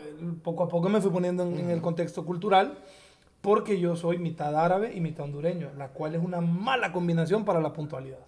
poco 0.43 0.63
a 0.63 0.67
poco 0.69 0.87
me 0.87 1.01
fui 1.01 1.11
poniendo 1.11 1.43
en, 1.43 1.57
en 1.59 1.69
el 1.71 1.81
contexto 1.81 2.23
cultural, 2.23 2.77
porque 3.41 3.79
yo 3.79 3.95
soy 3.95 4.17
mitad 4.17 4.55
árabe 4.55 4.93
y 4.93 4.99
mitad 5.01 5.25
hondureño, 5.25 5.71
la 5.77 5.89
cual 5.89 6.15
es 6.15 6.23
una 6.23 6.41
mala 6.41 6.91
combinación 6.91 7.45
para 7.45 7.61
la 7.61 7.71
puntualidad. 7.73 8.19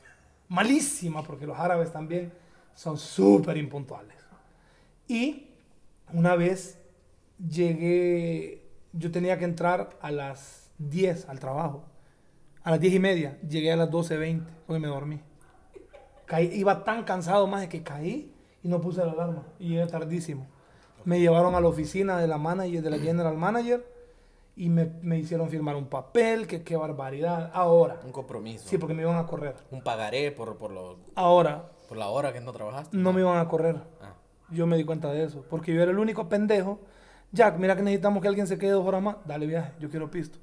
Malísima, 0.47 1.23
porque 1.23 1.45
los 1.45 1.57
árabes 1.59 1.91
también 1.91 2.31
son 2.73 2.97
súper 2.97 3.57
impuntuales. 3.57 4.15
Y 5.07 5.47
una 6.13 6.35
vez 6.35 6.79
llegué, 7.39 8.63
yo 8.93 9.11
tenía 9.11 9.37
que 9.37 9.45
entrar 9.45 9.97
a 10.01 10.11
las 10.11 10.69
10 10.77 11.27
al 11.29 11.39
trabajo. 11.39 11.83
A 12.63 12.71
las 12.71 12.79
10 12.79 12.93
y 12.93 12.99
media, 12.99 13.37
llegué 13.47 13.71
a 13.71 13.75
las 13.75 13.89
12.20 13.89 14.43
porque 14.67 14.79
me 14.79 14.87
dormí. 14.87 15.19
Caí- 16.27 16.51
iba 16.53 16.83
tan 16.83 17.03
cansado 17.03 17.47
más 17.47 17.61
de 17.61 17.69
que 17.69 17.83
caí 17.83 18.31
y 18.63 18.67
no 18.67 18.79
puse 18.79 19.03
la 19.05 19.11
alarma. 19.11 19.43
Y 19.59 19.69
llegué 19.69 19.87
tardísimo. 19.87 20.47
Me 21.03 21.19
llevaron 21.19 21.55
a 21.55 21.61
la 21.61 21.67
oficina 21.67 22.19
de 22.19 22.27
la 22.27 22.37
manager, 22.37 22.81
de 22.81 22.89
la 22.89 22.99
general 22.99 23.35
manager 23.37 23.83
y 24.55 24.69
me, 24.69 24.85
me 25.01 25.17
hicieron 25.17 25.49
firmar 25.49 25.75
un 25.75 25.85
papel, 25.87 26.45
que 26.47 26.63
qué 26.63 26.75
barbaridad. 26.75 27.49
Ahora, 27.53 27.99
Un 28.05 28.11
compromiso. 28.11 28.67
sí, 28.67 28.77
porque 28.77 28.93
me 28.93 29.01
iban 29.03 29.17
a 29.17 29.25
correr. 29.25 29.55
Un 29.71 29.81
pagaré 29.81 30.31
por, 30.31 30.57
por, 30.57 30.71
lo- 30.71 30.97
Ahora, 31.15 31.71
por 31.87 31.97
la 31.97 32.07
hora 32.09 32.33
que 32.33 32.41
no 32.41 32.51
trabajaste. 32.51 32.95
no 32.95 33.13
me 33.13 33.21
iban 33.21 33.37
a 33.39 33.47
correr. 33.47 33.77
Ah. 34.01 34.13
Yo 34.49 34.67
me 34.67 34.75
di 34.77 34.83
cuenta 34.83 35.11
de 35.11 35.23
eso, 35.23 35.45
porque 35.49 35.73
yo 35.73 35.81
era 35.81 35.91
el 35.91 35.97
único 35.99 36.27
pendejo. 36.27 36.79
Jack, 37.31 37.57
mira 37.57 37.75
que 37.77 37.81
necesitamos 37.83 38.21
que 38.21 38.27
alguien 38.27 38.45
se 38.47 38.57
quede 38.57 38.71
dos 38.71 38.85
horas 38.85 39.01
más, 39.01 39.15
dale 39.25 39.47
viaje, 39.47 39.71
yo 39.79 39.89
quiero 39.89 40.11
pisto. 40.11 40.37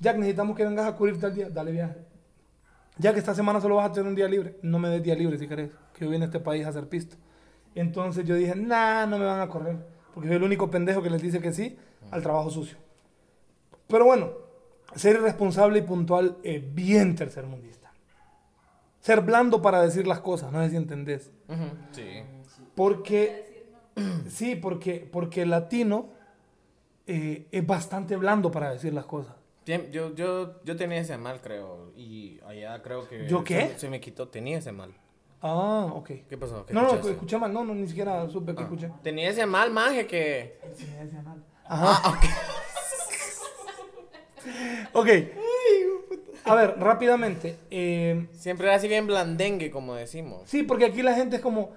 Jack, 0.00 0.16
necesitamos 0.16 0.56
que 0.56 0.64
vengas 0.64 0.86
a 0.86 0.96
cubrirte 0.96 1.26
al 1.26 1.34
día, 1.34 1.48
dale 1.48 1.70
viaje. 1.70 1.96
Jack, 2.98 3.16
esta 3.16 3.34
semana 3.36 3.60
solo 3.60 3.76
vas 3.76 3.88
a 3.88 3.92
tener 3.92 4.08
un 4.08 4.16
día 4.16 4.26
libre, 4.26 4.56
no 4.62 4.80
me 4.80 4.88
des 4.88 5.00
día 5.04 5.14
libre 5.14 5.38
si 5.38 5.46
querés, 5.46 5.70
que 5.94 6.04
yo 6.04 6.10
vine 6.10 6.24
a 6.24 6.26
este 6.26 6.40
país 6.40 6.66
a 6.66 6.70
hacer 6.70 6.88
pisto. 6.88 7.14
Entonces 7.76 8.24
yo 8.24 8.34
dije, 8.34 8.56
nah, 8.56 9.06
no 9.06 9.18
me 9.18 9.24
van 9.24 9.40
a 9.40 9.48
correr, 9.48 9.76
porque 10.12 10.26
soy 10.28 10.36
el 10.36 10.42
único 10.42 10.68
pendejo 10.68 11.00
que 11.00 11.10
les 11.10 11.22
dice 11.22 11.40
que 11.40 11.52
sí 11.52 11.78
al 12.10 12.22
trabajo 12.24 12.50
sucio. 12.50 12.76
Pero 13.88 14.04
bueno, 14.04 14.30
ser 14.94 15.16
irresponsable 15.16 15.78
y 15.80 15.82
puntual 15.82 16.36
es 16.42 16.62
bien 16.74 17.16
tercermundista. 17.16 17.92
Ser 19.00 19.20
blando 19.22 19.60
para 19.62 19.82
decir 19.82 20.06
las 20.06 20.20
cosas, 20.20 20.52
no 20.52 20.62
sé 20.62 20.70
si 20.70 20.76
entendés. 20.76 21.30
Sí. 21.92 22.22
Porque, 22.74 23.66
sí, 24.28 24.54
porque, 24.56 25.08
porque 25.10 25.42
el 25.42 25.50
latino 25.50 26.08
eh, 27.06 27.46
es 27.50 27.66
bastante 27.66 28.16
blando 28.16 28.50
para 28.50 28.70
decir 28.72 28.92
las 28.92 29.06
cosas. 29.06 29.34
Yo, 29.90 30.14
yo, 30.14 30.62
yo 30.64 30.76
tenía 30.76 30.98
ese 31.00 31.18
mal, 31.18 31.40
creo. 31.42 31.92
Y 31.94 32.40
allá 32.46 32.80
creo 32.82 33.06
que. 33.06 33.26
¿Yo 33.28 33.44
qué? 33.44 33.68
Se, 33.74 33.80
se 33.80 33.90
me 33.90 34.00
quitó. 34.00 34.28
Tenía 34.28 34.58
ese 34.58 34.72
mal. 34.72 34.94
Ah, 35.42 35.90
ok. 35.94 36.10
¿Qué 36.28 36.38
pasó? 36.38 36.64
¿Qué 36.64 36.72
No, 36.72 36.82
no, 36.82 36.94
escuché 36.94 37.36
mal, 37.36 37.52
no, 37.52 37.64
no, 37.64 37.74
ni 37.74 37.86
siquiera 37.86 38.26
supe 38.30 38.54
que 38.54 38.60
Ah. 38.62 38.64
escuché. 38.64 38.90
Tenía 39.02 39.28
ese 39.28 39.44
mal, 39.44 39.70
maje, 39.70 40.06
que. 40.06 40.58
Ajá. 41.66 42.08
ok. 42.08 42.24
A 46.44 46.54
ver, 46.54 46.74
rápidamente. 46.78 47.56
eh, 47.70 48.26
Siempre 48.32 48.66
era 48.66 48.76
así 48.76 48.88
bien 48.88 49.06
blandengue, 49.06 49.70
como 49.70 49.94
decimos. 49.94 50.42
Sí, 50.46 50.62
porque 50.62 50.86
aquí 50.86 51.02
la 51.02 51.14
gente 51.14 51.36
es 51.36 51.42
como, 51.42 51.70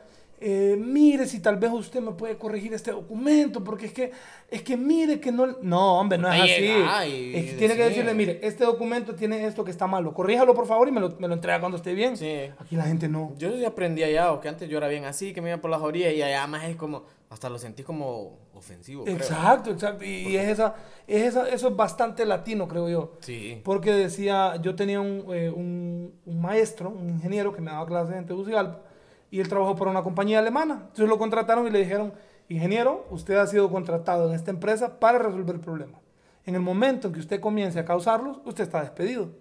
eh, 0.44 0.76
mire 0.76 1.28
si 1.28 1.40
tal 1.40 1.58
vez 1.58 1.72
usted 1.72 2.02
me 2.02 2.14
puede 2.14 2.36
corregir 2.36 2.74
este 2.74 2.92
documento, 2.92 3.64
porque 3.64 3.86
es 3.86 3.94
que, 3.94 4.12
es 4.50 4.64
que 4.64 4.76
mire 4.76 5.20
que 5.20 5.32
no... 5.32 5.46
No, 5.62 6.00
hombre, 6.00 6.18
no 6.18 6.34
es 6.34 6.42
así. 6.42 6.50
Es 6.52 7.52
que 7.52 7.56
tiene 7.60 7.76
que 7.76 7.84
decir. 7.84 8.04
decirle, 8.04 8.14
mire, 8.16 8.40
este 8.42 8.64
documento 8.66 9.14
tiene 9.14 9.46
esto 9.46 9.64
que 9.64 9.70
está 9.70 9.86
malo, 9.86 10.16
corríjalo 10.16 10.56
por 10.56 10.66
favor 10.66 10.88
y 10.88 10.92
me 10.92 11.00
lo, 11.00 11.16
me 11.20 11.28
lo 11.28 11.36
entrega 11.36 11.60
cuando 11.60 11.78
esté 11.78 11.94
bien. 11.94 12.18
Sí. 12.18 12.50
Aquí 12.58 12.76
la 12.76 12.86
gente 12.86 13.08
no. 13.08 13.34
Yo 13.38 13.52
sí 13.56 13.64
aprendí 13.64 14.02
allá, 14.02 14.32
o 14.32 14.42
que 14.42 14.50
antes 14.50 14.68
yo 14.68 14.80
era 14.80 14.88
bien 14.88 15.06
así, 15.06 15.32
que 15.32 15.42
me 15.42 15.50
iba 15.50 15.62
por 15.62 15.70
las 15.70 15.82
orillas 15.82 16.12
y 16.14 16.24
allá 16.24 16.48
más 16.48 16.64
es 16.64 16.76
como. 16.76 17.04
Hasta 17.30 17.48
lo 17.48 17.60
sentí 17.60 17.84
como 17.84 18.40
ofensivo. 18.56 19.04
creo. 19.06 19.16
Exacto, 19.16 19.70
exacto. 19.70 20.04
Y, 20.04 20.28
y 20.28 20.38
es 20.38 20.50
esa, 20.50 20.76
es 21.08 21.22
esa, 21.24 21.48
eso 21.48 21.68
es 21.70 21.76
bastante 21.76 22.26
latino, 22.26 22.68
creo 22.68 22.90
yo. 22.90 23.14
Sí. 23.20 23.62
Porque 23.64 23.94
decía, 23.94 24.56
yo 24.62 24.76
tenía 24.76 25.00
un, 25.00 25.24
eh, 25.34 25.50
un, 25.50 26.14
un 26.26 26.42
maestro, 26.42 26.90
un 26.90 27.10
ingeniero 27.10 27.54
que 27.54 27.62
me 27.62 27.70
daba 27.70 27.86
clases 27.86 28.16
en 28.16 28.26
Tegucigalpa 28.26 28.91
y 29.32 29.40
él 29.40 29.48
trabajó 29.48 29.76
para 29.76 29.90
una 29.90 30.04
compañía 30.04 30.40
alemana. 30.40 30.74
Entonces 30.82 31.08
lo 31.08 31.18
contrataron 31.18 31.66
y 31.66 31.72
le 31.72 31.80
dijeron, 31.80 32.14
ingeniero, 32.50 33.08
usted 33.10 33.38
ha 33.38 33.48
sido 33.48 33.72
contratado 33.72 34.30
en 34.30 34.36
esta 34.36 34.52
empresa 34.52 35.00
para 35.00 35.18
resolver 35.18 35.60
problemas. 35.60 36.02
En 36.46 36.56
el 36.56 36.62
momento 36.62 37.08
en 37.08 37.14
que 37.14 37.20
usted 37.22 37.40
comience 37.40 37.80
a 37.80 37.86
causarlos, 37.86 38.40
usted 38.46 38.66
está 38.66 38.82
despedido. 38.82 39.32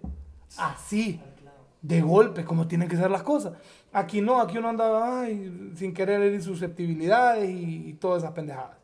Así, 0.57 1.19
de 1.81 2.01
golpe, 2.01 2.45
como 2.45 2.67
tienen 2.67 2.87
que 2.87 2.95
ser 2.95 3.11
las 3.11 3.23
cosas. 3.23 3.53
Aquí 3.91 4.21
no, 4.21 4.39
aquí 4.39 4.57
uno 4.57 4.69
anda 4.69 5.21
ay, 5.21 5.73
sin 5.75 5.93
querer 5.93 6.21
herir 6.21 6.41
susceptibilidades 6.41 7.49
y, 7.49 7.89
y 7.89 7.93
todas 7.93 8.23
esas 8.23 8.33
pendejadas. 8.33 8.77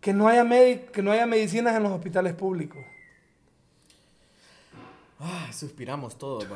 Que 0.00 0.12
no, 0.12 0.28
haya 0.28 0.44
que 0.92 1.02
no 1.02 1.10
haya 1.10 1.26
medicinas 1.26 1.74
en 1.74 1.82
los 1.82 1.90
hospitales 1.90 2.34
públicos. 2.34 2.78
Ah, 5.18 5.48
suspiramos 5.52 6.16
todos. 6.16 6.46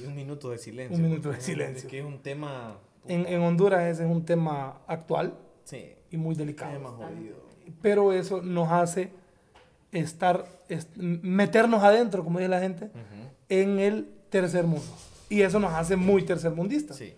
Y 0.00 0.04
un 0.04 0.14
minuto 0.14 0.50
de 0.50 0.58
silencio. 0.58 0.96
Un 0.96 1.02
minuto 1.02 1.30
de 1.30 1.40
silencio. 1.40 1.86
es 1.86 1.90
que 1.90 1.98
es 2.00 2.04
un 2.04 2.18
tema. 2.20 2.78
En, 3.06 3.26
en 3.26 3.40
Honduras 3.42 3.82
ese 3.84 4.04
es 4.04 4.10
un 4.10 4.24
tema 4.24 4.80
actual 4.86 5.34
Sí. 5.64 5.92
y 6.10 6.16
muy 6.16 6.34
delicado. 6.34 6.72
Tema 6.72 6.90
jodido. 6.90 7.36
Pero 7.80 8.12
eso 8.12 8.42
nos 8.42 8.70
hace 8.70 9.10
estar, 9.92 10.44
est- 10.68 10.96
meternos 10.96 11.82
adentro, 11.82 12.22
como 12.24 12.38
dice 12.38 12.48
la 12.48 12.60
gente, 12.60 12.90
en 13.48 13.78
el 13.78 14.08
tercer 14.30 14.64
mundo. 14.64 14.86
Y 15.28 15.42
eso 15.42 15.58
nos 15.58 15.72
hace 15.72 15.96
muy 15.96 16.22
tercermundistas. 16.24 16.96
Sí. 16.96 17.14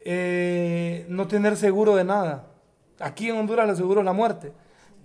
Eh, 0.00 1.06
no 1.08 1.26
tener 1.28 1.56
seguro 1.56 1.96
de 1.96 2.04
nada. 2.04 2.46
Aquí 3.00 3.28
en 3.28 3.36
Honduras 3.36 3.68
el 3.68 3.76
seguro 3.76 4.00
es 4.00 4.04
la 4.04 4.12
muerte. 4.12 4.52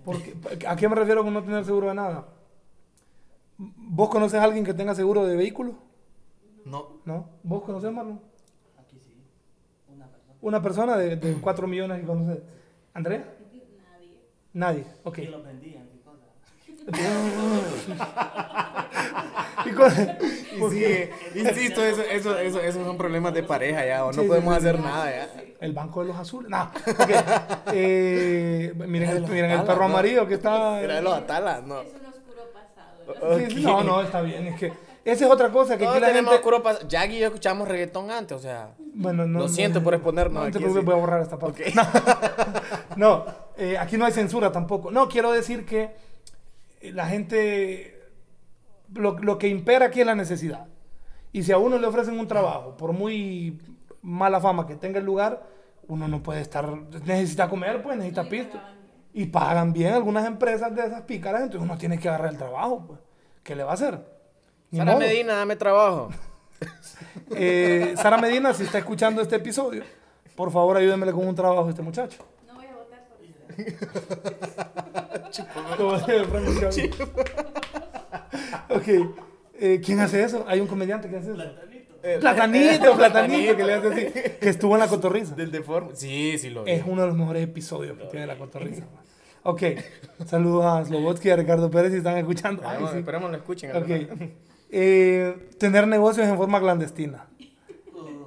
Porque, 0.06 0.36
¿A 0.68 0.76
qué 0.76 0.88
me 0.90 0.96
refiero 0.96 1.24
con 1.24 1.34
no 1.34 1.44
tener 1.44 1.64
seguro 1.66 1.88
de 1.88 1.94
nada? 1.96 2.28
¿Vos 3.58 4.10
conoces 4.10 4.40
a 4.40 4.44
alguien 4.44 4.64
que 4.66 4.74
tenga 4.74 4.96
seguro 4.96 5.26
de 5.26 5.36
vehículo? 5.36 5.76
No. 6.70 6.98
¿No? 7.06 7.30
¿Vos 7.44 7.64
conoces, 7.64 7.92
Marlon? 7.92 8.20
Aquí 8.80 9.00
sí. 9.00 9.14
Una 9.88 10.08
persona. 10.08 10.34
Una 10.42 10.62
persona 10.62 10.98
de, 10.98 11.16
de 11.16 11.34
4 11.36 11.68
millones 11.68 12.00
que 12.02 12.06
conoce. 12.06 12.42
¿Andrea? 12.94 13.24
Nadie. 13.92 14.18
Nadie. 14.54 14.86
Ok. 15.04 15.18
Y 15.20 15.26
los 15.28 15.44
vendían, 15.44 15.88
qué 15.90 16.00
cosa. 16.02 16.26
Y 19.66 19.72
con- 19.72 19.92
Y 19.92 20.70
sí, 20.72 21.10
insisto, 21.36 21.84
eso, 21.84 22.02
eso, 22.02 22.38
eso, 22.40 22.62
esos 22.62 22.86
son 22.86 22.98
problemas 22.98 23.34
de 23.34 23.44
pareja 23.44 23.86
ya, 23.86 24.06
o 24.06 24.12
no 24.12 24.22
Sí, 24.22 24.28
podemos 24.28 24.56
sí, 24.56 24.62
sí. 24.62 24.68
hacer 24.68 24.80
nada 24.82 25.12
ya. 25.12 25.30
el 25.60 25.74
banco 25.74 26.02
de 26.02 26.08
los 26.08 26.18
azules. 26.18 26.50
No. 26.50 26.64
ok. 26.64 27.10
Eh, 27.74 28.74
miren 28.88 29.10
el, 29.10 29.22
miren 29.28 29.52
el 29.52 29.64
perro 29.64 29.80
¿no? 29.80 29.86
amarillo 29.86 30.26
que 30.28 30.36
está. 30.36 30.82
Era 30.82 30.96
de 30.96 31.02
los 31.02 31.14
atalas, 31.14 31.64
no. 31.64 31.82
Es 31.82 31.90
un 31.94 32.06
oscuro 32.06 32.42
pasado. 32.54 33.38
Sí, 33.40 33.46
sí, 33.56 33.64
no, 33.64 33.84
no, 33.84 34.02
está 34.02 34.22
bien. 34.22 34.48
Es 34.48 34.56
que 34.60 34.72
esa 35.06 35.26
es 35.26 35.32
otra 35.32 35.50
cosa 35.52 35.78
que 35.78 35.84
Todos 35.84 35.96
aquí 35.96 36.02
la 36.02 36.08
tenemos 36.08 36.34
gente. 36.34 36.48
oscuro 36.48 36.64
pas- 36.64 36.88
Jack 36.88 37.12
y 37.12 37.20
yo 37.20 37.28
escuchamos 37.28 37.68
reggaetón 37.68 38.12
antes, 38.12 38.38
o 38.38 38.40
sea. 38.40 38.72
Bueno, 38.94 39.26
no, 39.26 39.40
Lo 39.40 39.46
no, 39.46 39.50
siento 39.50 39.80
no, 39.80 39.84
por 39.86 39.94
exponernos 39.94 40.34
No, 40.34 40.42
te 40.42 40.48
aquí, 40.50 40.58
preocupes, 40.58 40.82
sí. 40.82 40.86
voy 40.86 40.96
a 40.96 41.00
borrar 41.00 41.22
esta 41.22 41.38
parte. 41.40 41.74
No, 42.96 43.24
eh, 43.58 43.78
aquí 43.78 43.98
no 43.98 44.06
hay 44.06 44.12
censura 44.12 44.52
tampoco. 44.52 44.92
No, 44.92 45.08
quiero 45.08 45.32
decir 45.32 45.66
que 45.66 45.92
eh, 46.82 46.92
la 46.92 47.06
gente. 47.08 47.96
Lo, 48.94 49.18
lo 49.20 49.38
que 49.38 49.48
impera 49.48 49.86
aquí 49.88 50.02
es 50.02 50.06
la 50.06 50.16
necesidad. 50.16 50.66
Y 51.32 51.44
si 51.44 51.52
a 51.52 51.58
uno 51.58 51.78
le 51.78 51.86
ofrecen 51.88 52.20
un 52.20 52.28
trabajo, 52.28 52.76
por 52.76 52.92
muy 52.92 53.62
mala 54.02 54.42
fama 54.42 54.66
que 54.66 54.76
tenga 54.76 55.00
el 55.00 55.06
lugar, 55.06 55.44
uno 55.88 56.08
no 56.08 56.24
puede 56.24 56.42
estar, 56.42 56.68
necesita 57.06 57.48
comer, 57.48 57.82
pues 57.84 57.98
necesita 57.98 58.28
pisto. 58.28 58.60
Y 59.14 59.28
pagan 59.28 59.72
bien 59.74 59.94
algunas 59.94 60.26
empresas 60.26 60.76
de 60.76 60.86
esas 60.86 61.04
pícaras, 61.04 61.44
entonces 61.44 61.62
uno 61.70 61.78
tiene 61.78 62.00
que 62.00 62.10
agarrar 62.10 62.32
el 62.32 62.38
trabajo, 62.38 62.84
pues. 62.88 63.00
¿Qué 63.44 63.56
le 63.56 63.64
va 63.64 63.72
a 63.72 63.76
hacer? 63.76 64.00
Sara 64.72 64.92
modo. 64.94 65.00
Medina, 65.00 65.34
dame 65.36 65.56
trabajo. 65.56 66.10
Eh, 67.36 67.94
Sara 67.98 68.18
Medina, 68.18 68.54
si 68.54 68.64
está 68.64 68.80
escuchando 68.80 69.22
este 69.22 69.36
episodio, 69.36 69.84
por 70.36 70.52
favor 70.52 70.78
ayúdemele 70.78 71.12
con 71.12 71.28
un 71.28 71.36
trabajo 71.36 71.68
a 71.68 71.70
este 71.70 71.82
muchacho. 71.84 72.18
No 72.48 72.56
voy 72.56 72.66
a 72.66 72.74
votar 72.76 73.06
por 73.08 73.20
Chávez. 75.32 76.90
ok. 78.70 79.16
Eh, 79.62 79.82
¿Quién 79.84 80.00
hace 80.00 80.24
eso? 80.24 80.44
Hay 80.48 80.60
un 80.60 80.68
comediante 80.68 81.08
que 81.10 81.18
hace 81.18 81.32
eso. 81.34 81.44
Platanito, 82.20 82.96
platanito, 82.96 83.56
que 83.58 83.64
le 83.64 83.74
hace 83.74 83.88
así. 83.88 84.06
Que 84.40 84.50
estuvo 84.50 84.74
en 84.76 84.80
la 84.80 84.88
cotorriza. 84.88 85.36
Del 85.36 85.52
deforme. 85.52 85.96
Sí, 85.96 86.38
sí 86.38 86.50
lo 86.50 86.64
vi. 86.64 86.72
Es 86.72 86.84
uno 86.86 87.02
de 87.02 87.08
los 87.10 87.16
mejores 87.18 87.44
episodios 87.44 87.98
que 87.98 88.06
tiene 88.06 88.26
la 88.26 88.38
cotorriza. 88.38 88.84
Ok. 89.44 89.64
Saludos 90.26 90.66
a 90.66 90.84
Slobotsky 90.86 91.28
y 91.28 91.32
a 91.32 91.36
Ricardo 91.36 91.70
Pérez 91.70 91.92
si 91.92 91.98
están 92.00 92.18
escuchando. 92.18 92.62
Ay, 92.64 92.70
Esperemos, 92.84 92.92
sí. 92.92 92.98
esperemos 93.00 93.32
lo 93.32 93.38
escuchen. 93.38 93.76
Ok. 93.76 93.90
Eh, 94.70 95.50
tener 95.58 95.88
negocios 95.88 96.28
en 96.28 96.38
forma 96.38 96.60
clandestina. 96.60 97.26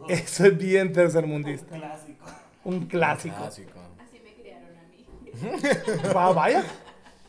Eso 0.09 0.47
es 0.47 0.59
bien 0.59 0.93
tercermundista. 0.93 1.76
Clásico. 1.76 2.26
Un 2.64 2.86
clásico. 2.86 3.36
Clásico. 3.36 3.78
Así 4.01 4.20
me 4.24 4.34
criaron 4.34 4.70
a 4.76 4.82
mí. 4.88 6.09
Va, 6.14 6.32
vaya. 6.32 6.64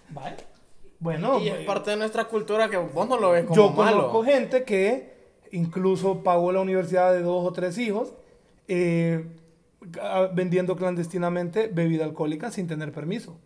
Vaya. 0.10 0.38
Bueno, 1.00 1.40
Y 1.40 1.50
es 1.50 1.66
parte 1.66 1.92
de 1.92 1.98
nuestra 1.98 2.26
cultura 2.26 2.70
que 2.70 2.78
vos 2.78 3.08
no 3.10 3.20
lo 3.20 3.32
ves 3.32 3.44
como 3.44 3.56
yo 3.56 3.70
malo. 3.72 3.98
conozco 3.98 4.24
gente 4.24 4.64
que 4.64 5.14
incluso 5.52 6.24
pagó 6.24 6.52
la 6.52 6.62
universidad 6.62 7.12
de 7.14 7.22
dos 7.22 7.46
o 7.46 7.52
tres 7.52 7.78
hijos 7.78 8.14
eh, 8.68 9.26
a- 10.02 10.30
vendiendo 10.34 10.76
clandestinamente 10.78 11.68
bebida 11.68 12.06
alcohólica 12.06 12.52
sin 12.52 12.68
tener 12.68 12.92
permiso. 12.94 13.38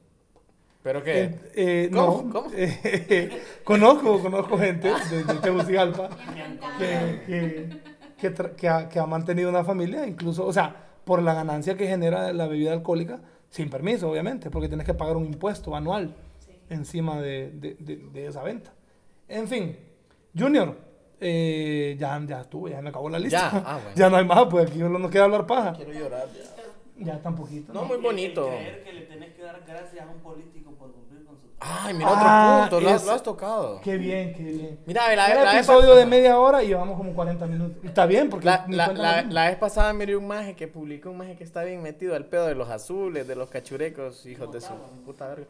¿Pero 0.88 1.04
qué? 1.04 1.24
Eh, 1.24 1.40
eh, 1.56 1.90
¿Cómo? 1.92 2.24
no, 2.24 2.32
¿Cómo? 2.32 2.52
eh, 2.56 3.42
conozco, 3.66 4.22
conozco 4.22 4.58
gente 4.58 4.90
de, 5.10 5.24
de 5.26 5.34
Tegucigalpa 5.42 6.08
que, 6.78 7.22
que, 7.28 7.70
que 8.18 8.34
tra- 8.34 8.56
que 8.56 8.70
ha, 8.70 8.88
que 8.88 8.98
ha 8.98 9.06
mantenido 9.06 9.50
una 9.50 9.66
familia, 9.66 10.08
incluso, 10.08 10.46
o 10.46 10.54
sea, 10.54 10.74
por 11.04 11.22
la 11.22 11.34
ganancia 11.34 11.76
que 11.76 11.88
genera 11.88 12.32
la 12.32 12.48
bebida 12.48 12.72
alcohólica, 12.72 13.20
sin 13.50 13.70
permiso, 13.70 14.10
obviamente, 14.10 14.50
porque 14.50 14.70
tienes 14.70 14.86
que 14.86 14.94
pagar 14.94 15.18
un 15.18 15.26
impuesto 15.26 15.76
anual 15.76 16.16
Sí. 16.40 16.52
encima 16.70 17.20
de, 17.20 17.52
de- 17.52 17.76
de- 17.80 17.98
de 17.98 18.28
esa 18.28 18.42
venta. 18.44 18.72
En 19.28 19.46
fin, 19.50 19.76
Junior, 20.38 20.74
eh, 21.20 21.98
ya, 22.00 22.18
ya 22.26 22.40
estuvo, 22.42 22.70
ya 22.70 22.82
me 22.82 22.90
acabó 22.92 23.10
la 23.10 23.20
lista. 23.20 23.52
Ya, 23.52 23.64
ah, 23.66 23.80
bueno. 23.84 23.96
Ya 23.98 24.10
no 24.10 24.16
hay 24.16 24.26
más, 24.26 24.46
pues 24.50 24.70
aquí 24.70 24.80
no 24.80 24.88
nos 24.88 25.12
queda 25.12 25.26
hablar 25.26 25.46
paja. 25.46 25.74
Quiero 25.74 25.92
llorar 25.92 26.28
ya. 26.34 26.64
Ya 27.00 27.22
tan 27.22 27.36
poquito. 27.36 27.74
No, 27.74 27.84
muy 27.86 27.98
bonito. 27.98 28.48
Y 28.48 28.56
creer 28.58 28.84
que 28.84 28.94
le 28.94 29.02
tenés 29.02 29.34
que 29.36 29.42
dar 29.44 29.62
gracias 29.68 30.06
a 30.06 30.10
un 30.10 30.20
político 30.20 30.72
por 30.72 30.92
cumplir 30.92 31.24
con 31.26 31.36
su 31.38 31.48
Ay, 31.60 31.94
mira 31.94 32.10
Ah, 32.12 32.64
otro 32.66 32.78
punto. 32.80 32.90
Lo, 32.90 32.96
es- 32.96 33.06
lo 33.06 33.12
has 33.14 33.24
tocado. 33.24 33.82
Qué 33.82 33.98
bien, 33.98 34.34
qué 34.34 34.44
bien. 34.44 34.80
Mira, 34.86 35.16
la, 35.16 35.28
Era 35.28 35.44
la 35.44 35.52
vez 35.54 35.56
episodio 35.68 35.90
pa- 35.92 35.96
de 35.96 36.06
media 36.06 36.40
hora 36.40 36.64
y 36.64 36.68
llevamos 36.68 36.98
como 36.98 37.14
40 37.14 37.46
minutos. 37.46 37.78
Está 37.84 38.06
bien, 38.06 38.30
porque 38.30 38.46
La, 38.46 38.66
la, 38.68 38.88
la, 38.94 39.22
la 39.24 39.46
vez 39.48 39.58
pasada 39.58 39.94
miré 39.94 40.16
un 40.16 40.28
maje 40.28 40.56
que 40.56 40.68
publicó 40.68 41.12
un 41.12 41.18
maje 41.18 41.36
que 41.36 41.44
está 41.44 41.64
bien 41.64 41.82
metido 41.84 42.16
al 42.16 42.26
pedo 42.26 42.48
de 42.48 42.56
los 42.56 42.70
azules, 42.70 43.28
de 43.28 43.36
los 43.36 43.50
cachurecos, 43.50 44.26
hijos 44.26 44.52
de 44.52 44.62
su 44.62 44.74
puta 45.06 45.28
verga. 45.28 45.46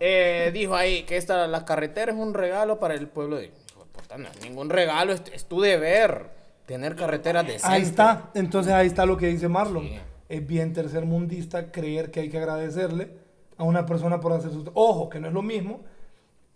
Eh, 0.00 0.50
dijo 0.52 0.74
ahí 0.74 1.04
que 1.04 1.16
esta, 1.16 1.46
las 1.46 1.62
carreteras 1.64 2.16
es 2.16 2.20
un 2.20 2.34
regalo 2.34 2.78
para 2.80 2.94
el 2.94 3.06
pueblo 3.08 3.36
de... 3.36 3.46
Hijo 3.46 3.84
de 3.84 3.90
puta, 3.92 4.16
no 4.18 4.28
es 4.28 4.42
ningún 4.42 4.70
regalo, 4.70 5.12
es, 5.12 5.22
es 5.32 5.44
tu 5.46 5.60
deber 5.60 6.30
tener 6.66 6.96
carreteras 6.96 7.44
decentes. 7.46 7.70
Ahí 7.70 7.82
está, 7.82 8.30
entonces 8.34 8.72
ahí 8.72 8.86
está 8.88 9.06
lo 9.06 9.16
que 9.16 9.26
dice 9.28 9.48
Marlon. 9.48 9.84
Sí. 9.84 10.00
Es 10.28 10.46
bien 10.46 10.72
tercermundista 10.72 11.70
creer 11.70 12.10
que 12.10 12.20
hay 12.20 12.30
que 12.30 12.38
agradecerle 12.38 13.10
a 13.58 13.64
una 13.64 13.84
persona 13.86 14.20
por 14.20 14.32
hacer 14.32 14.50
su... 14.52 14.70
Ojo, 14.74 15.08
que 15.08 15.20
no 15.20 15.28
es 15.28 15.34
lo 15.34 15.42
mismo 15.42 15.80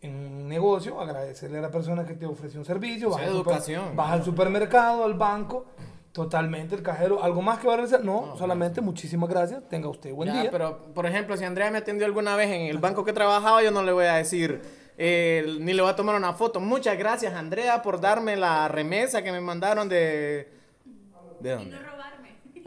en 0.01 0.15
un 0.15 0.49
negocio 0.49 1.01
agradecerle 1.01 1.59
a 1.59 1.63
la 1.63 1.71
persona 1.71 2.05
que 2.07 2.15
te 2.15 2.25
ofreció 2.27 2.61
un 2.61 2.65
servicio. 2.67 3.09
Sí, 3.11 3.15
vas 3.17 3.23
al 3.23 3.33
super- 3.35 3.53
educación, 3.53 3.97
vas 3.97 4.13
al 4.13 4.25
supermercado, 4.25 5.05
al 5.05 5.15
banco, 5.15 5.67
totalmente 6.13 6.75
el 6.75 6.83
cajero. 6.83 7.23
¿Algo 7.23 7.43
más 7.43 7.59
que 7.59 7.67
va 7.67 7.75
a 7.75 7.77
agradecer? 7.77 8.05
No, 8.05 8.37
solamente 8.37 8.81
muchísimas 8.81 9.29
gracias. 9.29 9.69
Tenga 9.69 9.89
usted 9.89 10.13
buen 10.15 10.33
Ya, 10.33 10.43
día. 10.43 10.51
pero, 10.51 10.79
por 10.95 11.05
ejemplo, 11.07 11.37
si 11.37 11.45
Andrea 11.45 11.71
me 11.71 11.79
atendió 11.79 12.07
alguna 12.07 12.37
vez 12.37 12.49
en 12.51 12.63
el 12.63 12.79
banco 12.79 13.05
que 13.05 13.13
trabajaba, 13.13 13.63
yo 13.63 13.71
no 13.71 13.83
le 13.83 13.93
voy 13.93 14.07
a 14.07 14.15
decir, 14.15 14.61
eh, 14.97 15.45
ni 15.61 15.73
le 15.75 15.83
voy 15.83 15.91
a 15.91 15.97
tomar 15.97 16.15
una 16.17 16.33
foto. 16.33 16.59
Muchas 16.61 16.97
gracias, 16.97 17.35
Andrea, 17.35 17.83
por 17.83 18.01
darme 18.01 18.37
la 18.37 18.67
remesa 18.69 19.23
que 19.23 19.31
me 19.33 19.41
mandaron 19.41 19.89
de... 19.89 20.49
¿De 21.41 21.51
dónde? 21.53 21.77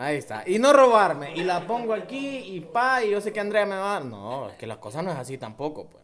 Ahí 0.02 0.18
está. 0.18 0.44
Y 0.48 0.58
no 0.58 0.74
robarme. 0.74 1.36
Y 1.36 1.44
la 1.44 1.68
pongo 1.68 1.94
aquí 1.94 2.38
y 2.56 2.60
pa, 2.62 3.04
y 3.04 3.12
yo 3.12 3.22
sé 3.22 3.32
que 3.32 3.40
Andrea 3.40 3.66
me 3.68 3.76
va 3.76 3.98
a 3.98 4.00
dar. 4.00 4.06
No, 4.06 4.50
es 4.50 4.56
que 4.56 4.66
las 4.66 4.78
cosas 4.78 5.04
no 5.04 5.12
es 5.12 5.18
así 5.18 5.38
tampoco, 5.38 5.86
pues. 5.88 6.04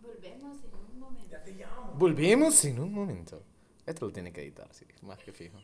Volvemos 0.00 0.58
en 0.64 0.74
un 0.94 1.00
momento. 1.00 1.96
Volvemos 1.98 2.64
en 2.64 2.80
un 2.80 2.92
momento. 2.92 3.42
Esto 3.86 4.06
lo 4.06 4.12
tiene 4.12 4.32
que 4.32 4.42
editar, 4.42 4.66
sí, 4.72 4.84
más 5.02 5.18
que 5.18 5.32
fijo. 5.32 5.58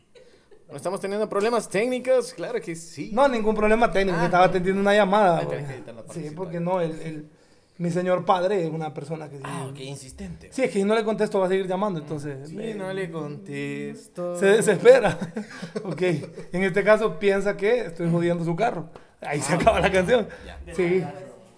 ¿No 0.69 0.77
estamos 0.77 0.99
teniendo 0.99 1.27
problemas 1.29 1.69
técnicos? 1.69 2.33
Claro 2.33 2.59
que 2.61 2.75
sí. 2.75 3.11
No, 3.13 3.27
ningún 3.27 3.53
problema 3.55 3.91
técnico, 3.91 4.17
Ah. 4.19 4.25
estaba 4.25 4.45
atendiendo 4.45 4.81
una 4.81 4.93
llamada. 4.95 5.47
Que 5.47 5.57
editar 5.57 5.93
la 5.93 6.03
sí, 6.13 6.31
porque 6.35 6.59
no, 6.59 6.79
el, 6.81 6.91
el- 7.01 7.29
mi 7.83 7.91
señor 7.91 8.23
padre 8.25 8.63
es 8.65 8.71
una 8.71 8.93
persona 8.93 9.29
que 9.29 9.37
sí, 9.37 9.43
Ah, 9.45 9.67
ok, 9.69 9.79
insistente. 9.81 10.47
sí, 10.51 10.63
es 10.63 10.69
que 10.71 10.79
si 10.79 10.85
no 10.85 10.95
le 10.95 11.03
contesto 11.03 11.39
va 11.39 11.47
a 11.47 11.49
seguir 11.49 11.67
llamando, 11.67 11.99
entonces 11.99 12.47
Sí, 12.49 12.55
me- 12.55 12.73
no 12.75 12.91
le 12.93 13.11
contesto. 13.11 14.37
se 14.37 14.45
desespera. 14.45 15.17
ok, 15.83 16.01
en 16.53 16.63
este 16.63 16.83
caso 16.83 17.19
piensa 17.19 17.57
que 17.57 17.81
estoy 17.81 18.09
jodiendo 18.09 18.43
su 18.45 18.55
carro. 18.55 18.89
Ahí 19.21 19.39
se 19.41 19.53
acaba 19.53 19.79
la 19.79 19.91
canción. 19.91 20.27
Ya. 20.45 20.73
Sí, 20.73 21.03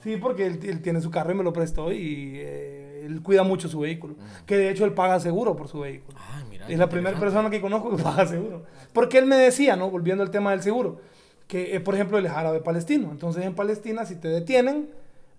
sí, 0.04 0.18
porque 0.18 0.46
él, 0.48 0.60
él 0.64 0.82
tiene 0.82 1.00
su 1.02 1.10
carro 1.12 1.32
y 1.32 1.36
me 1.36 1.44
lo 1.44 1.54
prestó 1.54 1.92
y 1.92 2.34
eh, 2.38 3.04
él 3.06 3.22
cuida 3.22 3.44
mucho 3.44 3.68
su 3.68 3.80
vehículo. 3.80 4.16
Que 4.46 4.58
de 4.58 4.70
hecho 4.72 4.86
él 4.86 4.94
paga 4.94 5.20
seguro 5.20 5.56
por 5.56 5.68
su 5.68 5.80
vehículo. 5.80 6.18
Ah, 6.20 6.44
mira. 6.50 6.68
Es 6.68 6.78
la 6.80 6.90
primera 6.90 7.20
persona 7.20 7.50
que 7.50 7.62
conozco 7.62 7.96
que 7.96 8.02
paga 8.04 8.26
seguro. 8.26 8.64
Porque 8.94 9.18
él 9.20 9.26
me 9.26 9.36
decía, 9.36 9.76
¿no? 9.76 9.90
Volviendo 9.92 10.24
al 10.24 10.32
tema 10.32 10.52
del 10.52 10.62
seguro, 10.64 11.02
que, 11.48 11.76
eh, 11.76 11.80
por 11.80 11.94
ejemplo, 11.96 12.18
él 12.18 12.26
es 12.26 12.32
árabe 12.32 12.62
palestino. 12.62 13.12
Entonces, 13.12 13.44
en 13.46 13.54
Palestina, 13.54 14.06
si 14.06 14.16
te 14.16 14.28
detienen, 14.28 14.90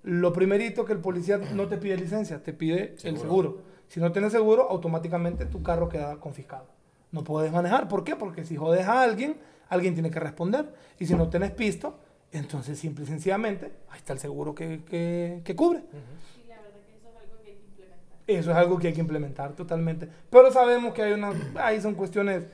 lo 0.07 0.33
primerito 0.33 0.85
que 0.85 0.93
el 0.93 1.01
policía 1.01 1.37
no 1.55 1.67
te 1.67 1.79
pide 1.79 1.97
licencia, 1.97 2.41
te 2.41 2.53
pide 2.53 2.93
el 2.93 2.99
Seguro. 2.99 3.21
seguro. 3.21 3.59
Si 3.89 3.99
no 3.99 4.13
tienes 4.13 4.31
seguro, 4.33 4.69
automáticamente 4.71 5.47
tu 5.47 5.65
carro 5.65 5.89
queda 5.89 6.17
confiscado. 6.21 6.67
No 7.11 7.25
puedes 7.25 7.51
manejar. 7.53 7.89
¿Por 7.89 8.05
qué? 8.05 8.15
Porque 8.15 8.45
si 8.45 8.55
jodes 8.57 8.87
a 8.87 9.03
alguien, 9.03 9.37
alguien 9.69 9.95
tiene 9.95 10.11
que 10.13 10.21
responder. 10.21 10.73
Y 11.01 11.07
si 11.07 11.15
no 11.15 11.29
tienes 11.29 11.51
pisto, 11.51 11.99
entonces 12.31 12.79
simple 12.79 13.03
y 13.03 13.07
sencillamente, 13.09 13.73
ahí 13.91 13.99
está 13.99 14.13
el 14.13 14.21
seguro 14.21 14.55
que, 14.55 14.85
que, 14.85 15.41
que 15.45 15.57
cubre. 15.57 15.81
Y 15.81 16.49
la 16.49 16.57
verdad 16.63 16.81
que 16.87 16.93
eso 16.95 17.09
es 17.11 17.17
algo 17.17 17.43
que 17.43 17.51
hay 17.51 17.57
que 17.57 17.63
implementar. 17.67 17.99
Eso 18.29 18.51
es 18.53 18.57
algo 18.57 18.79
que 18.79 18.87
hay 18.87 18.93
que 18.95 19.01
implementar 19.01 19.53
totalmente. 19.55 20.09
Pero 20.31 20.53
sabemos 20.53 20.95
que 20.95 21.03
hay 21.03 21.13
una, 21.15 21.33
ahí 21.57 21.81
son 21.81 21.95
cuestiones 21.95 22.45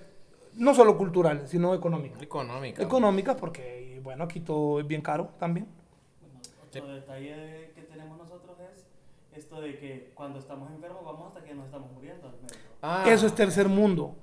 no 0.57 0.75
solo 0.75 0.97
culturales, 0.97 1.51
sino 1.51 1.75
económicas. 1.75 2.23
Económica. 2.23 2.83
Económicas 2.83 3.37
porque, 3.37 4.01
bueno, 4.03 4.25
aquí 4.25 4.41
todo 4.41 4.81
es 4.81 4.87
bien 4.87 5.03
caro 5.03 5.31
también. 5.39 5.67
Bueno, 6.81 6.95
otro 6.97 7.01
detalle 7.15 7.71
que 7.75 7.83
tenemos 7.83 8.19
nosotros 8.19 8.57
es 8.75 8.87
esto 9.39 9.61
de 9.61 9.79
que 9.79 10.13
cuando 10.15 10.39
estamos 10.39 10.71
enfermos 10.71 11.05
vamos 11.05 11.29
hasta 11.29 11.43
que 11.45 11.55
nos 11.55 11.67
estamos 11.67 11.91
muriendo 11.93 12.29
al 12.29 12.35
médico. 12.43 12.59
Ah, 12.83 13.05
Eso 13.07 13.27
es 13.27 13.35
tercer 13.35 13.69
mundo. 13.69 14.17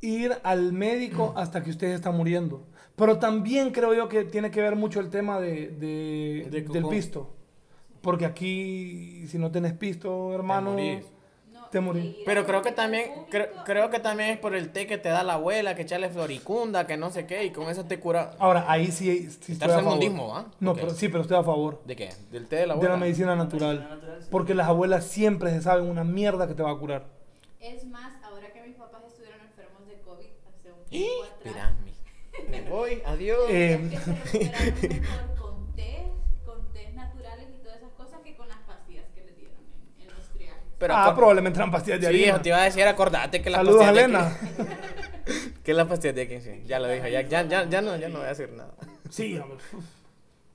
Ir 0.00 0.32
al 0.42 0.72
médico 0.72 1.32
hasta 1.36 1.62
que 1.62 1.70
usted 1.70 1.88
está 1.88 2.10
muriendo. 2.10 2.66
Pero 2.96 3.18
también 3.18 3.70
creo 3.72 3.92
yo 3.94 4.08
que 4.08 4.24
tiene 4.24 4.50
que 4.50 4.60
ver 4.60 4.76
mucho 4.76 5.00
el 5.00 5.10
tema 5.10 5.40
de, 5.40 5.68
de- 5.68 6.48
De 6.50 6.62
del 6.62 6.86
pisto. 6.86 7.30
Porque 8.00 8.24
aquí, 8.26 9.26
si 9.28 9.38
no 9.38 9.50
tenés 9.50 9.72
pisto, 9.72 10.32
hermano, 10.34 10.76
Te 11.80 12.22
Pero 12.24 12.44
creo 12.46 12.62
que 12.62 12.72
también, 12.72 13.08
público, 13.08 13.26
creo, 13.30 13.48
creo 13.64 13.90
que 13.90 13.98
también 13.98 14.30
es 14.30 14.38
por 14.38 14.54
el 14.54 14.70
té 14.70 14.86
que 14.86 14.98
te 14.98 15.08
da 15.08 15.22
la 15.22 15.34
abuela, 15.34 15.74
que 15.74 15.82
echarle 15.82 16.08
floricunda, 16.08 16.86
que 16.86 16.96
no 16.96 17.10
sé 17.10 17.26
qué, 17.26 17.44
y 17.44 17.50
con 17.50 17.68
eso 17.68 17.84
te 17.84 17.98
cura. 17.98 18.32
ahora 18.38 18.64
ahí 18.68 18.86
sí, 18.92 19.28
sí 19.30 19.52
estoy 19.52 19.54
a 19.54 19.58
favor. 19.58 19.68
Tercermundismo, 19.74 20.36
¿ah? 20.36 20.46
No, 20.60 20.74
pero 20.74 20.90
sí, 20.90 21.08
pero 21.08 21.22
estoy 21.22 21.36
a 21.38 21.42
favor. 21.42 21.82
¿De 21.84 21.96
qué? 21.96 22.10
¿Del 22.30 22.46
té 22.46 22.56
de 22.56 22.66
la 22.66 22.74
De 22.74 22.78
abuela? 22.78 22.94
la 22.94 23.00
medicina 23.00 23.26
La 23.28 23.36
natural. 23.36 23.76
medicina 23.76 23.94
natural, 23.96 24.22
sí. 24.22 24.28
Porque 24.30 24.54
las 24.54 24.68
abuelas 24.68 25.04
siempre 25.04 25.50
se 25.50 25.62
saben 25.62 25.86
una 25.88 26.04
mierda 26.04 26.46
que 26.46 26.54
te 26.54 26.62
va 26.62 26.70
a 26.70 26.76
curar. 26.78 27.04
Es 27.60 27.84
más, 27.86 28.12
ahora 28.22 28.52
que 28.52 28.62
mis 28.62 28.76
papás 28.76 29.02
estuvieron 29.06 29.40
enfermos 29.40 29.86
de 29.88 29.94
COVID 30.00 30.26
hace 30.48 30.70
un 30.72 30.78
¡Y! 30.90 30.98
tiempo 31.42 31.50
atrás. 31.50 31.72
Me 32.50 32.62
voy, 32.70 33.02
adiós. 33.06 33.38
Eh, 33.48 33.88
que 33.90 33.98
se 33.98 34.12
recuperaron 34.52 35.00
mejor 35.00 35.34
con 35.40 35.74
té, 35.74 36.06
con 36.44 36.72
tés 36.72 36.94
naturales 36.94 37.48
y 37.54 37.62
todas 37.62 37.78
esas 37.78 37.92
cosas 37.92 38.20
que 38.22 38.36
con 38.36 38.48
las 38.48 38.58
pastillas 38.58 39.04
que 39.14 39.22
les 39.24 39.36
dieron 39.36 39.56
en, 39.98 40.08
en 40.08 40.14
los 40.14 40.28
triajes. 40.30 40.62
Pero 40.86 40.96
ah, 40.96 41.14
probablemente 41.14 41.58
eran 41.58 41.70
pastillas 41.70 42.00
de 42.00 42.06
Sí, 42.08 42.12
harina. 42.14 42.32
eso 42.34 42.40
te 42.42 42.48
iba 42.50 42.58
a 42.58 42.64
decir, 42.64 42.84
acordate 42.84 43.40
que 43.40 43.48
las 43.50 43.58
Saludos 43.58 43.82
pastillas 43.84 44.04
Elena. 44.04 44.24
de 44.24 44.62
aquí- 44.62 45.52
que 45.64 45.72
las 45.74 45.86
pastillas 45.86 46.14
de 46.16 46.22
aquí, 46.22 46.40
sí. 46.40 46.62
Ya 46.66 46.78
lo 46.78 46.88
dijo, 46.88 47.06
ya, 47.08 47.22
ya, 47.22 47.42
ya, 47.48 47.64
ya 47.68 47.80
no, 47.80 47.96
ya 47.96 48.08
no 48.08 48.18
voy 48.18 48.26
a 48.26 48.28
decir 48.28 48.50
nada. 48.52 48.74
Sí, 49.08 49.38
hombre. 49.38 49.58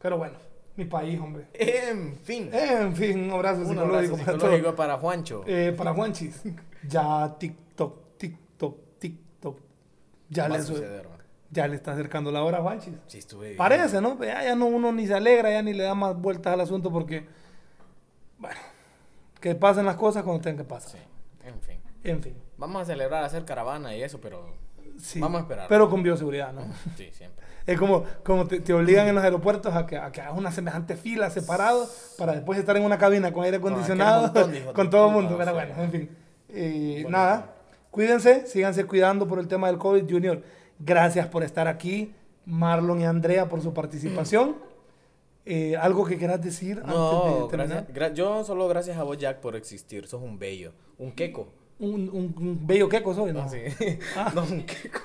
Pero 0.02 0.18
bueno, 0.18 0.36
Mi 0.76 0.86
país, 0.86 1.20
hombre. 1.20 1.48
En 1.54 2.18
fin. 2.24 2.50
En 2.54 2.96
fin, 2.96 3.24
un 3.24 3.32
abrazo 3.32 3.62
un 3.62 3.68
psicológico, 3.70 4.14
abrazo 4.14 4.26
para 4.26 4.38
psicológico 4.38 4.76
para 4.76 4.98
Juancho. 4.98 5.44
Eh, 5.48 5.74
para 5.78 5.94
Juanchis. 5.94 6.42
Ya 6.88 7.36
TikTok, 7.38 8.18
TikTok, 8.18 8.78
TikTok. 9.00 9.58
Ya 10.30 10.48
le, 10.48 10.60
ya 11.52 11.68
le 11.68 11.76
está 11.76 11.94
acercando 11.94 12.32
la 12.32 12.44
hora 12.44 12.60
a 12.60 12.62
Juanchis. 12.62 12.94
Sí, 13.08 13.18
estuve. 13.18 13.56
Parece, 13.56 14.00
¿no? 14.00 14.24
Ya, 14.24 14.44
ya 14.44 14.56
no 14.56 14.68
uno 14.68 14.92
ni 14.94 15.08
se 15.08 15.16
alegra, 15.16 15.50
ya 15.52 15.62
ni 15.64 15.74
le 15.74 15.84
da 15.84 15.96
más 15.96 16.16
vueltas 16.16 16.54
al 16.54 16.62
asunto 16.62 16.92
porque, 16.92 17.26
bueno, 18.38 18.60
que 19.40 19.56
pasen 19.56 19.86
las 19.86 19.96
cosas 19.96 20.24
cuando 20.24 20.42
tengan 20.42 20.64
que 20.66 20.70
pasar. 20.70 20.92
Sí, 20.92 20.98
en 21.48 21.62
fin. 21.62 21.80
En 22.04 22.22
fin. 22.24 22.36
Vamos 22.58 22.82
a 22.82 22.86
celebrar, 22.86 23.24
hacer 23.24 23.46
caravana 23.46 23.96
y 23.96 24.04
eso, 24.04 24.20
pero. 24.22 24.54
Sí. 25.00 25.20
Vamos 25.20 25.40
a 25.40 25.42
esperar. 25.44 25.68
Pero 25.70 25.90
con 25.90 26.04
bioseguridad, 26.04 26.52
¿no? 26.54 26.62
Sí, 26.98 27.10
siempre. 27.14 27.46
Es 27.66 27.78
como, 27.78 28.04
como 28.24 28.48
te, 28.48 28.60
te 28.62 28.74
obligan 28.74 29.08
en 29.08 29.16
los 29.16 29.24
aeropuertos 29.24 29.76
a 29.76 29.86
que, 29.86 29.98
a 29.98 30.12
que 30.12 30.22
hagas 30.22 30.36
una 30.38 30.52
semejante 30.52 30.96
fila 30.96 31.30
separado 31.30 31.88
para 32.18 32.34
después 32.34 32.58
estar 32.58 32.76
en 32.76 32.84
una 32.84 32.98
cabina 32.98 33.32
con 33.32 33.44
aire 33.44 33.58
acondicionado 33.58 34.26
aquel 34.26 34.46
montón 34.48 34.74
con 34.74 34.90
todo 34.90 35.08
el 35.08 35.14
mundo. 35.14 35.36
Pero 35.38 35.54
bueno, 35.54 35.74
en 35.78 35.92
fin. 35.92 36.18
Eh, 36.50 36.90
Bonito. 37.04 37.10
nada, 37.12 37.54
cuídense, 37.92 38.48
síganse 38.48 38.86
cuidando 38.86 39.28
por 39.28 39.38
el 39.40 39.48
tema 39.48 39.68
del 39.68 39.78
COVID 39.78 40.10
Junior. 40.10 40.42
Gracias 40.80 41.28
por 41.28 41.44
estar 41.44 41.68
aquí, 41.68 42.14
Marlon 42.46 43.02
y 43.02 43.06
Andrea 43.06 43.48
por 43.48 43.62
su 43.62 43.72
participación. 43.74 44.56
Eh, 45.52 45.76
¿Algo 45.76 46.06
que 46.06 46.18
quieras 46.18 46.42
decir 46.44 46.82
No, 46.86 47.24
antes 47.26 47.42
de 47.44 47.48
terminar? 47.58 47.86
gracias, 47.92 47.96
gra- 47.98 48.14
yo 48.16 48.44
solo 48.44 48.68
gracias 48.68 48.98
a 48.98 49.04
vos, 49.04 49.18
Jack, 49.18 49.40
por 49.40 49.56
existir. 49.56 50.06
Sos 50.08 50.22
un 50.22 50.38
bello. 50.38 50.74
Un 51.00 51.12
queco. 51.12 51.48
Un, 51.80 52.10
un- 52.10 52.36
un 52.38 52.68
bello 52.68 52.88
queco 52.90 53.14
soy, 53.16 53.32
¿no? 53.34 53.44
No, 53.44 53.50
sí. 53.50 53.58
Ah. 54.16 54.32
No, 54.36 54.44
un 54.44 54.64
queco. 54.64 55.00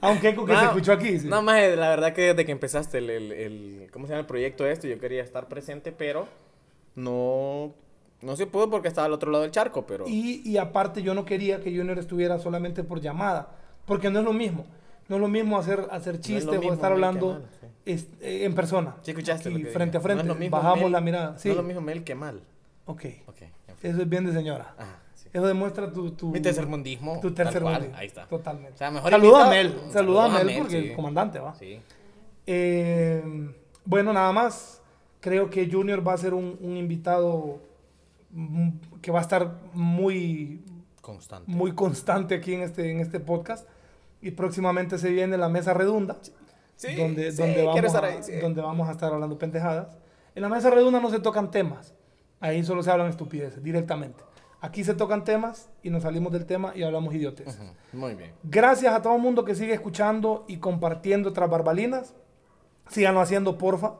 Ah, 0.00 0.10
un 0.10 0.18
queco 0.20 0.46
que 0.46 0.56
se 0.56 0.64
escuchó 0.64 0.92
aquí. 0.92 1.18
sí. 1.18 1.28
No, 1.28 1.42
más 1.42 1.60
la 1.76 1.90
verdad 1.90 2.12
que 2.14 2.22
desde 2.22 2.44
que 2.46 2.52
empezaste 2.52 2.98
el, 2.98 3.10
el, 3.10 3.32
el- 3.32 3.90
¿cómo 3.92 4.06
se 4.06 4.12
llama 4.12 4.20
el 4.20 4.26
proyecto 4.26 4.66
este? 4.66 4.88
Yo 4.88 4.98
quería 4.98 5.22
estar 5.22 5.46
presente, 5.48 5.92
pero 5.92 6.26
no, 6.94 7.74
no 8.20 8.36
se 8.36 8.46
pudo 8.46 8.70
porque 8.70 8.88
estaba 8.88 9.06
al 9.06 9.12
otro 9.12 9.30
lado 9.30 9.42
del 9.42 9.50
charco, 9.52 9.86
pero... 9.86 10.04
Y, 10.06 10.42
y 10.48 10.56
aparte 10.58 11.02
yo 11.02 11.14
no 11.14 11.24
quería 11.24 11.60
que 11.60 11.76
Junior 11.76 11.98
estuviera 11.98 12.38
solamente 12.38 12.84
por 12.84 13.00
llamada, 13.00 13.50
porque 13.86 14.10
no 14.10 14.20
es 14.20 14.24
lo 14.24 14.32
mismo. 14.32 14.64
No 15.08 15.16
es 15.16 15.20
lo 15.22 15.28
mismo 15.28 15.58
hacer, 15.58 15.88
hacer 15.90 16.20
chistes 16.20 16.58
o 16.64 16.72
estar 16.72 16.92
hablando. 16.92 17.42
Es- 17.84 18.08
eh, 18.20 18.44
en 18.44 18.54
persona. 18.54 18.96
¿Sí 19.02 19.10
escuchaste 19.10 19.48
Aquí, 19.48 19.58
lo 19.58 19.64
que 19.64 19.72
frente 19.72 19.98
dije? 19.98 19.98
a 19.98 20.00
frente. 20.00 20.24
No 20.24 20.32
es 20.32 20.36
lo 20.36 20.40
mismo 20.40 20.56
Bajamos 20.56 20.80
Mel- 20.84 20.92
la 20.92 21.00
mirada. 21.00 21.38
Sí. 21.38 21.48
No 21.48 21.52
es 21.52 21.56
lo 21.56 21.62
mismo 21.62 21.80
Mel 21.80 22.04
que 22.04 22.14
mal. 22.14 22.42
Ok. 22.86 23.04
Ok, 23.26 23.42
en 23.42 23.76
fin. 23.76 23.90
Eso 23.90 24.02
es 24.02 24.08
bien 24.08 24.26
de 24.26 24.32
señora. 24.32 24.74
Ajá, 24.78 24.98
sí. 25.14 25.28
Eso 25.32 25.46
demuestra 25.46 25.92
tu... 25.92 26.10
tu 26.12 26.30
Mi 26.30 26.40
tercermundismo. 26.40 27.20
Tu. 27.20 27.32
Ahí 27.94 28.06
está. 28.06 28.26
Totalmente. 28.26 28.74
O 28.74 28.78
sea, 28.78 28.90
mejor 28.90 29.10
Saluda 29.10 29.46
a 29.46 29.50
Mel. 29.50 29.74
Saluda 29.92 30.24
a 30.24 30.28
Mel 30.28 30.46
Mel, 30.46 30.58
porque 30.58 30.80
sí. 30.82 30.88
el 30.88 30.96
comandante 30.96 31.38
va. 31.38 31.54
Sí. 31.54 31.80
Eh, 32.46 33.22
bueno, 33.84 34.12
nada 34.12 34.32
más. 34.32 34.80
Creo 35.20 35.50
que 35.50 35.70
Junior 35.70 36.06
va 36.06 36.14
a 36.14 36.18
ser 36.18 36.34
un, 36.34 36.58
un 36.60 36.76
invitado 36.76 37.60
que 39.00 39.12
va 39.12 39.20
a 39.20 39.22
estar 39.22 39.56
muy 39.72 40.60
Constante. 41.00 41.50
muy 41.50 41.72
constante 41.72 42.34
aquí 42.34 42.54
en 42.54 42.62
este, 42.62 42.90
en 42.90 42.98
este 43.00 43.20
podcast. 43.20 43.68
Y 44.20 44.32
próximamente 44.32 44.98
se 44.98 45.10
viene 45.10 45.36
la 45.36 45.48
mesa 45.48 45.74
redonda, 45.74 46.16
Sí, 46.82 46.96
donde, 46.96 47.30
sí, 47.30 47.38
donde, 47.38 47.64
vamos 47.64 47.84
estar 47.84 48.04
a, 48.04 48.08
ahí, 48.08 48.22
sí. 48.22 48.32
donde 48.40 48.60
vamos 48.60 48.88
a 48.88 48.92
estar 48.92 49.12
hablando 49.12 49.38
pendejadas. 49.38 49.96
En 50.34 50.42
la 50.42 50.48
mesa 50.48 50.68
redonda 50.68 50.98
no 50.98 51.10
se 51.10 51.20
tocan 51.20 51.50
temas, 51.52 51.94
ahí 52.40 52.64
solo 52.64 52.82
se 52.82 52.90
hablan 52.90 53.08
estupideces 53.08 53.62
directamente. 53.62 54.24
Aquí 54.60 54.82
se 54.82 54.94
tocan 54.94 55.22
temas 55.22 55.70
y 55.82 55.90
nos 55.90 56.02
salimos 56.02 56.32
del 56.32 56.44
tema 56.44 56.72
y 56.74 56.82
hablamos 56.82 57.14
idiotes. 57.14 57.48
Ujú, 57.48 57.98
Muy 57.98 58.14
bien. 58.14 58.32
Gracias 58.42 58.92
a 58.92 59.00
todo 59.00 59.14
el 59.14 59.22
mundo 59.22 59.44
que 59.44 59.54
sigue 59.54 59.74
escuchando 59.74 60.44
y 60.48 60.56
compartiendo 60.56 61.32
tras 61.32 61.48
barbalinas. 61.48 62.14
Síganlo 62.88 63.20
haciendo, 63.20 63.58
porfa, 63.58 63.94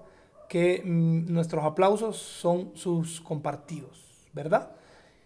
que 0.49 0.83
mm, 0.85 1.33
nuestros 1.33 1.64
aplausos 1.64 2.16
son 2.16 2.72
sus 2.74 3.20
compartidos, 3.20 4.26
¿verdad? 4.33 4.72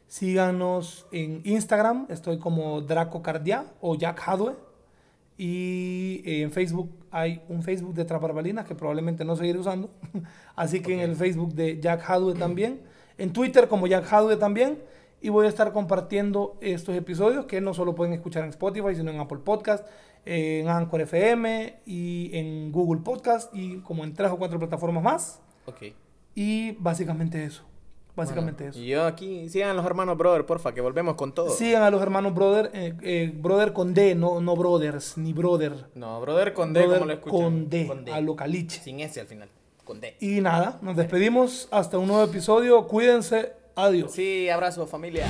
Síganos 0.09 1.07
en 1.11 1.41
Instagram, 1.45 2.07
estoy 2.11 2.39
como 2.39 2.83
Draco 2.83 3.23
Cardia 3.23 3.65
o 3.81 3.95
Jack 3.97 4.23
Hadwe. 4.27 4.66
Y 5.39 6.23
eh, 6.25 6.43
en 6.43 6.51
Facebook 6.51 6.91
hay 7.11 7.43
un 7.49 7.63
Facebook 7.63 7.95
de 7.95 8.05
Tras 8.05 8.21
Barbalinas 8.21 8.67
que 8.67 8.75
probablemente 8.75 9.25
no 9.25 9.37
seguiré 9.37 9.59
usando. 9.59 9.91
Así 10.57 10.81
que 10.81 10.95
en 10.95 11.01
el 11.01 11.17
Facebook 11.17 11.55
de 11.55 11.81
Jack 11.81 12.09
Hadwe 12.09 12.35
también. 12.35 12.81
En 13.19 13.33
Twitter 13.33 13.69
como 13.69 13.87
Jack 13.87 14.11
Hadwe 14.11 14.37
también. 14.37 14.79
Y 15.21 15.29
voy 15.29 15.47
a 15.47 15.49
estar 15.49 15.73
compartiendo 15.73 16.59
estos 16.61 16.95
episodios 16.95 17.47
que 17.47 17.61
no 17.61 17.75
solo 17.75 17.95
pueden 17.95 18.13
escuchar 18.13 18.45
en 18.45 18.51
Spotify, 18.51 18.95
sino 18.95 19.11
en 19.11 19.19
Apple 19.19 19.39
Podcast, 19.39 19.87
en 20.25 20.69
Anchor 20.69 21.01
FM 21.01 21.81
y 21.87 22.31
en 22.35 22.71
Google 22.71 23.01
Podcast 23.01 23.53
y 23.55 23.79
como 23.81 24.05
en 24.05 24.13
tres 24.13 24.31
o 24.31 24.37
cuatro 24.37 24.59
plataformas 24.59 25.03
más. 25.03 25.43
Ok. 25.65 25.95
Y 26.35 26.73
básicamente 26.73 27.45
eso. 27.45 27.65
Básicamente 28.17 28.65
Bueno, 28.65 28.71
eso. 28.71 28.81
Y 28.81 28.87
yo 28.87 29.05
aquí, 29.05 29.49
sigan 29.51 29.77
los 29.77 29.85
hermanos 29.85 30.17
brother, 30.17 30.47
porfa, 30.47 30.73
que 30.73 30.81
volvemos 30.81 31.17
con 31.17 31.33
todo. 31.35 31.51
Sigan 31.51 31.83
a 31.83 31.91
los 31.91 32.01
hermanos 32.01 32.35
Brother, 32.35 32.71
eh, 32.73 32.95
eh, 33.03 33.31
Brother 33.35 33.75
con 33.75 33.93
D, 33.93 34.15
no, 34.15 34.41
no 34.41 34.57
Brothers, 34.57 35.19
ni 35.19 35.35
Brother. 35.35 35.87
No, 35.95 36.19
brother 36.21 36.55
con 36.55 36.73
D, 36.73 36.81
Brother 36.81 36.99
como 36.99 37.07
lo 37.07 37.13
escuchan. 37.13 37.87
con 37.87 38.05
D, 38.05 38.13
a 38.13 38.21
lo 38.23 38.35
caliche. 38.35 38.81
Sin 38.83 39.01
S 39.01 39.21
al 39.21 39.27
final. 39.27 39.49
Con 39.85 40.01
D. 40.01 40.17
Y 40.21 40.41
nada, 40.41 40.79
nos 40.81 40.97
despedimos 40.97 41.69
hasta 41.71 41.99
un 41.99 42.09
nuevo 42.09 42.25
episodio. 42.25 42.87
Cuídense. 42.89 43.53
Adiós. 43.77 44.13
Sí, 44.13 44.49
abrazo, 44.49 44.87
familia. 44.87 45.27